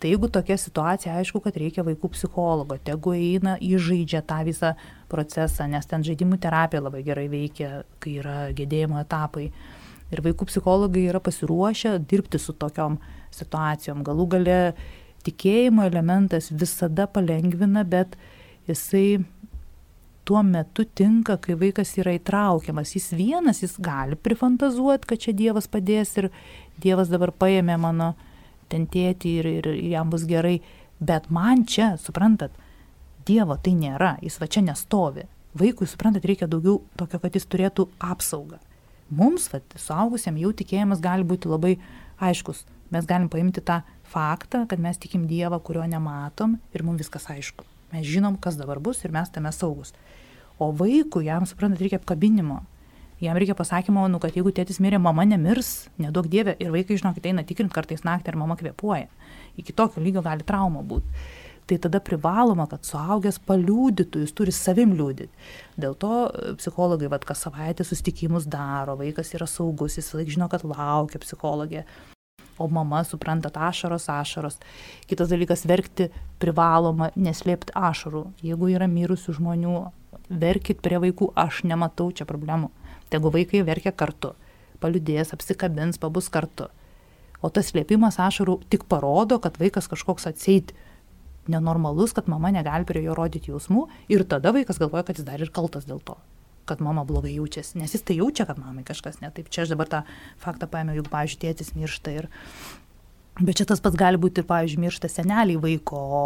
Tai 0.00 0.08
jeigu 0.08 0.30
tokia 0.32 0.56
situacija, 0.56 1.18
aišku, 1.20 1.42
kad 1.44 1.58
reikia 1.60 1.84
vaikų 1.84 2.08
psichologo, 2.14 2.78
tegu 2.82 3.12
eina, 3.12 3.58
įžaidžia 3.60 4.22
tą 4.26 4.40
visą 4.48 4.72
procesą, 5.12 5.66
nes 5.68 5.86
ten 5.86 6.02
žaidimų 6.06 6.40
terapija 6.40 6.80
labai 6.80 7.02
gerai 7.04 7.26
veikia, 7.28 7.82
kai 8.00 8.16
yra 8.22 8.38
gedėjimo 8.56 8.96
etapai. 9.02 9.50
Ir 10.10 10.22
vaikų 10.24 10.48
psichologai 10.48 11.06
yra 11.06 11.20
pasiruošę 11.22 11.94
dirbti 12.10 12.40
su 12.42 12.54
tokiom 12.58 12.98
situacijom. 13.34 14.02
Galų 14.06 14.26
gale 14.34 14.58
tikėjimo 15.26 15.84
elementas 15.86 16.50
visada 16.50 17.06
palengvina, 17.10 17.84
bet 17.86 18.16
jisai 18.68 19.20
tuo 20.26 20.42
metu 20.46 20.84
tinka, 20.84 21.36
kai 21.42 21.56
vaikas 21.58 21.92
yra 22.00 22.14
įtraukiamas. 22.18 22.94
Jis 22.96 23.10
vienas, 23.18 23.62
jis 23.62 23.76
gali 23.82 24.18
prifantazuoti, 24.18 25.08
kad 25.10 25.22
čia 25.22 25.34
Dievas 25.36 25.70
padės 25.70 26.16
ir 26.18 26.30
Dievas 26.80 27.10
dabar 27.12 27.32
paėmė 27.34 27.78
mano 27.80 28.14
tentėti 28.70 29.36
ir, 29.40 29.50
ir, 29.60 29.70
jam 29.90 30.10
bus 30.10 30.26
gerai. 30.30 30.60
Bet 31.00 31.30
man 31.34 31.64
čia, 31.66 31.94
suprantat, 31.98 32.54
Dievo 33.26 33.56
tai 33.62 33.76
nėra, 33.78 34.16
jis 34.24 34.40
va 34.40 34.50
čia 34.50 34.64
nestovi. 34.66 35.26
Vaikui, 35.58 35.86
suprantat, 35.90 36.26
reikia 36.26 36.46
daugiau 36.50 36.78
tokio, 36.98 37.18
kad 37.22 37.34
jis 37.34 37.46
turėtų 37.50 37.88
apsaugą 37.98 38.60
mums, 39.10 39.48
vat, 39.52 39.64
suaugusiam, 39.78 40.38
jau 40.40 40.52
tikėjimas 40.56 41.02
gali 41.04 41.26
būti 41.26 41.50
labai 41.50 41.76
aiškus. 42.22 42.64
Mes 42.90 43.06
galim 43.06 43.28
paimti 43.30 43.62
tą 43.62 43.80
faktą, 44.10 44.64
kad 44.70 44.82
mes 44.82 44.98
tikim 44.98 45.28
Dievą, 45.30 45.60
kurio 45.62 45.84
nematom 45.86 46.58
ir 46.74 46.82
mums 46.86 47.04
viskas 47.04 47.28
aišku. 47.30 47.66
Mes 47.92 48.06
žinom, 48.06 48.38
kas 48.38 48.58
dabar 48.58 48.80
bus 48.82 49.04
ir 49.04 49.14
mes 49.14 49.30
tame 49.30 49.52
saugus. 49.54 49.94
O 50.58 50.70
vaikui, 50.76 51.26
jam 51.28 51.46
suprantat, 51.46 51.80
reikia 51.82 52.00
apkabinimo. 52.00 52.60
Jam 53.20 53.36
reikia 53.36 53.54
pasakymo, 53.56 54.06
nu, 54.08 54.18
kad 54.20 54.34
jeigu 54.36 54.52
tėtis 54.56 54.80
mirė, 54.80 54.98
mama 55.02 55.26
nemirs, 55.28 55.90
nedaug 56.00 56.28
dievė. 56.30 56.56
Ir 56.62 56.72
vaikai, 56.72 56.96
žinokit, 57.00 57.26
eina 57.28 57.44
tikrint 57.46 57.72
kartais 57.72 58.02
naktį, 58.06 58.32
ar 58.32 58.40
mama 58.40 58.56
kvepuoja. 58.56 59.10
Iki 59.60 59.76
tokio 59.76 60.02
lygio 60.02 60.22
gali 60.24 60.46
trauma 60.46 60.82
būti 60.86 61.39
tai 61.66 61.78
tada 61.78 62.00
privaloma, 62.02 62.66
kad 62.70 62.86
suaugęs 62.86 63.40
paliūdytų, 63.48 64.24
jis 64.24 64.32
turi 64.36 64.54
savim 64.54 64.94
liūdyti. 64.98 65.30
Dėl 65.80 65.96
to 66.00 66.14
e, 66.28 66.54
psichologai, 66.60 67.10
vad, 67.12 67.26
kas 67.28 67.44
savaitę 67.46 67.86
sustikimus 67.86 68.48
daro, 68.50 68.96
vaikas 69.00 69.34
yra 69.36 69.48
saugus, 69.50 69.98
jis 70.00 70.10
laik 70.16 70.32
žino, 70.32 70.48
kad 70.50 70.64
laukia 70.66 71.20
psichologė. 71.22 71.84
O 72.60 72.66
mama 72.68 73.00
supranta 73.08 73.48
ašaros, 73.54 74.08
ašaros. 74.12 74.58
Kitas 75.08 75.30
dalykas- 75.32 75.64
verkti 75.70 76.10
privaloma, 76.38 77.10
neslėpti 77.16 77.72
ašarų. 77.72 78.26
Jeigu 78.44 78.68
yra 78.74 78.86
mirusių 78.90 79.38
žmonių, 79.38 79.76
verkit 80.28 80.82
prie 80.82 80.98
vaikų, 81.00 81.32
aš 81.36 81.62
nematau 81.64 82.12
čia 82.12 82.24
problemų. 82.24 82.70
Tegu 83.10 83.30
vaikai 83.30 83.64
verkia 83.64 83.92
kartu, 83.92 84.34
paliudės, 84.80 85.32
apsikabins, 85.32 85.98
pabus 85.98 86.28
kartu. 86.28 86.68
O 87.42 87.48
tas 87.48 87.72
slėpimas 87.72 88.20
ašarų 88.20 88.60
tik 88.68 88.84
parodo, 88.84 89.38
kad 89.40 89.56
vaikas 89.56 89.88
kažkoks 89.88 90.28
atseit 90.28 90.74
nenormalus, 91.48 92.12
kad 92.16 92.28
mama 92.28 92.50
negali 92.52 92.84
prie 92.88 93.04
jo 93.04 93.14
rodyti 93.16 93.52
jausmų 93.52 93.86
ir 94.12 94.26
tada 94.28 94.52
vaikas 94.56 94.80
galvoja, 94.82 95.06
kad 95.08 95.20
jis 95.20 95.28
dar 95.28 95.40
ir 95.40 95.52
kaltas 95.54 95.88
dėl 95.88 96.02
to 96.04 96.18
kad 96.70 96.80
mama 96.80 97.02
blogai 97.04 97.32
jaučiasi, 97.34 97.80
nes 97.80 97.94
jis 97.96 98.04
tai 98.06 98.14
jaučia, 98.20 98.46
kad 98.46 98.60
mamai 98.60 98.84
kažkas 98.86 99.18
ne 99.24 99.30
taip. 99.34 99.48
Čia 99.50 99.64
aš 99.64 99.72
dabar 99.72 99.88
tą 99.90 100.04
faktą 100.38 100.68
paėmiau, 100.70 101.00
juk, 101.00 101.10
pavyzdžiui, 101.10 101.40
tėtis 101.42 101.74
miršta 101.74 102.14
ir... 102.14 102.28
Bet 103.40 103.58
čia 103.58 103.64
tas 103.66 103.80
pats 103.82 103.98
gali 103.98 104.20
būti 104.20 104.42
ir, 104.42 104.46
pavyzdžiui, 104.46 104.82
miršta 104.84 105.10
seneliai 105.10 105.58
vaiko, 105.58 105.98
o 105.98 106.22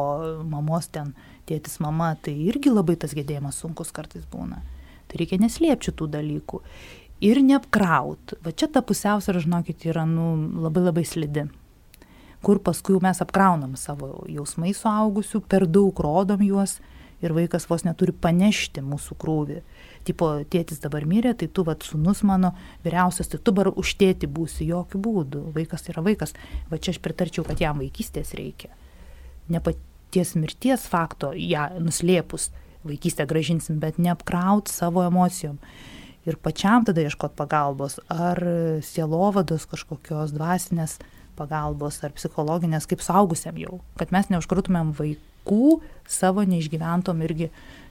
mamos 0.50 0.90
ten 0.92 1.14
tėtis 1.48 1.78
mama, 1.80 2.10
tai 2.20 2.34
irgi 2.50 2.74
labai 2.74 2.98
tas 3.00 3.16
gedėjimas 3.16 3.62
sunkus 3.62 3.94
kartais 3.94 4.26
būna. 4.28 4.60
Tai 5.08 5.20
reikia 5.22 5.40
neslėpti 5.40 5.94
tų 5.96 6.10
dalykų. 6.12 6.60
Ir 7.24 7.40
neapkraut. 7.46 8.36
Va 8.44 8.52
čia 8.52 8.68
ta 8.68 8.84
pusiausvėra, 8.84 9.40
žinokit, 9.46 9.86
yra 9.88 10.04
nu, 10.08 10.34
labai 10.66 10.88
labai 10.90 11.08
slidi 11.08 11.46
kur 12.44 12.60
paskui 12.62 12.98
mes 13.02 13.20
apkraunam 13.24 13.76
savo 13.80 14.24
jausmais 14.30 14.80
suaugusių, 14.82 15.42
per 15.48 15.66
daug 15.70 16.00
rodom 16.04 16.44
juos 16.44 16.78
ir 17.24 17.32
vaikas 17.32 17.66
vos 17.70 17.84
neturi 17.86 18.12
panešti 18.12 18.82
mūsų 18.84 19.16
krūvį. 19.20 19.60
Tipo, 20.04 20.30
tėtis 20.52 20.82
dabar 20.82 21.06
mirė, 21.08 21.32
tai 21.40 21.48
tu, 21.48 21.64
vad, 21.64 21.84
sunus 21.86 22.20
mano 22.26 22.52
vyriausias, 22.84 23.30
tai 23.32 23.40
tu 23.40 23.52
dabar 23.52 23.70
už 23.72 23.94
tėti 24.00 24.28
būsi, 24.28 24.66
jokių 24.68 25.00
būdų. 25.06 25.44
Vaikas 25.54 25.88
yra 25.88 26.04
vaikas. 26.04 26.34
Va 26.68 26.76
čia 26.76 26.92
aš 26.92 27.00
pritarčiau, 27.04 27.46
kad 27.48 27.62
jam 27.64 27.80
vaikystės 27.80 28.34
reikia. 28.36 28.74
Ne 29.48 29.62
paties 29.64 30.34
mirties 30.36 30.84
fakto 30.90 31.32
ją 31.32 31.70
nuslėpus 31.80 32.50
vaikystę 32.84 33.26
gražinsim, 33.26 33.80
bet 33.80 33.98
neapkraut 33.98 34.68
savo 34.68 35.04
emocijom. 35.06 35.58
Ir 36.24 36.36
pačiam 36.40 36.84
tada 36.84 37.04
ieškot 37.04 37.34
pagalbos, 37.36 37.98
ar 38.08 38.40
sielovados 38.84 39.66
kažkokios 39.68 40.32
dvasinės 40.36 40.98
pagalbos, 41.38 42.00
ar 42.06 42.14
psichologinės, 42.16 42.88
kaip 42.90 43.04
saugusiam 43.04 43.58
jau, 43.60 43.80
kad 44.00 44.12
mes 44.14 44.30
neužkrutumėm 44.32 44.92
vaikų 44.98 45.78
savo 46.10 46.44
neišgyventom 46.48 47.22
irgi 47.26 47.50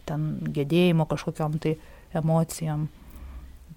ten 0.09 0.35
gedėjimo 0.55 1.07
kažkokiam 1.09 1.57
tai 1.63 1.77
emocijom. 2.15 2.87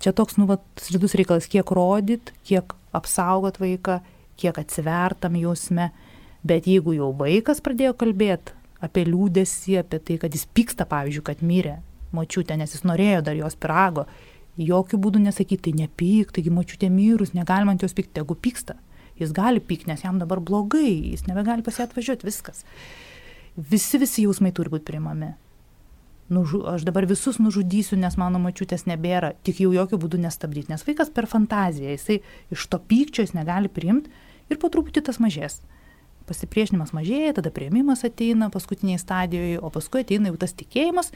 Čia 0.02 0.12
toks, 0.12 0.36
nu, 0.36 0.48
vat, 0.50 0.64
slidus 0.80 1.16
reikalas, 1.16 1.48
kiek 1.48 1.70
rodyt, 1.72 2.34
kiek 2.44 2.74
apsaugot 2.96 3.60
vaiką, 3.62 4.00
kiek 4.36 4.58
atsivertam 4.60 5.38
jausme, 5.40 5.90
bet 6.46 6.68
jeigu 6.68 6.94
jau 6.98 7.10
vaikas 7.16 7.62
pradėjo 7.64 7.94
kalbėti 7.96 8.54
apie 8.84 9.06
liūdėsi, 9.08 9.78
apie 9.80 10.00
tai, 10.04 10.18
kad 10.20 10.34
jis 10.36 10.44
pyksta, 10.52 10.84
pavyzdžiui, 10.88 11.24
kad 11.24 11.40
mirė 11.44 11.78
močiutė, 12.16 12.56
nes 12.60 12.72
jis 12.74 12.84
norėjo 12.86 13.22
dar 13.24 13.38
jos 13.38 13.56
pirago, 13.58 14.06
jokių 14.60 15.00
būdų 15.00 15.22
nesakyti, 15.26 15.68
tai 15.68 15.84
nepyk, 15.84 16.32
taigi 16.36 16.52
močiutė 16.52 16.90
mirus, 16.92 17.34
negalima 17.36 17.74
ant 17.74 17.84
jos 17.84 17.96
pykti, 17.96 18.20
jeigu 18.20 18.36
pyksta. 18.40 18.76
Jis 19.20 19.32
gali 19.36 19.62
pykti, 19.64 19.90
nes 19.90 20.04
jam 20.04 20.20
dabar 20.20 20.42
blogai, 20.44 21.12
jis 21.12 21.24
nebegali 21.28 21.64
pas 21.64 21.78
ją 21.80 21.88
atvažiuoti, 21.88 22.28
viskas. 22.28 22.64
Visi, 23.56 23.98
visi 23.98 24.26
jausmai 24.26 24.52
turi 24.52 24.74
būti 24.74 24.84
priimami 24.90 25.32
nužu, 26.28 26.62
aš 26.66 26.82
dabar 26.82 27.06
visus 27.06 27.38
nužudysiu, 27.38 27.98
nes 28.00 28.16
mano 28.18 28.40
mačiutės 28.42 28.86
nebėra, 28.90 29.32
tik 29.46 29.60
jau 29.62 29.70
jokių 29.74 29.98
būdų 30.02 30.20
nestabdyti, 30.24 30.72
nes 30.72 30.84
vaikas 30.86 31.10
per 31.14 31.28
fantaziją, 31.30 31.94
jisai 31.94 32.20
iš 32.54 32.66
to 32.70 32.80
pykčio 32.82 33.26
jis 33.26 33.34
negali 33.36 33.70
priimti 33.70 34.10
ir 34.50 34.60
po 34.62 34.70
truputį 34.72 35.04
tas 35.06 35.20
mažės. 35.22 35.60
Pasipriešinimas 36.26 36.90
mažėja, 36.96 37.36
tada 37.38 37.52
prieimimas 37.54 38.02
ateina 38.06 38.48
paskutiniai 38.50 38.98
stadijoje, 38.98 39.60
o 39.62 39.70
paskui 39.70 40.02
ateina 40.02 40.32
jau 40.32 40.40
tas 40.42 40.56
tikėjimas, 40.58 41.12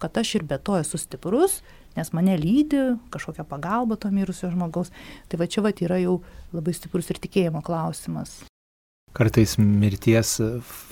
kad 0.00 0.16
aš 0.16 0.38
ir 0.38 0.46
be 0.48 0.56
to 0.56 0.78
esu 0.80 1.00
stiprus, 1.00 1.60
nes 1.96 2.12
mane 2.16 2.38
lydi 2.40 2.82
kažkokia 3.14 3.46
pagalba 3.48 3.96
to 3.96 4.10
mirusio 4.14 4.50
žmogaus. 4.52 4.92
Tai 5.28 5.40
va 5.40 5.50
čia 5.50 5.64
va 5.64 5.74
yra 5.74 6.00
jau 6.02 6.18
labai 6.54 6.74
stiprus 6.76 7.10
ir 7.10 7.22
tikėjimo 7.22 7.62
klausimas. 7.64 8.42
Kartais 9.14 9.58
mirties 9.62 10.40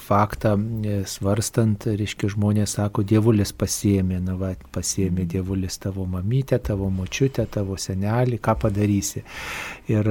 faktą 0.02 0.52
e, 0.58 1.00
svarstant, 1.08 1.86
reiškia, 1.86 2.30
žmonės 2.34 2.76
sako, 2.76 3.04
dievulis 3.06 3.52
pasiemė, 3.56 4.18
na, 4.22 4.36
va, 4.38 4.52
pasiemė 4.74 5.24
dievulis 5.30 5.78
tavo 5.82 6.04
mamytę, 6.10 6.58
tavo 6.62 6.90
močiutę, 6.92 7.46
tavo 7.50 7.78
senelį, 7.80 8.40
ką 8.42 8.54
padarysi. 8.64 9.22
Ir 9.90 10.06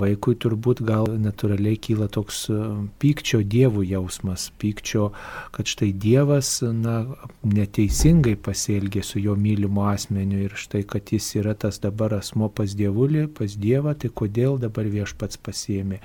vaikui 0.00 0.36
turbūt 0.40 0.82
gal 0.86 1.08
natūraliai 1.20 1.80
kyla 1.80 2.08
toks 2.12 2.44
e, 2.52 2.58
pykčio 3.02 3.42
dievų 3.56 3.86
jausmas, 3.88 4.48
pykčio, 4.60 5.10
kad 5.56 5.68
štai 5.68 5.90
dievas, 5.92 6.58
na, 6.62 7.00
neteisingai 7.44 8.36
pasielgė 8.40 9.04
su 9.04 9.22
jo 9.24 9.36
mylimu 9.38 9.88
asmeniu 9.88 10.44
ir 10.46 10.56
štai, 10.58 10.84
kad 10.88 11.12
jis 11.14 11.30
yra 11.40 11.56
tas 11.58 11.80
dabar 11.82 12.18
asmo 12.20 12.50
pas 12.52 12.76
dievulį, 12.76 13.26
pas 13.40 13.56
dievą, 13.56 13.96
tai 13.98 14.12
kodėl 14.22 14.60
dabar 14.62 14.88
viešpats 14.92 15.40
pasiemė. 15.44 16.02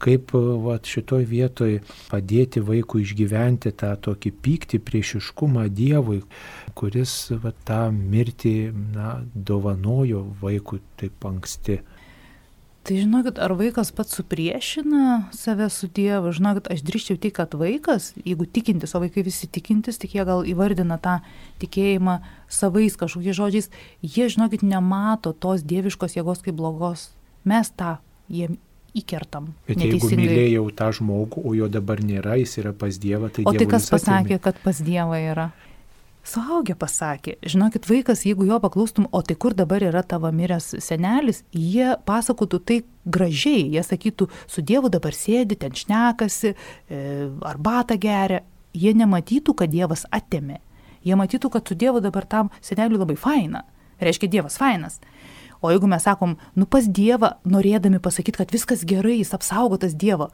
Kaip 0.00 0.32
vat, 0.64 0.88
šitoj 0.88 1.24
vietoj 1.28 1.78
padėti 2.10 2.62
vaikui 2.64 3.04
išgyventi 3.04 3.72
tą 3.80 3.94
tokį 4.08 4.32
pyktį, 4.44 4.82
priešiškumą 4.86 5.68
Dievui, 5.74 6.20
kuris 6.78 7.14
vat, 7.42 7.58
tą 7.68 7.88
mirtį 7.94 8.56
na, 8.96 9.20
dovanojo 9.34 10.26
vaikui 10.42 10.82
taip 11.00 11.26
anksti. 11.30 11.80
Tai 12.80 12.96
žinokit, 12.96 13.36
ar 13.36 13.52
vaikas 13.58 13.90
pats 13.92 14.16
supriešina 14.16 15.28
save 15.36 15.66
su 15.70 15.86
Dievu? 15.92 16.32
Žinokit, 16.32 16.70
aš 16.72 16.80
drįščiau 16.88 17.18
tik, 17.20 17.34
kad 17.36 17.52
vaikas, 17.60 18.14
jeigu 18.24 18.46
tikintis, 18.48 18.94
o 18.96 19.02
vaikai 19.02 19.26
visi 19.26 19.50
tikintis, 19.52 20.00
tik 20.00 20.16
jie 20.16 20.24
gal 20.24 20.46
įvardina 20.48 20.96
tą 21.02 21.18
tikėjimą 21.60 22.16
savais 22.48 22.96
kažkokiais 22.96 23.36
žodžiais, 23.36 23.68
jie, 24.00 24.30
žinokit, 24.32 24.64
nemato 24.64 25.34
tos 25.36 25.60
dieviškos 25.60 26.16
jėgos 26.16 26.40
kaip 26.46 26.56
blogos. 26.56 27.10
Mes 27.44 27.68
tą 27.76 27.98
jiem 28.32 28.56
įkertam. 28.96 29.50
Bet 29.68 29.80
jeigu 29.82 30.10
mylėjau 30.12 30.66
tą 30.76 30.90
žmogų, 30.98 31.42
o 31.46 31.56
jo 31.56 31.70
dabar 31.72 32.02
nėra, 32.04 32.36
jis 32.40 32.58
yra 32.62 32.74
pas 32.76 32.98
Dievą, 33.00 33.30
tai... 33.32 33.46
O 33.48 33.54
tai 33.56 33.66
kas 33.70 33.90
pasakė, 33.92 34.36
atėmė. 34.36 34.44
kad 34.46 34.62
pas 34.64 34.80
Dievą 34.84 35.18
yra? 35.20 35.50
Suaugę 36.20 36.74
pasakė, 36.76 37.38
žinokit, 37.48 37.86
vaikas, 37.88 38.26
jeigu 38.28 38.44
jo 38.44 38.58
paklaustum, 38.60 39.06
o 39.08 39.22
tai 39.24 39.34
kur 39.40 39.54
dabar 39.56 39.80
yra 39.82 40.02
tavo 40.04 40.28
miręs 40.36 40.74
senelis, 40.84 41.40
jie 41.56 41.94
pasakotų 42.06 42.60
tai 42.68 42.76
gražiai, 43.08 43.62
jie 43.72 43.82
sakytų, 43.86 44.28
su 44.44 44.60
Dievu 44.60 44.90
dabar 44.92 45.16
sėdi, 45.16 45.56
ten 45.58 45.72
šnekasi, 45.72 46.52
e, 46.52 47.00
arbatą 47.48 47.96
geria, 47.98 48.42
jie 48.76 48.92
nematytų, 49.00 49.56
kad 49.62 49.72
Dievas 49.72 50.04
atėmė, 50.12 50.60
jie 51.08 51.16
matytų, 51.16 51.54
kad 51.56 51.72
su 51.72 51.74
Dievu 51.74 52.04
dabar 52.04 52.28
tam 52.28 52.52
seneliui 52.60 53.00
labai 53.00 53.16
faina, 53.16 53.64
reiškia 54.04 54.28
Dievas 54.28 54.60
fainas. 54.60 55.00
O 55.60 55.70
jeigu 55.70 55.88
mes 55.90 56.04
sakom, 56.04 56.36
nu 56.56 56.66
pas 56.66 56.86
Dievą, 56.88 57.34
norėdami 57.44 58.00
pasakyti, 58.00 58.40
kad 58.40 58.52
viskas 58.54 58.84
gerai, 58.88 59.18
jis 59.20 59.34
apsaugotas 59.36 59.92
Dievo, 59.92 60.30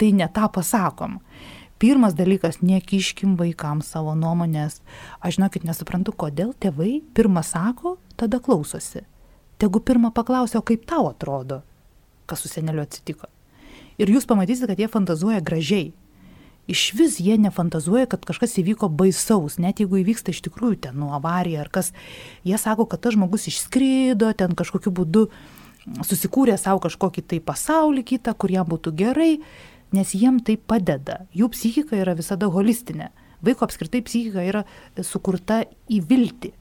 tai 0.00 0.12
ne 0.16 0.28
tą 0.32 0.48
pasakom. 0.52 1.18
Pirmas 1.82 2.14
dalykas, 2.14 2.60
nekiškim 2.62 3.34
vaikams 3.36 3.90
savo 3.92 4.14
nuomonės. 4.14 4.80
Aš 5.20 5.36
žinokit, 5.36 5.66
nesuprantu, 5.66 6.14
kodėl 6.14 6.54
tėvai 6.62 7.00
pirmą 7.12 7.42
sako, 7.44 7.96
tada 8.16 8.38
klausosi. 8.40 9.02
Tegu 9.58 9.82
pirmą 9.82 10.12
paklausia, 10.14 10.60
o 10.62 10.66
kaip 10.66 10.86
tau 10.88 11.10
atrodo, 11.10 11.60
kas 12.26 12.44
su 12.44 12.48
seneliu 12.48 12.84
atsitiko. 12.86 13.28
Ir 14.00 14.08
jūs 14.14 14.24
pamatysite, 14.30 14.70
kad 14.70 14.80
jie 14.80 14.88
fantazuoja 14.88 15.42
gražiai 15.44 15.90
iš 16.70 16.92
vis 16.94 17.18
jie 17.20 17.36
nefantazuoja, 17.40 18.06
kad 18.10 18.24
kažkas 18.26 18.54
įvyko 18.62 18.88
baisaus, 18.88 19.58
net 19.62 19.82
jeigu 19.82 19.98
įvyksta 20.02 20.32
iš 20.32 20.42
tikrųjų 20.46 20.78
ten 20.86 21.00
nu 21.00 21.10
avarija 21.16 21.64
ar 21.64 21.72
kas. 21.72 21.90
Jie 22.46 22.58
sako, 22.60 22.86
kad 22.86 23.02
tas 23.02 23.16
žmogus 23.16 23.48
išskrydo, 23.50 24.30
ten 24.38 24.54
kažkokiu 24.58 24.94
būdu 24.94 25.26
susikūrė 26.06 26.56
savo 26.60 26.82
kažkokį 26.84 27.26
tai 27.26 27.42
pasaulį 27.42 28.06
kitą, 28.14 28.36
kur 28.38 28.54
jam 28.54 28.68
būtų 28.70 28.94
gerai, 28.94 29.32
nes 29.92 30.14
jiem 30.14 30.38
tai 30.40 30.56
padeda. 30.56 31.24
Jų 31.34 31.50
psichika 31.52 31.98
yra 31.98 32.14
visada 32.18 32.48
holistinė. 32.50 33.10
Vaiko 33.42 33.66
apskritai 33.66 34.04
psichika 34.06 34.44
yra 34.46 34.62
sukurta 35.02 35.64
į 35.90 35.98
viltį. 36.06 36.52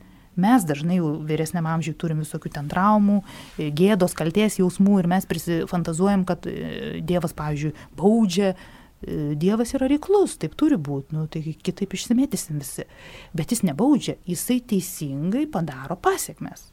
Mes 0.41 0.63
dažnai 0.63 0.97
jau 0.97 1.11
vyresniam 1.27 1.67
amžiui 1.67 1.93
turim 1.99 2.21
visokių 2.23 2.53
ten 2.55 2.69
traumų, 2.71 3.19
gėdos, 3.59 4.15
kalties 4.17 4.57
jausmų 4.61 5.01
ir 5.01 5.09
mes 5.11 5.27
prisifantazuojam, 5.27 6.23
kad 6.25 6.47
e, 6.47 7.01
Dievas, 7.03 7.35
pavyzdžiui, 7.35 7.73
baudžia, 7.99 8.53
Dievas 9.01 9.73
yra 9.73 9.87
reiklus, 9.89 10.35
taip 10.37 10.53
turi 10.59 10.77
būti, 10.77 11.15
nu, 11.15 11.25
tai 11.31 11.41
kitaip 11.41 11.95
išsimėtysim 11.97 12.59
visi. 12.61 12.85
Bet 13.33 13.53
jis 13.53 13.63
nebaudžia, 13.65 14.19
jisai 14.29 14.59
teisingai 14.61 15.47
padaro 15.49 15.97
pasiekmes. 15.97 16.67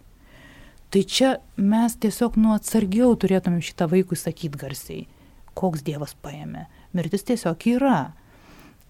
Tai 0.92 1.02
čia 1.04 1.30
mes 1.56 1.96
tiesiog 2.00 2.36
nuo 2.40 2.54
atsargiau 2.56 3.14
turėtumėm 3.16 3.64
šitą 3.64 3.88
vaikui 3.88 4.16
sakyti 4.20 4.60
garsiai, 4.60 5.06
koks 5.56 5.84
Dievas 5.84 6.14
paėmė. 6.20 6.66
Mirtis 6.96 7.24
tiesiog 7.28 7.64
yra. 7.72 7.98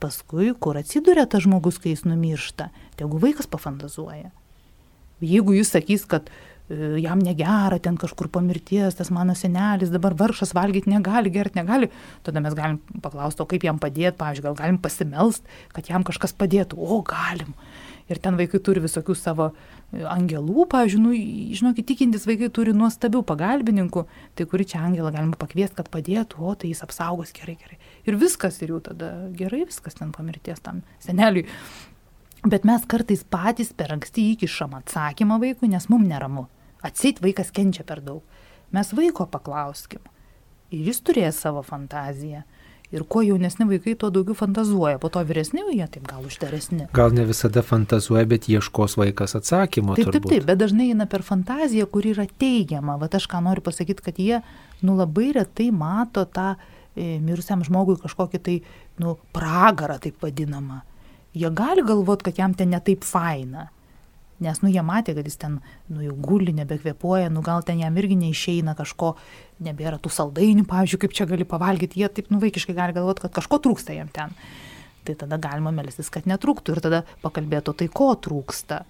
Paskui, 0.02 0.52
kur 0.54 0.78
atsiduria 0.78 1.26
tas 1.26 1.42
žmogus, 1.46 1.78
kai 1.82 1.94
jis 1.94 2.04
numiršta, 2.06 2.68
tegu 2.98 3.18
vaikas 3.22 3.50
pafantazuoja. 3.50 4.30
Jeigu 5.18 5.56
jis 5.58 5.72
sakys, 5.74 6.04
kad 6.06 6.30
E, 6.30 6.47
jam 6.68 7.20
negera 7.24 7.78
ten 7.80 7.96
kažkur 7.96 8.28
po 8.28 8.42
mirties, 8.44 8.96
tas 8.98 9.10
mano 9.14 9.34
senelis 9.38 9.92
dabar 9.92 10.16
vargšas 10.18 10.52
valgyti 10.56 10.92
negali, 10.92 11.32
gerti 11.32 11.62
negali, 11.62 11.88
tada 12.26 12.42
mes 12.44 12.56
galim 12.56 12.78
paklausti, 13.02 13.42
o 13.42 13.48
kaip 13.48 13.64
jam 13.64 13.80
padėti, 13.80 14.18
pavyzdžiui, 14.20 14.44
gal 14.50 14.58
galim 14.58 14.80
pasimelst, 14.82 15.46
kad 15.72 15.88
jam 15.88 16.04
kažkas 16.04 16.36
padėtų, 16.36 16.76
o 16.76 17.00
galim. 17.06 17.54
Ir 18.08 18.20
ten 18.24 18.38
vaikai 18.40 18.60
turi 18.64 18.80
visokių 18.80 19.16
savo 19.16 19.50
e, 19.52 20.00
angelų, 20.08 20.64
pavyzdžiui, 20.72 21.00
nu, 21.02 21.12
žinokit, 21.56 21.84
tikintis 21.90 22.24
vaikai 22.28 22.48
turi 22.52 22.72
nuostabių 22.76 23.20
pagalbininkų, 23.28 24.04
tai 24.36 24.46
kuri 24.48 24.64
čia 24.68 24.80
angelą 24.86 25.12
galima 25.12 25.36
pakviesti, 25.40 25.76
kad 25.76 25.90
padėtų, 25.92 26.40
o 26.40 26.54
tai 26.56 26.72
jis 26.72 26.80
apsaugos 26.86 27.34
gerai, 27.36 27.58
gerai. 27.60 27.76
Ir 28.08 28.16
viskas, 28.20 28.62
ir 28.64 28.72
jau 28.72 28.80
tada 28.84 29.12
gerai 29.36 29.66
viskas 29.68 30.00
ten 30.00 30.12
po 30.16 30.24
mirties 30.24 30.64
tam 30.64 30.80
seneliui. 31.04 31.44
Bet 32.48 32.64
mes 32.64 32.84
kartais 32.88 33.24
patys 33.28 33.74
per 33.76 33.92
anksti 33.92 34.30
įkišam 34.32 34.76
atsakymą 34.78 35.40
vaikui, 35.42 35.68
nes 35.68 35.88
mums 35.92 36.08
neramu. 36.08 36.46
Atsit 36.84 37.22
vaikas 37.22 37.50
kenčia 37.54 37.84
per 37.86 38.02
daug. 38.04 38.22
Mes 38.74 38.92
vaiko 38.94 39.26
paklauskim. 39.30 40.02
Ir 40.70 40.90
jis 40.90 41.00
turės 41.00 41.40
savo 41.40 41.62
fantaziją. 41.64 42.44
Ir 42.88 43.02
kuo 43.04 43.20
jaunesni 43.20 43.66
vaikai, 43.68 43.92
tuo 44.00 44.08
daugiau 44.12 44.32
fantazuoja, 44.36 44.96
po 45.00 45.10
to 45.12 45.20
vyresni 45.28 45.60
jie 45.74 45.84
taip 45.92 46.06
gal 46.08 46.24
uždaresni. 46.24 46.86
Gal 46.96 47.12
ne 47.12 47.26
visada 47.28 47.60
fantazuoja, 47.60 48.24
bet 48.28 48.48
ieškos 48.48 48.96
vaikas 48.96 49.36
atsakymo. 49.36 49.92
Taip, 49.98 50.08
turbūt. 50.08 50.24
taip, 50.24 50.30
taip, 50.32 50.46
bet 50.48 50.60
dažnai 50.62 50.86
eina 50.94 51.04
per 51.04 51.24
fantaziją, 51.26 51.84
kur 51.92 52.08
yra 52.08 52.24
teigiama. 52.40 52.96
Vat 53.00 53.18
aš 53.18 53.28
ką 53.28 53.42
noriu 53.44 53.64
pasakyti, 53.66 54.04
kad 54.06 54.20
jie, 54.24 54.40
nu 54.80 54.96
labai 54.96 55.34
retai 55.36 55.68
mato 55.68 56.24
tą 56.24 56.54
e, 56.54 57.18
mirusiam 57.20 57.60
žmogui 57.66 57.98
kažkokį 58.00 58.40
tai, 58.46 58.56
nu, 59.04 59.18
pragarą 59.36 59.98
taip 60.00 60.24
vadinamą. 60.24 60.80
jie 61.34 61.50
gali 61.52 61.84
galvoti, 61.84 62.30
kad 62.30 62.38
jam 62.40 62.54
ten 62.54 62.72
netaip 62.72 63.04
faina. 63.04 63.68
Nes, 64.38 64.60
nu, 64.62 64.70
jie 64.70 64.82
matė, 64.86 65.16
kad 65.16 65.26
jis 65.26 65.34
ten, 65.40 65.56
nu, 65.90 66.02
jau 66.04 66.14
guli, 66.14 66.52
nebekvepuoja, 66.54 67.30
nu, 67.34 67.42
gal 67.42 67.64
ten 67.66 67.80
jam 67.82 67.96
irgi 67.98 68.14
neišeina 68.20 68.76
kažko, 68.78 69.16
nebėra 69.66 69.98
tų 69.98 70.12
saldainių, 70.14 70.62
pavyzdžiui, 70.70 71.00
kaip 71.02 71.16
čia 71.18 71.26
gali 71.26 71.46
pavalgyti, 71.48 71.98
jie 71.98 72.10
taip, 72.12 72.30
nu, 72.30 72.38
vaikiškai 72.44 72.76
gali 72.76 72.94
galvoti, 72.94 73.24
kad 73.24 73.34
kažko 73.34 73.58
trūksta 73.64 73.96
jam 73.96 74.12
ten. 74.14 74.36
Tai 75.08 75.16
tada 75.24 75.40
galima 75.42 75.72
melstis, 75.74 76.10
kad 76.14 76.28
netrūktų 76.30 76.76
ir 76.76 76.82
tada 76.84 77.02
pakalbėtų, 77.24 77.74
tai 77.80 77.90
ko 77.90 78.12
trūksta. 78.14 78.84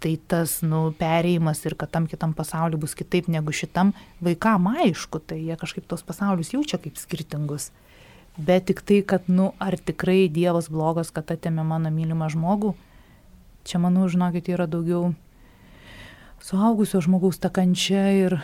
Tai 0.00 0.12
tas, 0.32 0.58
nu, 0.64 0.82
perėjimas 0.96 1.64
ir 1.68 1.76
kad 1.80 1.92
tam 1.92 2.08
kitam 2.08 2.36
pasauliu 2.36 2.80
bus 2.80 2.96
kitaip 2.96 3.28
negu 3.32 3.52
šitam, 3.56 3.94
vaikam 4.24 4.68
aišku, 4.72 5.22
tai 5.24 5.40
jie 5.40 5.56
kažkaip 5.60 5.88
tos 5.88 6.04
pasaulius 6.04 6.52
jaučia 6.52 6.80
kaip 6.80 7.00
skirtingus. 7.00 7.70
Bet 8.40 8.68
tik 8.68 8.84
tai, 8.84 9.00
kad, 9.04 9.28
nu, 9.28 9.50
ar 9.60 9.76
tikrai 9.76 10.28
Dievas 10.32 10.68
blogas, 10.72 11.12
kad 11.12 11.32
atėmė 11.32 11.64
mano 11.68 11.92
mylimą 11.92 12.30
žmogų, 12.32 12.74
Čia, 13.64 13.82
manau, 13.82 14.08
žinokit, 14.10 14.48
yra 14.52 14.66
daugiau 14.70 15.12
suaugusio 16.40 17.02
žmogaus 17.04 17.38
ta 17.40 17.50
kančia 17.52 18.08
ir 18.16 18.40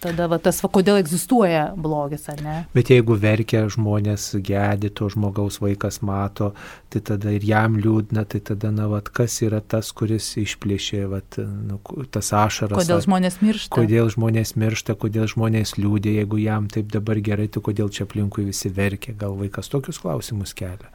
tada 0.00 0.26
va, 0.30 0.38
tas, 0.40 0.58
va, 0.64 0.70
kodėl 0.72 0.98
egzistuoja 1.00 1.70
blogis, 1.76 2.24
ar 2.32 2.40
ne? 2.44 2.54
Bet 2.72 2.90
jeigu 2.92 3.16
verkia 3.20 3.66
žmonės, 3.70 4.30
gedi, 4.46 4.90
to 4.96 5.10
žmogaus 5.12 5.60
vaikas 5.60 6.00
mato, 6.06 6.52
tai 6.92 7.02
tada 7.04 7.34
ir 7.36 7.44
jam 7.46 7.76
liūdna, 7.80 8.24
tai 8.30 8.40
tada, 8.50 8.72
na, 8.74 8.88
va, 8.90 9.02
kas 9.04 9.40
yra 9.44 9.60
tas, 9.60 9.92
kuris 9.96 10.32
išplėšė, 10.40 11.02
va, 11.10 11.20
nu, 11.42 11.80
tas 12.12 12.32
ašaras. 12.32 12.80
Kodėl 12.80 13.04
žmonės 13.04 13.40
miršta? 13.44 13.74
Kodėl 13.76 14.08
žmonės 14.14 14.54
miršta, 14.60 14.96
kodėl 15.00 15.28
žmonės 15.30 15.76
liūdė, 15.80 16.16
jeigu 16.22 16.40
jam 16.40 16.70
taip 16.72 16.88
dabar 16.94 17.20
gerai, 17.20 17.50
tai 17.52 17.62
kodėl 17.68 17.92
čia 17.92 18.08
aplinkui 18.08 18.48
visi 18.48 18.72
verkia, 18.72 19.16
gal 19.18 19.36
vaikas 19.40 19.68
tokius 19.72 20.00
klausimus 20.00 20.56
kelia. 20.56 20.94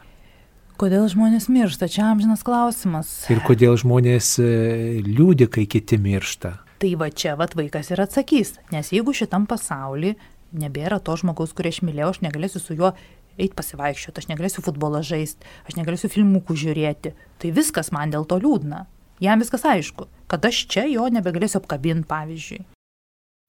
Kodėl 0.76 1.06
žmonės 1.08 1.46
miršta? 1.48 1.88
Čia 1.88 2.10
amžinas 2.12 2.42
klausimas. 2.44 3.08
Ir 3.32 3.40
kodėl 3.48 3.78
žmonės 3.80 4.34
e, 4.44 4.48
liūdi, 5.06 5.48
kai 5.48 5.64
kiti 5.72 5.96
miršta? 5.96 6.52
Tai 6.84 6.90
va 7.00 7.08
čia 7.08 7.38
vat 7.40 7.56
vaikas 7.56 7.94
ir 7.94 8.02
atsakys. 8.04 8.58
Nes 8.76 8.92
jeigu 8.92 9.14
šitam 9.16 9.46
pasaulyje 9.48 10.18
nebėra 10.52 11.00
to 11.00 11.16
žmogaus, 11.16 11.54
kurį 11.56 11.72
aš 11.72 11.80
mylėjau, 11.88 12.10
aš 12.12 12.20
negalėsiu 12.26 12.60
su 12.60 12.76
juo 12.76 12.92
eiti 13.40 13.56
pasivaikščioti, 13.56 14.20
aš 14.20 14.28
negalėsiu 14.34 14.66
futbolą 14.66 15.00
žaisti, 15.08 15.48
aš 15.64 15.80
negalėsiu 15.80 16.12
filmukų 16.12 16.60
žiūrėti. 16.66 17.14
Tai 17.40 17.54
viskas 17.56 17.94
man 17.96 18.12
dėl 18.12 18.28
to 18.28 18.42
liūdna. 18.44 18.84
Jam 19.24 19.40
viskas 19.40 19.64
aišku, 19.64 20.10
kad 20.28 20.44
aš 20.44 20.66
čia 20.68 20.84
jo 20.92 21.08
nebegalėsiu 21.08 21.62
apkabinti, 21.62 22.08
pavyzdžiui. 22.12 22.66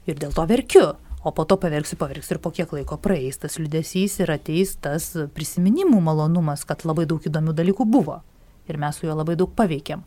Ir 0.06 0.22
dėl 0.22 0.30
to 0.30 0.46
verkiu 0.46 0.86
o 1.26 1.32
po 1.32 1.44
to 1.44 1.56
paverksiu, 1.58 1.98
paverksiu 1.98 2.36
ir 2.36 2.38
po 2.38 2.52
kiek 2.54 2.70
laiko 2.70 2.96
praeis 3.02 3.40
tas 3.42 3.56
liudesys 3.58 4.20
ir 4.22 4.30
ateis 4.30 4.76
tas 4.78 5.08
prisiminimų 5.34 5.98
malonumas, 6.08 6.62
kad 6.62 6.84
labai 6.86 7.02
daug 7.10 7.26
įdomių 7.26 7.54
dalykų 7.58 7.86
buvo. 7.90 8.20
Ir 8.70 8.78
mes 8.78 8.94
su 8.94 9.08
juo 9.08 9.16
labai 9.18 9.34
daug 9.34 9.50
paveikėm. 9.58 10.04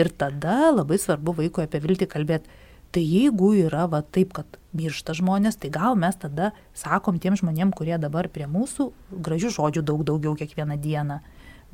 Ir 0.00 0.08
tada 0.16 0.72
labai 0.72 0.96
svarbu 0.96 1.36
vaikui 1.42 1.66
apie 1.66 1.82
viltį 1.84 2.08
kalbėti. 2.08 2.56
Tai 2.92 3.04
jeigu 3.04 3.52
yra 3.66 3.84
va 3.88 4.00
taip, 4.00 4.32
kad 4.36 4.58
miršta 4.76 5.12
žmonės, 5.16 5.60
tai 5.60 5.68
gal 5.72 5.92
mes 5.96 6.16
tada 6.16 6.54
sakom 6.76 7.20
tiem 7.20 7.36
žmonėm, 7.36 7.76
kurie 7.76 8.00
dabar 8.00 8.32
prie 8.32 8.48
mūsų 8.48 8.90
gražių 9.12 9.52
žodžių 9.52 9.84
daug 9.92 10.04
daugiau 10.08 10.32
kiekvieną 10.40 10.80
dieną. 10.80 11.20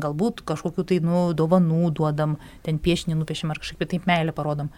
Galbūt 0.03 0.43
kažkokiu 0.47 0.87
tai, 0.87 0.99
nu, 1.07 1.29
dovanų 1.39 1.93
duodam, 1.95 2.35
ten 2.67 2.83
piešinį 2.83 3.21
nupiešim 3.23 3.55
ar 3.55 3.63
kažkaip 3.63 3.87
taip 3.95 4.11
meilę 4.11 4.35
parodom. 4.35 4.75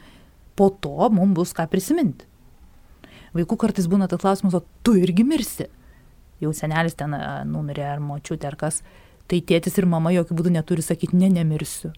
Po 0.57 0.69
to 0.73 1.09
mums 1.09 1.37
bus 1.37 1.57
ką 1.57 1.69
prisiminti 1.73 2.30
vaikų 3.37 3.59
kartais 3.61 3.89
būna 3.91 4.09
tas 4.11 4.21
klausimas, 4.23 4.57
o 4.57 4.63
tu 4.85 4.97
irgi 4.99 5.25
mirsi. 5.27 5.69
Jau 6.41 6.53
senelis 6.57 6.97
ten 6.97 7.15
numirė 7.51 7.87
ar 7.91 8.05
močiutė 8.05 8.49
ar 8.51 8.57
kas. 8.61 8.81
Tai 9.31 9.39
tėtis 9.47 9.77
ir 9.79 9.87
mama 9.87 10.13
jokių 10.15 10.37
būdų 10.39 10.55
neturi 10.57 10.83
sakyti, 10.83 11.19
ne, 11.21 11.29
nemirsiu. 11.31 11.93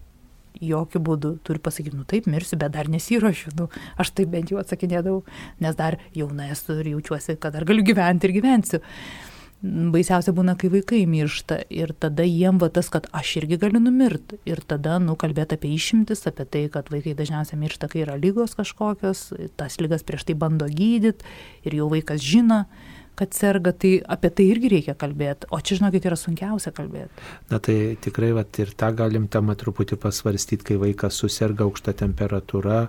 Jokių 0.63 0.99
būdų 1.01 1.31
turi 1.47 1.61
pasakyti, 1.63 1.97
nu 1.97 2.05
taip, 2.05 2.27
mirsiu, 2.29 2.59
bet 2.61 2.75
dar 2.75 2.91
nesiuošiu. 2.91 3.55
Nu, 3.57 3.69
aš 3.97 4.13
taip 4.13 4.29
bent 4.35 4.51
jau 4.53 4.59
atsakinėdavau, 4.61 5.23
nes 5.63 5.77
dar 5.79 5.97
jauna 6.13 6.51
esu 6.53 6.77
ir 6.83 6.91
jaučiuosi, 6.93 7.39
kad 7.41 7.55
dar 7.55 7.65
galiu 7.65 7.85
gyventi 7.87 8.29
ir 8.29 8.35
gyvensiu 8.37 8.83
baisiausia 9.63 10.33
būna, 10.35 10.57
kai 10.59 10.69
vaikai 10.73 11.03
miršta 11.07 11.61
ir 11.71 11.93
tada 11.95 12.25
jiem 12.27 12.59
va 12.59 12.67
tas, 12.73 12.89
kad 12.91 13.07
aš 13.15 13.37
irgi 13.41 13.57
galiu 13.61 13.79
numirti. 13.79 14.39
Ir 14.49 14.59
tada, 14.67 14.97
nu, 14.99 15.15
kalbėti 15.19 15.55
apie 15.55 15.71
išimtis, 15.77 16.25
apie 16.27 16.45
tai, 16.45 16.63
kad 16.73 16.91
vaikai 16.91 17.15
dažniausiai 17.17 17.59
miršta, 17.61 17.87
kai 17.91 18.03
yra 18.03 18.17
lygos 18.19 18.57
kažkokios, 18.59 19.29
tas 19.59 19.79
lygas 19.79 20.03
prieš 20.03 20.27
tai 20.27 20.35
bando 20.39 20.67
gydyti 20.67 21.23
ir 21.63 21.79
jau 21.79 21.87
vaikas 21.93 22.23
žino, 22.23 22.65
kad 23.15 23.33
serga, 23.33 23.71
tai 23.71 23.99
apie 24.09 24.29
tai 24.33 24.45
irgi 24.49 24.71
reikia 24.73 24.95
kalbėti. 24.97 25.47
O 25.53 25.59
čia, 25.61 25.77
žinokit, 25.79 26.07
yra 26.09 26.17
sunkiausia 26.17 26.73
kalbėti. 26.75 27.25
Na 27.51 27.59
tai 27.63 27.95
tikrai, 28.01 28.31
vat, 28.37 28.57
ir 28.63 28.73
tą 28.77 28.89
galim 28.97 29.27
temą 29.31 29.55
truputį 29.59 29.99
pasvarstyti, 30.01 30.65
kai 30.71 30.77
vaikas 30.81 31.19
susirga 31.21 31.67
aukšta 31.67 31.93
temperatūra, 32.01 32.79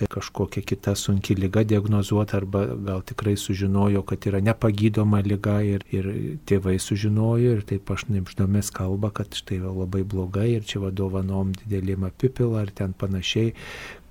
e, 0.00 0.08
kažkokia 0.10 0.64
kita 0.66 0.96
sunki 0.98 1.36
lyga 1.38 1.62
diagnozuota 1.68 2.40
arba 2.40 2.64
gal 2.88 3.04
tikrai 3.06 3.36
sužinojo, 3.38 4.02
kad 4.08 4.26
yra 4.30 4.42
nepagydoma 4.44 5.22
lyga 5.26 5.60
ir, 5.66 5.86
ir 5.94 6.10
tėvai 6.48 6.78
sužinojo 6.82 7.54
ir 7.58 7.64
taip 7.68 7.90
aš 7.94 8.08
nemždomis 8.10 8.72
kalba, 8.74 9.12
kad 9.14 9.34
štai 9.38 9.60
labai 9.62 10.02
blogai 10.02 10.50
ir 10.56 10.66
čia 10.66 10.82
vadovanom 10.82 11.54
didelėm 11.62 12.08
apipilą 12.10 12.64
ar 12.64 12.74
ten 12.74 12.94
panašiai, 12.98 13.54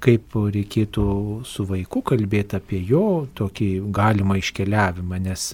kaip 0.03 0.35
reikėtų 0.37 1.03
su 1.47 1.65
vaiku 1.67 2.03
kalbėti 2.05 2.57
apie 2.59 2.79
jo 2.85 3.25
tokį 3.37 3.69
galimą 3.95 4.37
iškeliavimą, 4.37 5.19
nes 5.25 5.45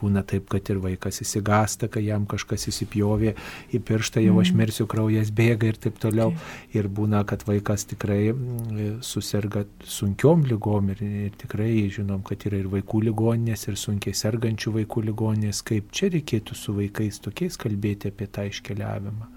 būna 0.00 0.22
taip, 0.28 0.48
kad 0.52 0.68
ir 0.72 0.80
vaikas 0.82 1.22
įsigasta, 1.24 1.88
kai 1.92 2.04
jam 2.06 2.26
kažkas 2.28 2.68
įsipjovė 2.72 3.32
į 3.72 3.80
pirštą, 3.88 4.20
jau 4.24 4.36
aš 4.42 4.52
mhm. 4.52 4.60
mirsiu, 4.60 4.88
kraujas 4.90 5.32
bėga 5.36 5.70
ir 5.70 5.80
taip 5.80 6.00
toliau. 6.02 6.34
Ir 6.76 6.90
būna, 6.92 7.22
kad 7.28 7.46
vaikas 7.48 7.86
tikrai 7.88 8.32
mm, 8.32 8.98
susirga 9.06 9.64
sunkiom 9.84 10.44
lygom 10.50 10.92
ir, 10.92 11.00
ir 11.26 11.38
tikrai 11.40 11.70
žinom, 11.92 12.20
kad 12.26 12.44
yra 12.48 12.60
ir 12.60 12.68
vaikų 12.72 13.06
ligoninės, 13.08 13.68
ir 13.70 13.80
sunkiai 13.80 14.16
sergančių 14.16 14.76
vaikų 14.80 15.06
ligoninės, 15.08 15.64
kaip 15.66 15.88
čia 15.96 16.12
reikėtų 16.12 16.58
su 16.58 16.76
vaikais 16.76 17.22
tokiais 17.24 17.56
kalbėti 17.60 18.12
apie 18.12 18.28
tą 18.28 18.44
iškeliavimą. 18.50 19.35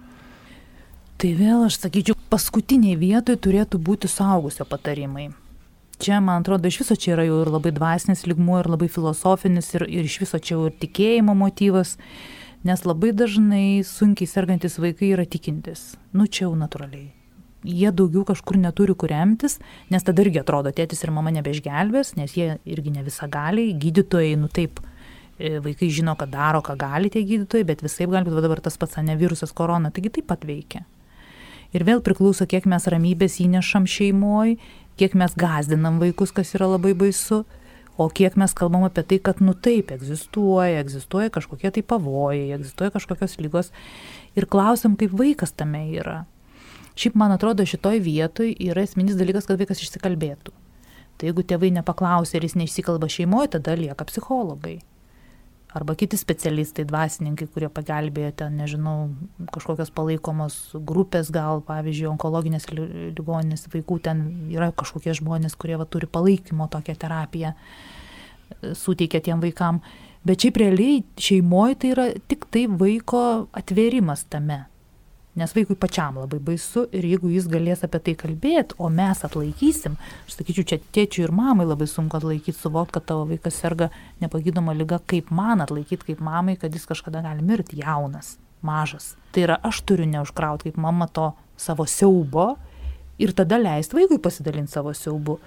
Tai 1.19 1.29
vėl 1.35 1.65
aš 1.65 1.81
sakyčiau, 1.81 2.15
paskutiniai 2.31 2.95
vietoj 2.95 3.35
turėtų 3.43 3.75
būti 3.83 4.07
saugusio 4.07 4.63
patarimai. 4.63 5.25
Čia, 5.99 6.21
man 6.23 6.45
atrodo, 6.45 6.69
iš 6.71 6.77
viso 6.79 6.95
čia 6.95 7.09
yra 7.17 7.25
jau 7.27 7.41
ir 7.43 7.49
labai 7.51 7.73
dvasinis 7.75 8.21
ligmuo, 8.23 8.61
ir 8.61 8.69
labai 8.71 8.87
filosofinis, 8.87 9.67
ir, 9.75 9.83
ir 9.83 10.05
iš 10.07 10.13
viso 10.21 10.37
čia 10.39 10.53
jau 10.53 10.69
ir 10.69 10.77
tikėjimo 10.79 11.33
motyvas, 11.35 11.97
nes 12.63 12.85
labai 12.87 13.11
dažnai 13.11 13.81
sunkiai 13.83 14.31
sergantis 14.31 14.79
vaikai 14.79 15.09
yra 15.17 15.25
tikintis. 15.27 15.97
Nu, 16.15 16.23
čia 16.23 16.45
jau 16.45 16.53
natūraliai. 16.55 17.09
Jie 17.67 17.91
daugiau 17.91 18.23
kažkur 18.29 18.55
neturi 18.61 18.95
kur 18.95 19.11
remtis, 19.11 19.57
nes 19.91 20.07
tada 20.07 20.23
irgi 20.23 20.39
atrodo, 20.39 20.71
tėtis 20.71 21.03
ir 21.03 21.11
mama 21.11 21.33
nebeišgelbės, 21.35 22.13
nes 22.15 22.37
jie 22.39 22.53
irgi 22.63 22.93
ne 22.95 23.03
visą 23.03 23.27
gali, 23.27 23.73
gydytojai, 23.75 24.37
nu 24.39 24.47
taip, 24.47 24.79
e, 25.35 25.57
vaikai 25.67 25.91
žino, 25.99 26.15
kad 26.15 26.31
daro, 26.31 26.63
ką 26.63 26.77
gali 26.79 27.11
tie 27.11 27.25
gydytojai, 27.27 27.67
bet 27.73 27.83
visai 27.83 28.07
gali 28.07 28.23
būti 28.31 28.45
dabar 28.47 28.63
tas 28.63 28.79
pats, 28.79 29.01
ne 29.03 29.19
virusas 29.19 29.51
korona, 29.51 29.91
taigi 29.91 30.13
taip 30.21 30.31
pat 30.31 30.47
veikia. 30.47 30.85
Ir 31.69 31.85
vėl 31.85 32.01
priklauso, 32.01 32.47
kiek 32.49 32.65
mes 32.69 32.87
ramybės 32.89 33.37
įnešam 33.43 33.85
šeimoje, 33.85 34.57
kiek 34.97 35.13
mes 35.13 35.35
gazdinam 35.37 35.99
vaikus, 36.01 36.33
kas 36.33 36.55
yra 36.57 36.71
labai 36.71 36.95
baisu, 36.97 37.43
o 37.99 38.07
kiek 38.09 38.37
mes 38.39 38.55
kalbam 38.57 38.87
apie 38.87 39.03
tai, 39.05 39.19
kad 39.21 39.43
nu 39.43 39.53
taip 39.53 39.93
egzistuoja, 39.93 40.81
egzistuoja 40.81 41.29
kažkokie 41.35 41.69
tai 41.75 41.83
pavojai, 41.85 42.49
egzistuoja 42.57 42.95
kažkokios 42.95 43.37
lygos 43.43 43.69
ir 44.39 44.49
klausim, 44.49 44.97
kaip 44.97 45.13
vaikas 45.13 45.53
tame 45.53 45.85
yra. 45.93 46.23
Šiaip 46.99 47.15
man 47.19 47.35
atrodo, 47.35 47.63
šitoj 47.67 48.01
vietoj 48.03 48.55
yra 48.65 48.83
esminis 48.83 49.19
dalykas, 49.19 49.45
kad 49.47 49.61
vaikas 49.61 49.83
išsikalbėtų. 49.85 50.55
Tai 51.19 51.27
jeigu 51.29 51.45
tėvai 51.45 51.69
nepaklausia 51.75 52.39
ir 52.39 52.47
jis 52.47 52.57
neišsikalba 52.59 53.11
šeimoje, 53.11 53.53
tada 53.59 53.75
lieka 53.77 54.07
psichologai 54.09 54.79
arba 55.73 55.95
kiti 55.95 56.17
specialistai, 56.17 56.85
dvasininkai, 56.89 57.47
kurie 57.53 57.69
pagelbėjo 57.73 58.31
ten, 58.41 58.57
nežinau, 58.57 59.11
kažkokios 59.53 59.91
palaikomos 59.93 60.57
grupės, 60.73 61.29
gal, 61.33 61.61
pavyzdžiui, 61.67 62.09
onkologinės 62.09 62.65
ligoninės 62.73 63.67
vaikų, 63.73 63.99
ten 64.07 64.23
yra 64.55 64.71
kažkokie 64.73 65.13
žmonės, 65.19 65.57
kurie 65.59 65.77
va, 65.79 65.85
turi 65.85 66.09
palaikymo 66.09 66.69
tokią 66.73 66.97
terapiją, 67.03 67.53
e, 67.53 68.73
suteikia 68.73 69.21
tiem 69.29 69.43
vaikam. 69.45 69.83
Bet 70.25 70.41
šiaip 70.43 70.57
realiai 70.59 71.03
šeimoje 71.21 71.77
tai 71.79 71.93
yra 71.93 72.09
tik 72.27 72.49
tai 72.51 72.65
vaiko 72.67 73.23
atvėrimas 73.55 74.25
tame. 74.29 74.65
Nes 75.37 75.51
vaikui 75.53 75.75
pačiam 75.77 76.17
labai 76.17 76.39
baisu 76.41 76.87
ir 76.95 77.05
jeigu 77.05 77.29
jis 77.29 77.45
galės 77.51 77.83
apie 77.85 77.99
tai 78.07 78.15
kalbėti, 78.17 78.75
o 78.81 78.89
mes 78.89 79.21
atlaikysim, 79.23 79.95
aš 80.25 80.39
sakyčiau, 80.39 80.65
čia 80.71 80.79
tėčiui 80.95 81.27
ir 81.27 81.33
mamai 81.35 81.67
labai 81.69 81.85
sunku 81.87 82.17
atlaikyti, 82.17 82.57
suvokti, 82.57 82.95
kad 82.97 83.05
tavo 83.11 83.27
vaikas 83.29 83.59
serga 83.61 83.91
nepagydoma 84.23 84.73
lyga, 84.73 84.97
kaip 85.05 85.29
man 85.29 85.61
atlaikyti, 85.63 86.09
kaip 86.09 86.23
mamai, 86.25 86.57
kad 86.59 86.73
jis 86.73 86.87
kažkada 86.89 87.21
gali 87.25 87.45
mirti 87.45 87.77
jaunas, 87.83 88.37
mažas. 88.65 89.13
Tai 89.31 89.45
yra, 89.45 89.59
aš 89.69 89.83
turiu 89.85 90.09
neužkrauti 90.09 90.71
kaip 90.71 90.81
mama 90.81 91.07
to 91.07 91.29
savo 91.59 91.85
siaubo 91.85 92.55
ir 93.21 93.35
tada 93.37 93.61
leisti 93.61 93.99
vaikui 93.99 94.17
pasidalinti 94.23 94.73
savo 94.73 94.95
siaubu. 94.97 95.37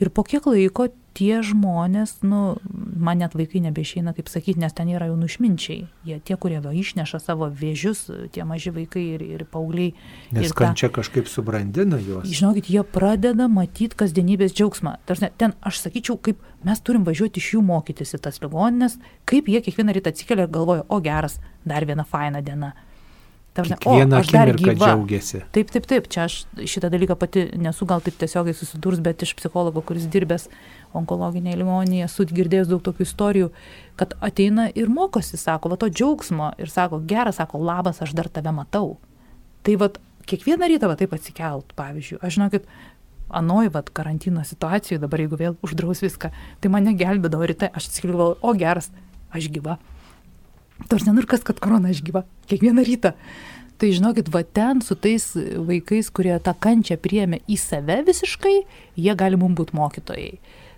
Ir 0.00 0.08
po 0.08 0.24
kiek 0.24 0.46
laiko 0.48 0.86
tie 1.12 1.42
žmonės, 1.44 2.20
nu, 2.24 2.54
man 2.70 3.20
net 3.20 3.34
vaikai 3.36 3.60
nebeišeina, 3.66 4.14
kaip 4.16 4.30
sakyti, 4.30 4.60
nes 4.62 4.72
ten 4.76 4.88
yra 4.88 5.10
jau 5.10 5.16
nušminčiai. 5.18 5.82
Jie 6.08 6.18
tie, 6.24 6.36
kurie 6.40 6.60
va 6.64 6.72
išneša 6.76 7.20
savo 7.20 7.50
vėžius, 7.50 8.06
tie 8.32 8.46
maži 8.48 8.72
vaikai 8.72 9.02
ir, 9.16 9.24
ir 9.36 9.44
paaugliai. 9.50 9.92
Nes 10.32 10.54
kančia 10.56 10.88
ta, 10.88 11.00
kažkaip 11.00 11.28
subrandina 11.28 11.98
juos. 12.00 12.28
Žinokit, 12.30 12.70
jie 12.72 12.84
pradeda 12.96 13.50
matyti 13.50 13.98
kasdienybės 14.00 14.54
džiaugsmą. 14.56 14.96
Tarsi, 15.10 15.32
ten 15.40 15.56
aš 15.66 15.82
sakyčiau, 15.84 16.16
kaip 16.22 16.40
mes 16.66 16.80
turim 16.86 17.04
važiuoti 17.08 17.42
iš 17.42 17.56
jų 17.56 17.64
mokytis 17.66 18.16
į 18.16 18.22
tas 18.24 18.40
ligoninės, 18.40 18.96
kaip 19.28 19.50
jie 19.50 19.60
kiekvieną 19.66 19.98
rytą 19.98 20.14
atsikelia 20.14 20.46
ir 20.46 20.54
galvoja, 20.54 20.86
o 20.88 21.02
geras, 21.04 21.40
dar 21.68 21.84
viena 21.88 22.06
faina 22.08 22.40
diena. 22.44 22.72
Kiekvieną 23.54 24.16
akimirką 24.16 24.74
džiaugiasi. 24.78 25.40
Taip, 25.50 25.70
taip, 25.74 25.86
taip, 25.90 26.06
čia 26.12 26.26
aš 26.28 26.44
šitą 26.70 26.86
dalyką 26.92 27.16
pati 27.18 27.48
nesu 27.58 27.86
gal 27.88 28.02
taip 28.04 28.14
tiesiogiai 28.20 28.54
susidurs, 28.54 29.00
bet 29.02 29.24
iš 29.26 29.32
psichologo, 29.34 29.82
kuris 29.82 30.06
dirbęs 30.06 30.46
onkologinėje 30.94 31.58
ligoninėje, 31.58 32.06
esu 32.06 32.28
girdėjęs 32.30 32.70
daug 32.70 32.84
tokių 32.86 33.06
istorijų, 33.08 33.50
kad 33.98 34.14
ateina 34.22 34.68
ir 34.70 34.92
mokosi, 34.92 35.38
sako, 35.40 35.74
va 35.74 35.80
to 35.82 35.90
džiaugsmo 35.90 36.52
ir 36.62 36.70
sako, 36.70 37.02
geras, 37.10 37.42
sako, 37.42 37.58
labas, 37.66 37.98
aš 38.06 38.14
dar 38.14 38.30
tave 38.30 38.54
matau. 38.54 38.94
Tai 39.66 39.76
va, 39.82 39.90
kiekvieną 40.30 40.70
rytą 40.70 40.90
va 40.92 40.98
taip 41.00 41.18
atsikelt, 41.18 41.74
pavyzdžiui, 41.78 42.22
aš 42.22 42.38
žinokit, 42.38 42.70
anoj, 43.34 43.72
va, 43.74 43.82
karantino 43.82 44.46
situacijoje, 44.46 45.02
dabar 45.02 45.26
jeigu 45.26 45.38
vėl 45.42 45.58
uždraus 45.66 46.06
viską, 46.06 46.30
tai 46.62 46.70
mane 46.70 46.94
gelbėdavo 46.98 47.50
ryte, 47.50 47.74
aš 47.74 47.90
atsikėliau, 47.90 48.36
o 48.38 48.58
geras, 48.58 48.92
aš 49.34 49.50
gyva 49.50 49.80
Tors 50.88 51.04
nenur 51.06 51.26
kas, 51.28 51.44
kad 51.44 51.60
korona 51.60 51.90
aš 51.92 52.02
gyva. 52.06 52.24
Kiekvieną 52.48 52.84
rytą. 52.86 53.12
Tai 53.80 53.88
žinokit, 53.96 54.28
va 54.28 54.42
ten 54.44 54.82
su 54.84 54.92
tais 54.92 55.24
vaikais, 55.36 56.10
kurie 56.12 56.34
tą 56.44 56.52
kančią 56.52 56.98
priemė 57.00 57.38
į 57.48 57.56
save 57.56 58.02
visiškai, 58.04 58.58
jie 59.00 59.14
gali 59.16 59.38
mums 59.40 59.56
būti 59.56 59.76
mokytojai. 59.78 60.34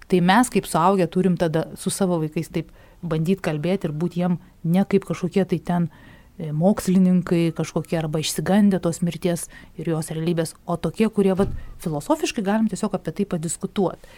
Tai 0.07 0.21
mes 0.23 0.51
kaip 0.55 0.69
suaugę 0.71 1.09
turim 1.11 1.35
tada 1.41 1.65
su 1.75 1.91
savo 1.91 2.21
vaikais 2.23 2.53
taip 2.55 2.71
bandyti 3.03 3.43
kalbėti 3.43 3.89
ir 3.89 3.95
būti 3.99 4.23
jiem 4.23 4.39
ne 4.63 4.85
kaip 4.87 5.09
kažkokie 5.09 5.43
tai 5.51 5.59
ten 5.59 5.89
e, 5.89 6.53
mokslininkai 6.55 7.49
kažkokie 7.59 7.99
arba 7.99 8.23
išsigandę 8.23 8.79
tos 8.85 9.03
mirties 9.03 9.49
ir 9.75 9.91
jos 9.97 10.13
realybės, 10.15 10.55
o 10.63 10.79
tokie, 10.79 11.09
kurie 11.11 11.35
vat, 11.35 11.51
filosofiškai 11.83 12.47
galim 12.47 12.71
tiesiog 12.71 12.95
apie 13.01 13.17
tai 13.19 13.27
padiskutuoti. 13.35 14.15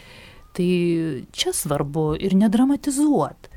Tai 0.54 0.68
čia 1.32 1.56
svarbu 1.56 2.12
ir 2.20 2.36
nedramatizuoti 2.36 3.53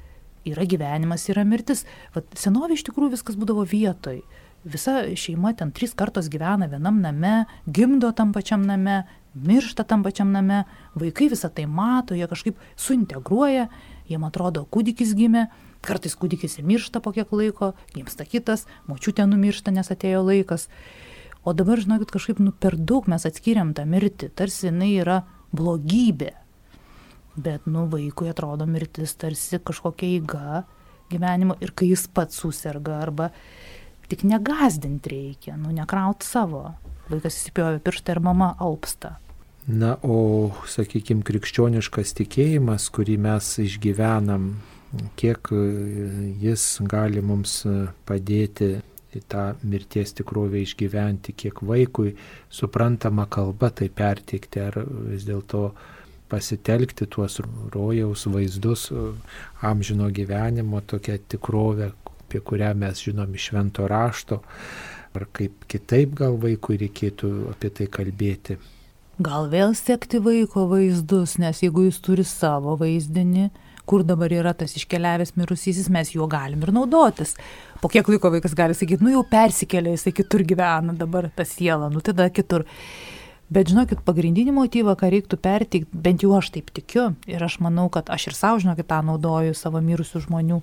yra 0.51 0.65
gyvenimas, 0.69 1.27
yra 1.31 1.45
mirtis. 1.47 1.85
Vat 2.15 2.27
senovė 2.39 2.77
iš 2.77 2.85
tikrųjų 2.87 3.15
viskas 3.17 3.37
būdavo 3.39 3.65
vietoj. 3.67 4.21
Visa 4.67 4.99
šeima 5.15 5.53
ten 5.55 5.71
trys 5.71 5.93
kartos 5.95 6.27
gyvena 6.33 6.67
vienam 6.67 6.99
name, 6.99 7.45
gimdo 7.67 8.09
tam 8.11 8.33
pačiam 8.35 8.65
name, 8.67 9.03
miršta 9.37 9.85
tam 9.87 10.03
pačiam 10.03 10.31
name, 10.33 10.63
vaikai 10.97 11.29
visą 11.31 11.49
tai 11.53 11.67
mato, 11.69 12.17
jie 12.17 12.27
kažkaip 12.27 12.57
suintegruoja, 12.75 13.67
jiem 14.09 14.25
atrodo, 14.27 14.65
kūdikis 14.71 15.13
gimė, 15.17 15.47
kartais 15.85 16.17
kūdikis 16.19 16.57
ir 16.59 16.67
miršta 16.67 17.01
po 17.03 17.13
kiek 17.15 17.31
laiko, 17.31 17.73
gimsta 17.93 18.25
kitas, 18.25 18.65
močiutė 18.89 19.27
numiršta, 19.29 19.71
nes 19.75 19.93
atėjo 19.93 20.25
laikas. 20.25 20.67
O 21.47 21.53
dabar, 21.55 21.79
žinokit, 21.79 22.11
kažkaip 22.11 22.41
nu, 22.43 22.51
per 22.51 22.75
daug 22.75 23.07
mes 23.07 23.23
atskiriam 23.29 23.71
tą 23.77 23.85
mirtį, 23.87 24.33
tarsi 24.35 24.67
jinai 24.67 24.95
yra 24.97 25.21
blogybė, 25.55 26.33
bet 27.37 27.67
nu 27.69 27.85
vaikui 27.91 28.31
atrodo 28.31 28.65
mirtis 28.69 29.15
tarsi 29.15 29.59
kažkokia 29.59 30.09
eiga 30.17 30.63
gyvenimo 31.11 31.55
ir 31.61 31.71
kai 31.77 31.91
jis 31.93 32.07
pats 32.11 32.41
susirga 32.41 32.99
arba 33.01 33.29
tik 34.07 34.23
negazdint 34.23 35.07
reikia, 35.07 35.57
nu 35.59 35.71
nekraut 35.75 36.23
savo. 36.23 36.71
Vaikas 37.07 37.39
įsipjovė 37.39 37.79
pirštą 37.83 38.15
ir 38.15 38.21
mama 38.23 38.53
alpsta. 38.63 39.17
Na, 39.67 39.97
o, 39.99 40.51
sakykime, 40.67 41.25
krikščioniškas 41.27 42.13
tikėjimas, 42.15 42.87
kurį 42.95 43.17
mes 43.19 43.49
išgyvenam, 43.63 44.53
kiek 45.19 45.51
jis 46.39 46.67
gali 46.87 47.23
mums 47.23 47.59
padėti 48.07 48.77
į 49.17 49.23
tą 49.27 49.43
mirties 49.67 50.15
tikrovę 50.15 50.61
išgyventi, 50.63 51.35
kiek 51.35 51.59
vaikui 51.67 52.13
suprantama 52.53 53.27
kalba 53.31 53.71
tai 53.75 53.89
perteikti, 53.91 54.63
ar 54.63 54.79
vis 55.11 55.27
dėlto 55.27 55.71
pasitelkti 56.29 57.07
tuos 57.11 57.39
rojaus 57.73 58.25
vaizdus 58.31 58.89
amžino 59.61 60.09
gyvenimo, 60.13 60.81
tokią 60.81 61.17
tikrovę, 61.29 61.91
apie 62.27 62.41
kurią 62.43 62.73
mes 62.75 63.03
žinom 63.03 63.35
iš 63.35 63.51
švento 63.51 63.87
rašto, 63.87 64.41
ar 65.15 65.27
kaip 65.33 65.67
kitaip 65.71 66.17
gal 66.19 66.35
vaikui 66.41 66.79
reikėtų 66.83 67.31
apie 67.53 67.71
tai 67.71 67.87
kalbėti. 67.91 68.57
Gal 69.23 69.47
vėl 69.49 69.71
sekti 69.73 70.19
vaiko 70.21 70.67
vaizdus, 70.69 71.39
nes 71.41 71.63
jeigu 71.63 71.87
jis 71.87 71.97
turi 72.05 72.25
savo 72.27 72.75
vaizdinį, 72.77 73.47
kur 73.87 74.03
dabar 74.05 74.33
yra 74.35 74.51
tas 74.53 74.75
iškeliavęs 74.77 75.33
mirusysis, 75.39 75.87
mes 75.89 76.11
juo 76.13 76.27
galim 76.29 76.61
ir 76.61 76.73
naudotis. 76.75 77.33
Po 77.81 77.89
kiek 77.89 78.09
laiko 78.11 78.29
vaikas 78.35 78.53
gali 78.57 78.75
sakyti, 78.77 79.01
nu 79.05 79.15
jau 79.15 79.23
persikėlė, 79.31 79.95
jisai 79.95 80.13
kitur 80.19 80.43
gyvena, 80.45 80.93
dabar 80.97 81.31
ta 81.33 81.47
siela, 81.47 81.89
nu 81.89 82.03
tada 82.03 82.27
kitur. 82.29 82.67
Bet 83.47 83.69
žinokit, 83.71 84.01
pagrindinį 84.03 84.51
motyvą, 84.51 84.97
ką 84.99 85.07
reiktų 85.13 85.37
perteikti, 85.39 85.99
bent 86.03 86.23
jau 86.23 86.33
aš 86.35 86.49
taip 86.57 86.67
tikiu 86.75 87.13
ir 87.31 87.43
aš 87.43 87.61
manau, 87.63 87.85
kad 87.87 88.09
aš 88.11 88.27
ir 88.27 88.35
savo, 88.35 88.59
žinokit, 88.59 88.89
tą 88.89 88.99
naudoju 89.07 89.55
savo 89.55 89.79
mirusių 89.79 90.25
žmonių, 90.25 90.57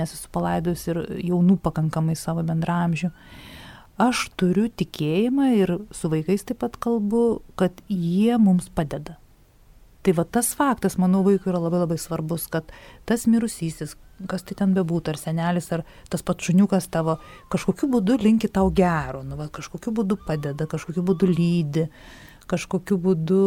nes 0.00 0.14
esu 0.16 0.30
palaidus 0.32 0.86
ir 0.88 1.02
jaunų 1.20 1.58
pakankamai 1.60 2.16
savo 2.16 2.40
bendramžių. 2.48 3.10
Aš 4.00 4.30
turiu 4.40 4.70
tikėjimą 4.72 5.50
ir 5.58 5.74
su 5.92 6.08
vaikais 6.08 6.46
taip 6.48 6.62
pat 6.62 6.78
kalbu, 6.80 7.42
kad 7.60 7.82
jie 7.92 8.38
mums 8.40 8.70
padeda. 8.72 9.18
Tai 10.00 10.14
va 10.16 10.24
tas 10.24 10.54
faktas, 10.56 10.96
manau, 10.96 11.20
vaikui 11.26 11.52
yra 11.52 11.60
labai 11.60 11.82
labai 11.82 11.98
svarbus, 12.00 12.46
kad 12.48 12.72
tas 13.04 13.26
mirusysis, 13.28 13.98
kas 14.32 14.46
tai 14.48 14.56
ten 14.56 14.72
bebūtų, 14.72 15.12
ar 15.12 15.20
senelis, 15.20 15.68
ar 15.76 15.84
tas 16.08 16.24
pats 16.24 16.48
šuniukas 16.48 16.88
tavo, 16.88 17.18
kažkokiu 17.52 17.90
būdu 17.92 18.16
linki 18.24 18.48
tau 18.48 18.72
gero, 18.72 19.20
nu, 19.28 19.36
va, 19.36 19.50
kažkokiu 19.52 19.92
būdu 20.00 20.16
padeda, 20.24 20.64
kažkokiu 20.64 21.04
būdu 21.04 21.28
lydi, 21.28 21.84
kažkokiu 22.50 22.98
būdu 23.00 23.44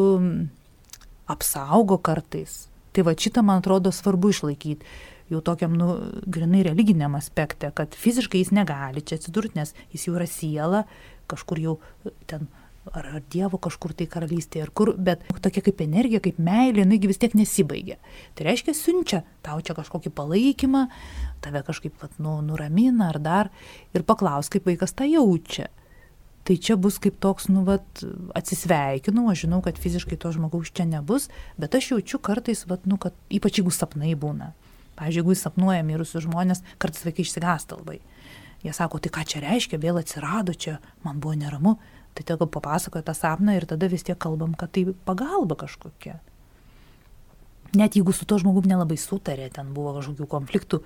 apsaugo 1.29 1.99
kartais. 2.03 2.67
Tai 2.93 3.07
va 3.07 3.15
šitą, 3.17 3.41
man 3.45 3.63
atrodo, 3.63 3.91
svarbu 3.91 4.31
išlaikyti 4.33 4.85
jau 5.31 5.41
tokiam, 5.41 5.75
nu, 5.77 5.95
grinai 6.29 6.63
religiniam 6.67 7.15
aspekte, 7.17 7.71
kad 7.75 7.95
fiziškai 7.97 8.41
jis 8.41 8.51
negali 8.55 9.01
čia 9.01 9.17
atsidurti, 9.19 9.57
nes 9.59 9.73
jis 9.93 10.07
jau 10.07 10.17
yra 10.17 10.27
siela, 10.29 10.83
kažkur 11.31 11.61
jau 11.63 11.75
ten, 12.29 12.47
ar, 12.91 13.07
ar 13.15 13.21
Dievo 13.31 13.59
kažkur 13.61 13.95
tai 13.97 14.07
karalystėje, 14.11 14.67
ar 14.67 14.73
kur, 14.75 14.93
bet 14.97 15.23
tokia 15.43 15.63
kaip 15.65 15.83
energija, 15.85 16.21
kaip 16.23 16.41
meilė, 16.43 16.83
jinai 16.83 16.99
vis 17.07 17.21
tiek 17.21 17.35
nesibaigia. 17.39 17.99
Tai 18.37 18.49
reiškia, 18.49 18.75
siunčia 18.77 19.23
tau 19.45 19.61
čia 19.63 19.77
kažkokį 19.77 20.13
palaikymą, 20.15 20.87
tave 21.45 21.63
kažkaip, 21.65 21.95
vat, 22.03 22.19
nu, 22.23 22.39
nuramina 22.45 23.09
ar 23.13 23.21
dar 23.23 23.53
ir 23.95 24.05
paklaus, 24.07 24.51
kaip 24.53 24.67
vaikas 24.69 24.95
tą 24.97 25.07
jaučia 25.09 25.69
tai 26.43 26.57
čia 26.59 26.75
bus 26.79 26.99
kaip 26.99 27.15
toks, 27.23 27.47
nu, 27.51 27.63
vat, 27.67 28.03
atsisveikinu, 28.35 29.25
aš 29.31 29.45
žinau, 29.45 29.61
kad 29.63 29.79
fiziškai 29.79 30.19
to 30.19 30.33
žmogaus 30.35 30.73
čia 30.75 30.85
nebus, 30.87 31.29
bet 31.59 31.75
aš 31.75 31.93
jaučiu 31.93 32.19
kartais, 32.19 32.65
vat, 32.67 32.83
nu, 32.89 32.99
kad 32.99 33.15
ypač 33.31 33.61
jeigu 33.61 33.71
sapnai 33.71 34.13
būna. 34.19 34.51
Pavyzdžiui, 34.99 35.23
jeigu 35.23 35.37
sapnuoja 35.39 35.85
mirusius 35.87 36.27
žmonės, 36.27 36.61
kartais 36.81 37.05
vaikai 37.07 37.23
išsigąsta 37.25 37.79
labai. 37.79 38.01
Jie 38.63 38.73
sako, 38.75 38.99
tai 39.03 39.11
ką 39.11 39.23
čia 39.27 39.41
reiškia, 39.43 39.79
vėl 39.81 39.99
atsirado 39.99 40.53
čia, 40.55 40.77
man 41.03 41.23
buvo 41.23 41.33
neramu, 41.39 41.77
tai 42.13 42.27
tegu 42.27 42.45
papasakoja 42.47 43.07
tą 43.07 43.15
sapną 43.17 43.55
ir 43.57 43.65
tada 43.67 43.89
vis 43.91 44.05
tiek 44.05 44.19
kalbam, 44.19 44.53
kad 44.55 44.71
tai 44.75 44.85
pagalba 45.07 45.57
kažkokia. 45.63 46.19
Net 47.73 47.95
jeigu 47.97 48.13
su 48.13 48.27
to 48.29 48.37
žmogum 48.37 48.67
nelabai 48.69 48.99
sutarė, 49.01 49.47
ten 49.49 49.71
buvo 49.73 49.95
kažkokių 49.95 50.27
konfliktų, 50.29 50.83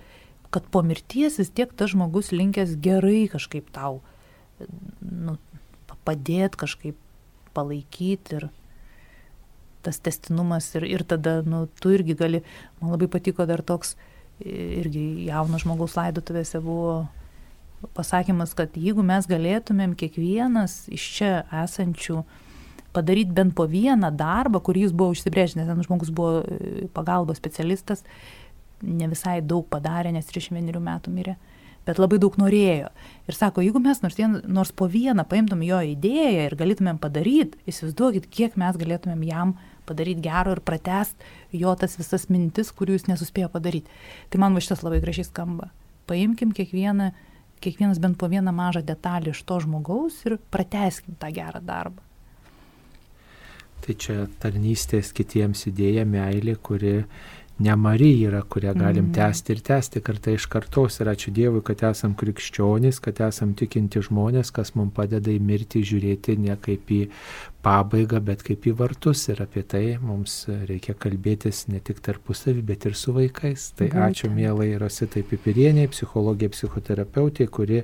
kad 0.54 0.70
po 0.72 0.80
mirties 0.88 1.42
vis 1.42 1.52
tiek 1.52 1.74
tas 1.76 1.92
žmogus 1.92 2.32
linkęs 2.32 2.78
gerai 2.80 3.26
kažkaip 3.34 3.68
tau 3.76 4.00
nu, 5.00 5.38
padėti 6.08 6.64
kažkaip 6.64 6.98
palaikyti 7.58 8.40
ir 8.40 8.48
tas 9.86 10.00
testinumas 10.04 10.68
ir, 10.76 10.86
ir 10.88 11.04
tada, 11.08 11.40
nu, 11.48 11.66
tu 11.82 11.94
irgi 11.96 12.18
gali, 12.18 12.44
man 12.82 12.94
labai 12.96 13.10
patiko 13.12 13.46
dar 13.48 13.64
toks, 13.64 13.96
irgi 14.44 15.28
jauno 15.30 15.60
žmogaus 15.62 15.96
laidotuvėse 15.98 16.60
buvo 16.64 17.08
pasakymas, 17.98 18.56
kad 18.58 18.76
jeigu 18.78 19.06
mes 19.06 19.30
galėtumėm 19.30 19.94
kiekvienas 19.98 20.86
iš 20.94 21.06
čia 21.20 21.32
esančių 21.64 22.24
padaryti 22.96 23.36
bent 23.38 23.54
po 23.58 23.68
vieną 23.70 24.10
darbą, 24.18 24.62
kurį 24.66 24.88
jis 24.88 24.96
buvo 24.98 25.14
užsibrėžęs, 25.14 25.60
nes 25.62 25.86
žmogus 25.86 26.10
buvo 26.14 26.42
pagalbos 26.98 27.38
specialistas, 27.38 28.02
ne 28.82 29.10
visai 29.10 29.40
daug 29.46 29.68
padarė, 29.70 30.12
nes 30.14 30.26
31 30.30 30.82
metų 30.90 31.14
mirė. 31.14 31.38
Mhm 31.38 31.57
bet 31.88 32.02
labai 32.02 32.20
daug 32.22 32.36
norėjo. 32.40 32.92
Ir 33.28 33.38
sako, 33.38 33.64
jeigu 33.66 33.80
mes 33.84 34.02
nors, 34.04 34.18
vien, 34.20 34.38
nors 34.44 34.74
po 34.76 34.90
vieną 34.92 35.24
paimtum 35.30 35.64
jo 35.66 35.80
idėją 35.94 36.46
ir 36.50 36.56
galėtumėm 36.60 37.00
padaryti, 37.02 37.60
įsivaizduokit, 37.70 38.28
kiek 38.32 38.58
mes 38.60 38.80
galėtumėm 38.80 39.24
jam 39.28 39.56
padaryti 39.88 40.26
gero 40.28 40.56
ir 40.56 40.64
pratest 40.68 41.24
jo 41.56 41.74
tas 41.80 41.96
visas 42.00 42.28
mintis, 42.34 42.74
kurių 42.76 42.98
jis 42.98 43.08
nesuspėjo 43.12 43.50
padaryti. 43.54 43.92
Tai 44.32 44.44
man 44.44 44.58
va 44.58 44.64
šitas 44.64 44.84
labai 44.84 45.00
gražiai 45.04 45.28
skamba. 45.30 45.72
Paimkim 46.08 46.52
kiekvieną, 46.56 47.14
kiekvienas 47.64 48.02
bent 48.04 48.20
po 48.20 48.30
vieną 48.32 48.54
mažą 48.56 48.84
detalį 48.86 49.34
iš 49.34 49.46
to 49.48 49.62
žmogaus 49.64 50.20
ir 50.28 50.38
prateskim 50.52 51.16
tą 51.20 51.32
gerą 51.36 51.64
darbą. 51.64 52.04
Tai 53.78 53.94
čia 53.94 54.24
tarnystės 54.42 55.14
kitiems 55.16 55.68
idėja, 55.70 56.04
meilė, 56.10 56.58
kuri 56.60 57.04
ne 57.60 57.76
Marija 57.76 58.30
yra, 58.30 58.42
kurią 58.42 58.74
galim 58.78 59.06
mm. 59.06 59.14
tęsti 59.14 59.54
ir 59.54 59.62
tęsti 59.66 60.02
kartą 60.06 60.34
iš 60.38 60.46
kartos. 60.52 61.00
Ir 61.02 61.10
ačiū 61.12 61.34
Dievui, 61.34 61.64
kad 61.66 61.82
esam 61.90 62.14
krikščionys, 62.18 63.00
kad 63.04 63.22
esam 63.26 63.56
tikinti 63.58 64.02
žmonės, 64.06 64.52
kas 64.54 64.76
mums 64.78 64.94
padeda 64.98 65.34
į 65.34 65.40
mirtį 65.42 65.82
žiūrėti 65.92 66.38
ne 66.44 66.58
kaip 66.62 66.92
į 66.94 67.02
pabaigą, 67.66 68.22
bet 68.30 68.46
kaip 68.46 68.68
į 68.70 68.76
vartus. 68.78 69.26
Ir 69.34 69.42
apie 69.46 69.66
tai 69.66 69.84
mums 70.02 70.44
reikia 70.70 70.94
kalbėtis 70.94 71.66
ne 71.72 71.82
tik 71.82 72.04
tarpusavį, 72.06 72.64
bet 72.72 72.86
ir 72.90 72.98
su 72.98 73.16
vaikais. 73.18 73.72
Tai 73.74 73.90
Būtent. 73.90 74.06
ačiū 74.12 74.32
mielai 74.34 74.72
Rositai 74.78 75.26
Pipirieniai, 75.26 75.90
psichologija, 75.92 76.54
psichoterapeutė, 76.54 77.50
kuri 77.50 77.84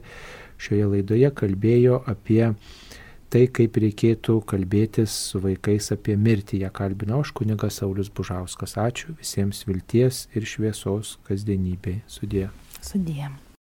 šioje 0.62 0.90
laidoje 0.94 1.34
kalbėjo 1.34 2.04
apie 2.08 2.54
tai, 3.34 3.48
kaip 3.50 3.78
reikėtų 3.82 4.40
kalbėtis 4.50 5.14
su 5.32 5.42
vaikais 5.44 5.90
apie 5.96 6.18
mirtį. 6.20 6.62
ją 6.66 6.70
kalbino 6.74 7.22
aš 7.24 7.34
kunigas 7.40 7.82
Saulis 7.82 8.12
Bužauskas. 8.14 8.78
Ačiū 8.78 9.16
visiems 9.18 9.64
vilties 9.70 10.28
ir 10.36 10.46
šviesos 10.46 11.18
kasdienybei. 11.28 12.04
Sudė. 12.08 12.50
Sudė. 12.82 13.32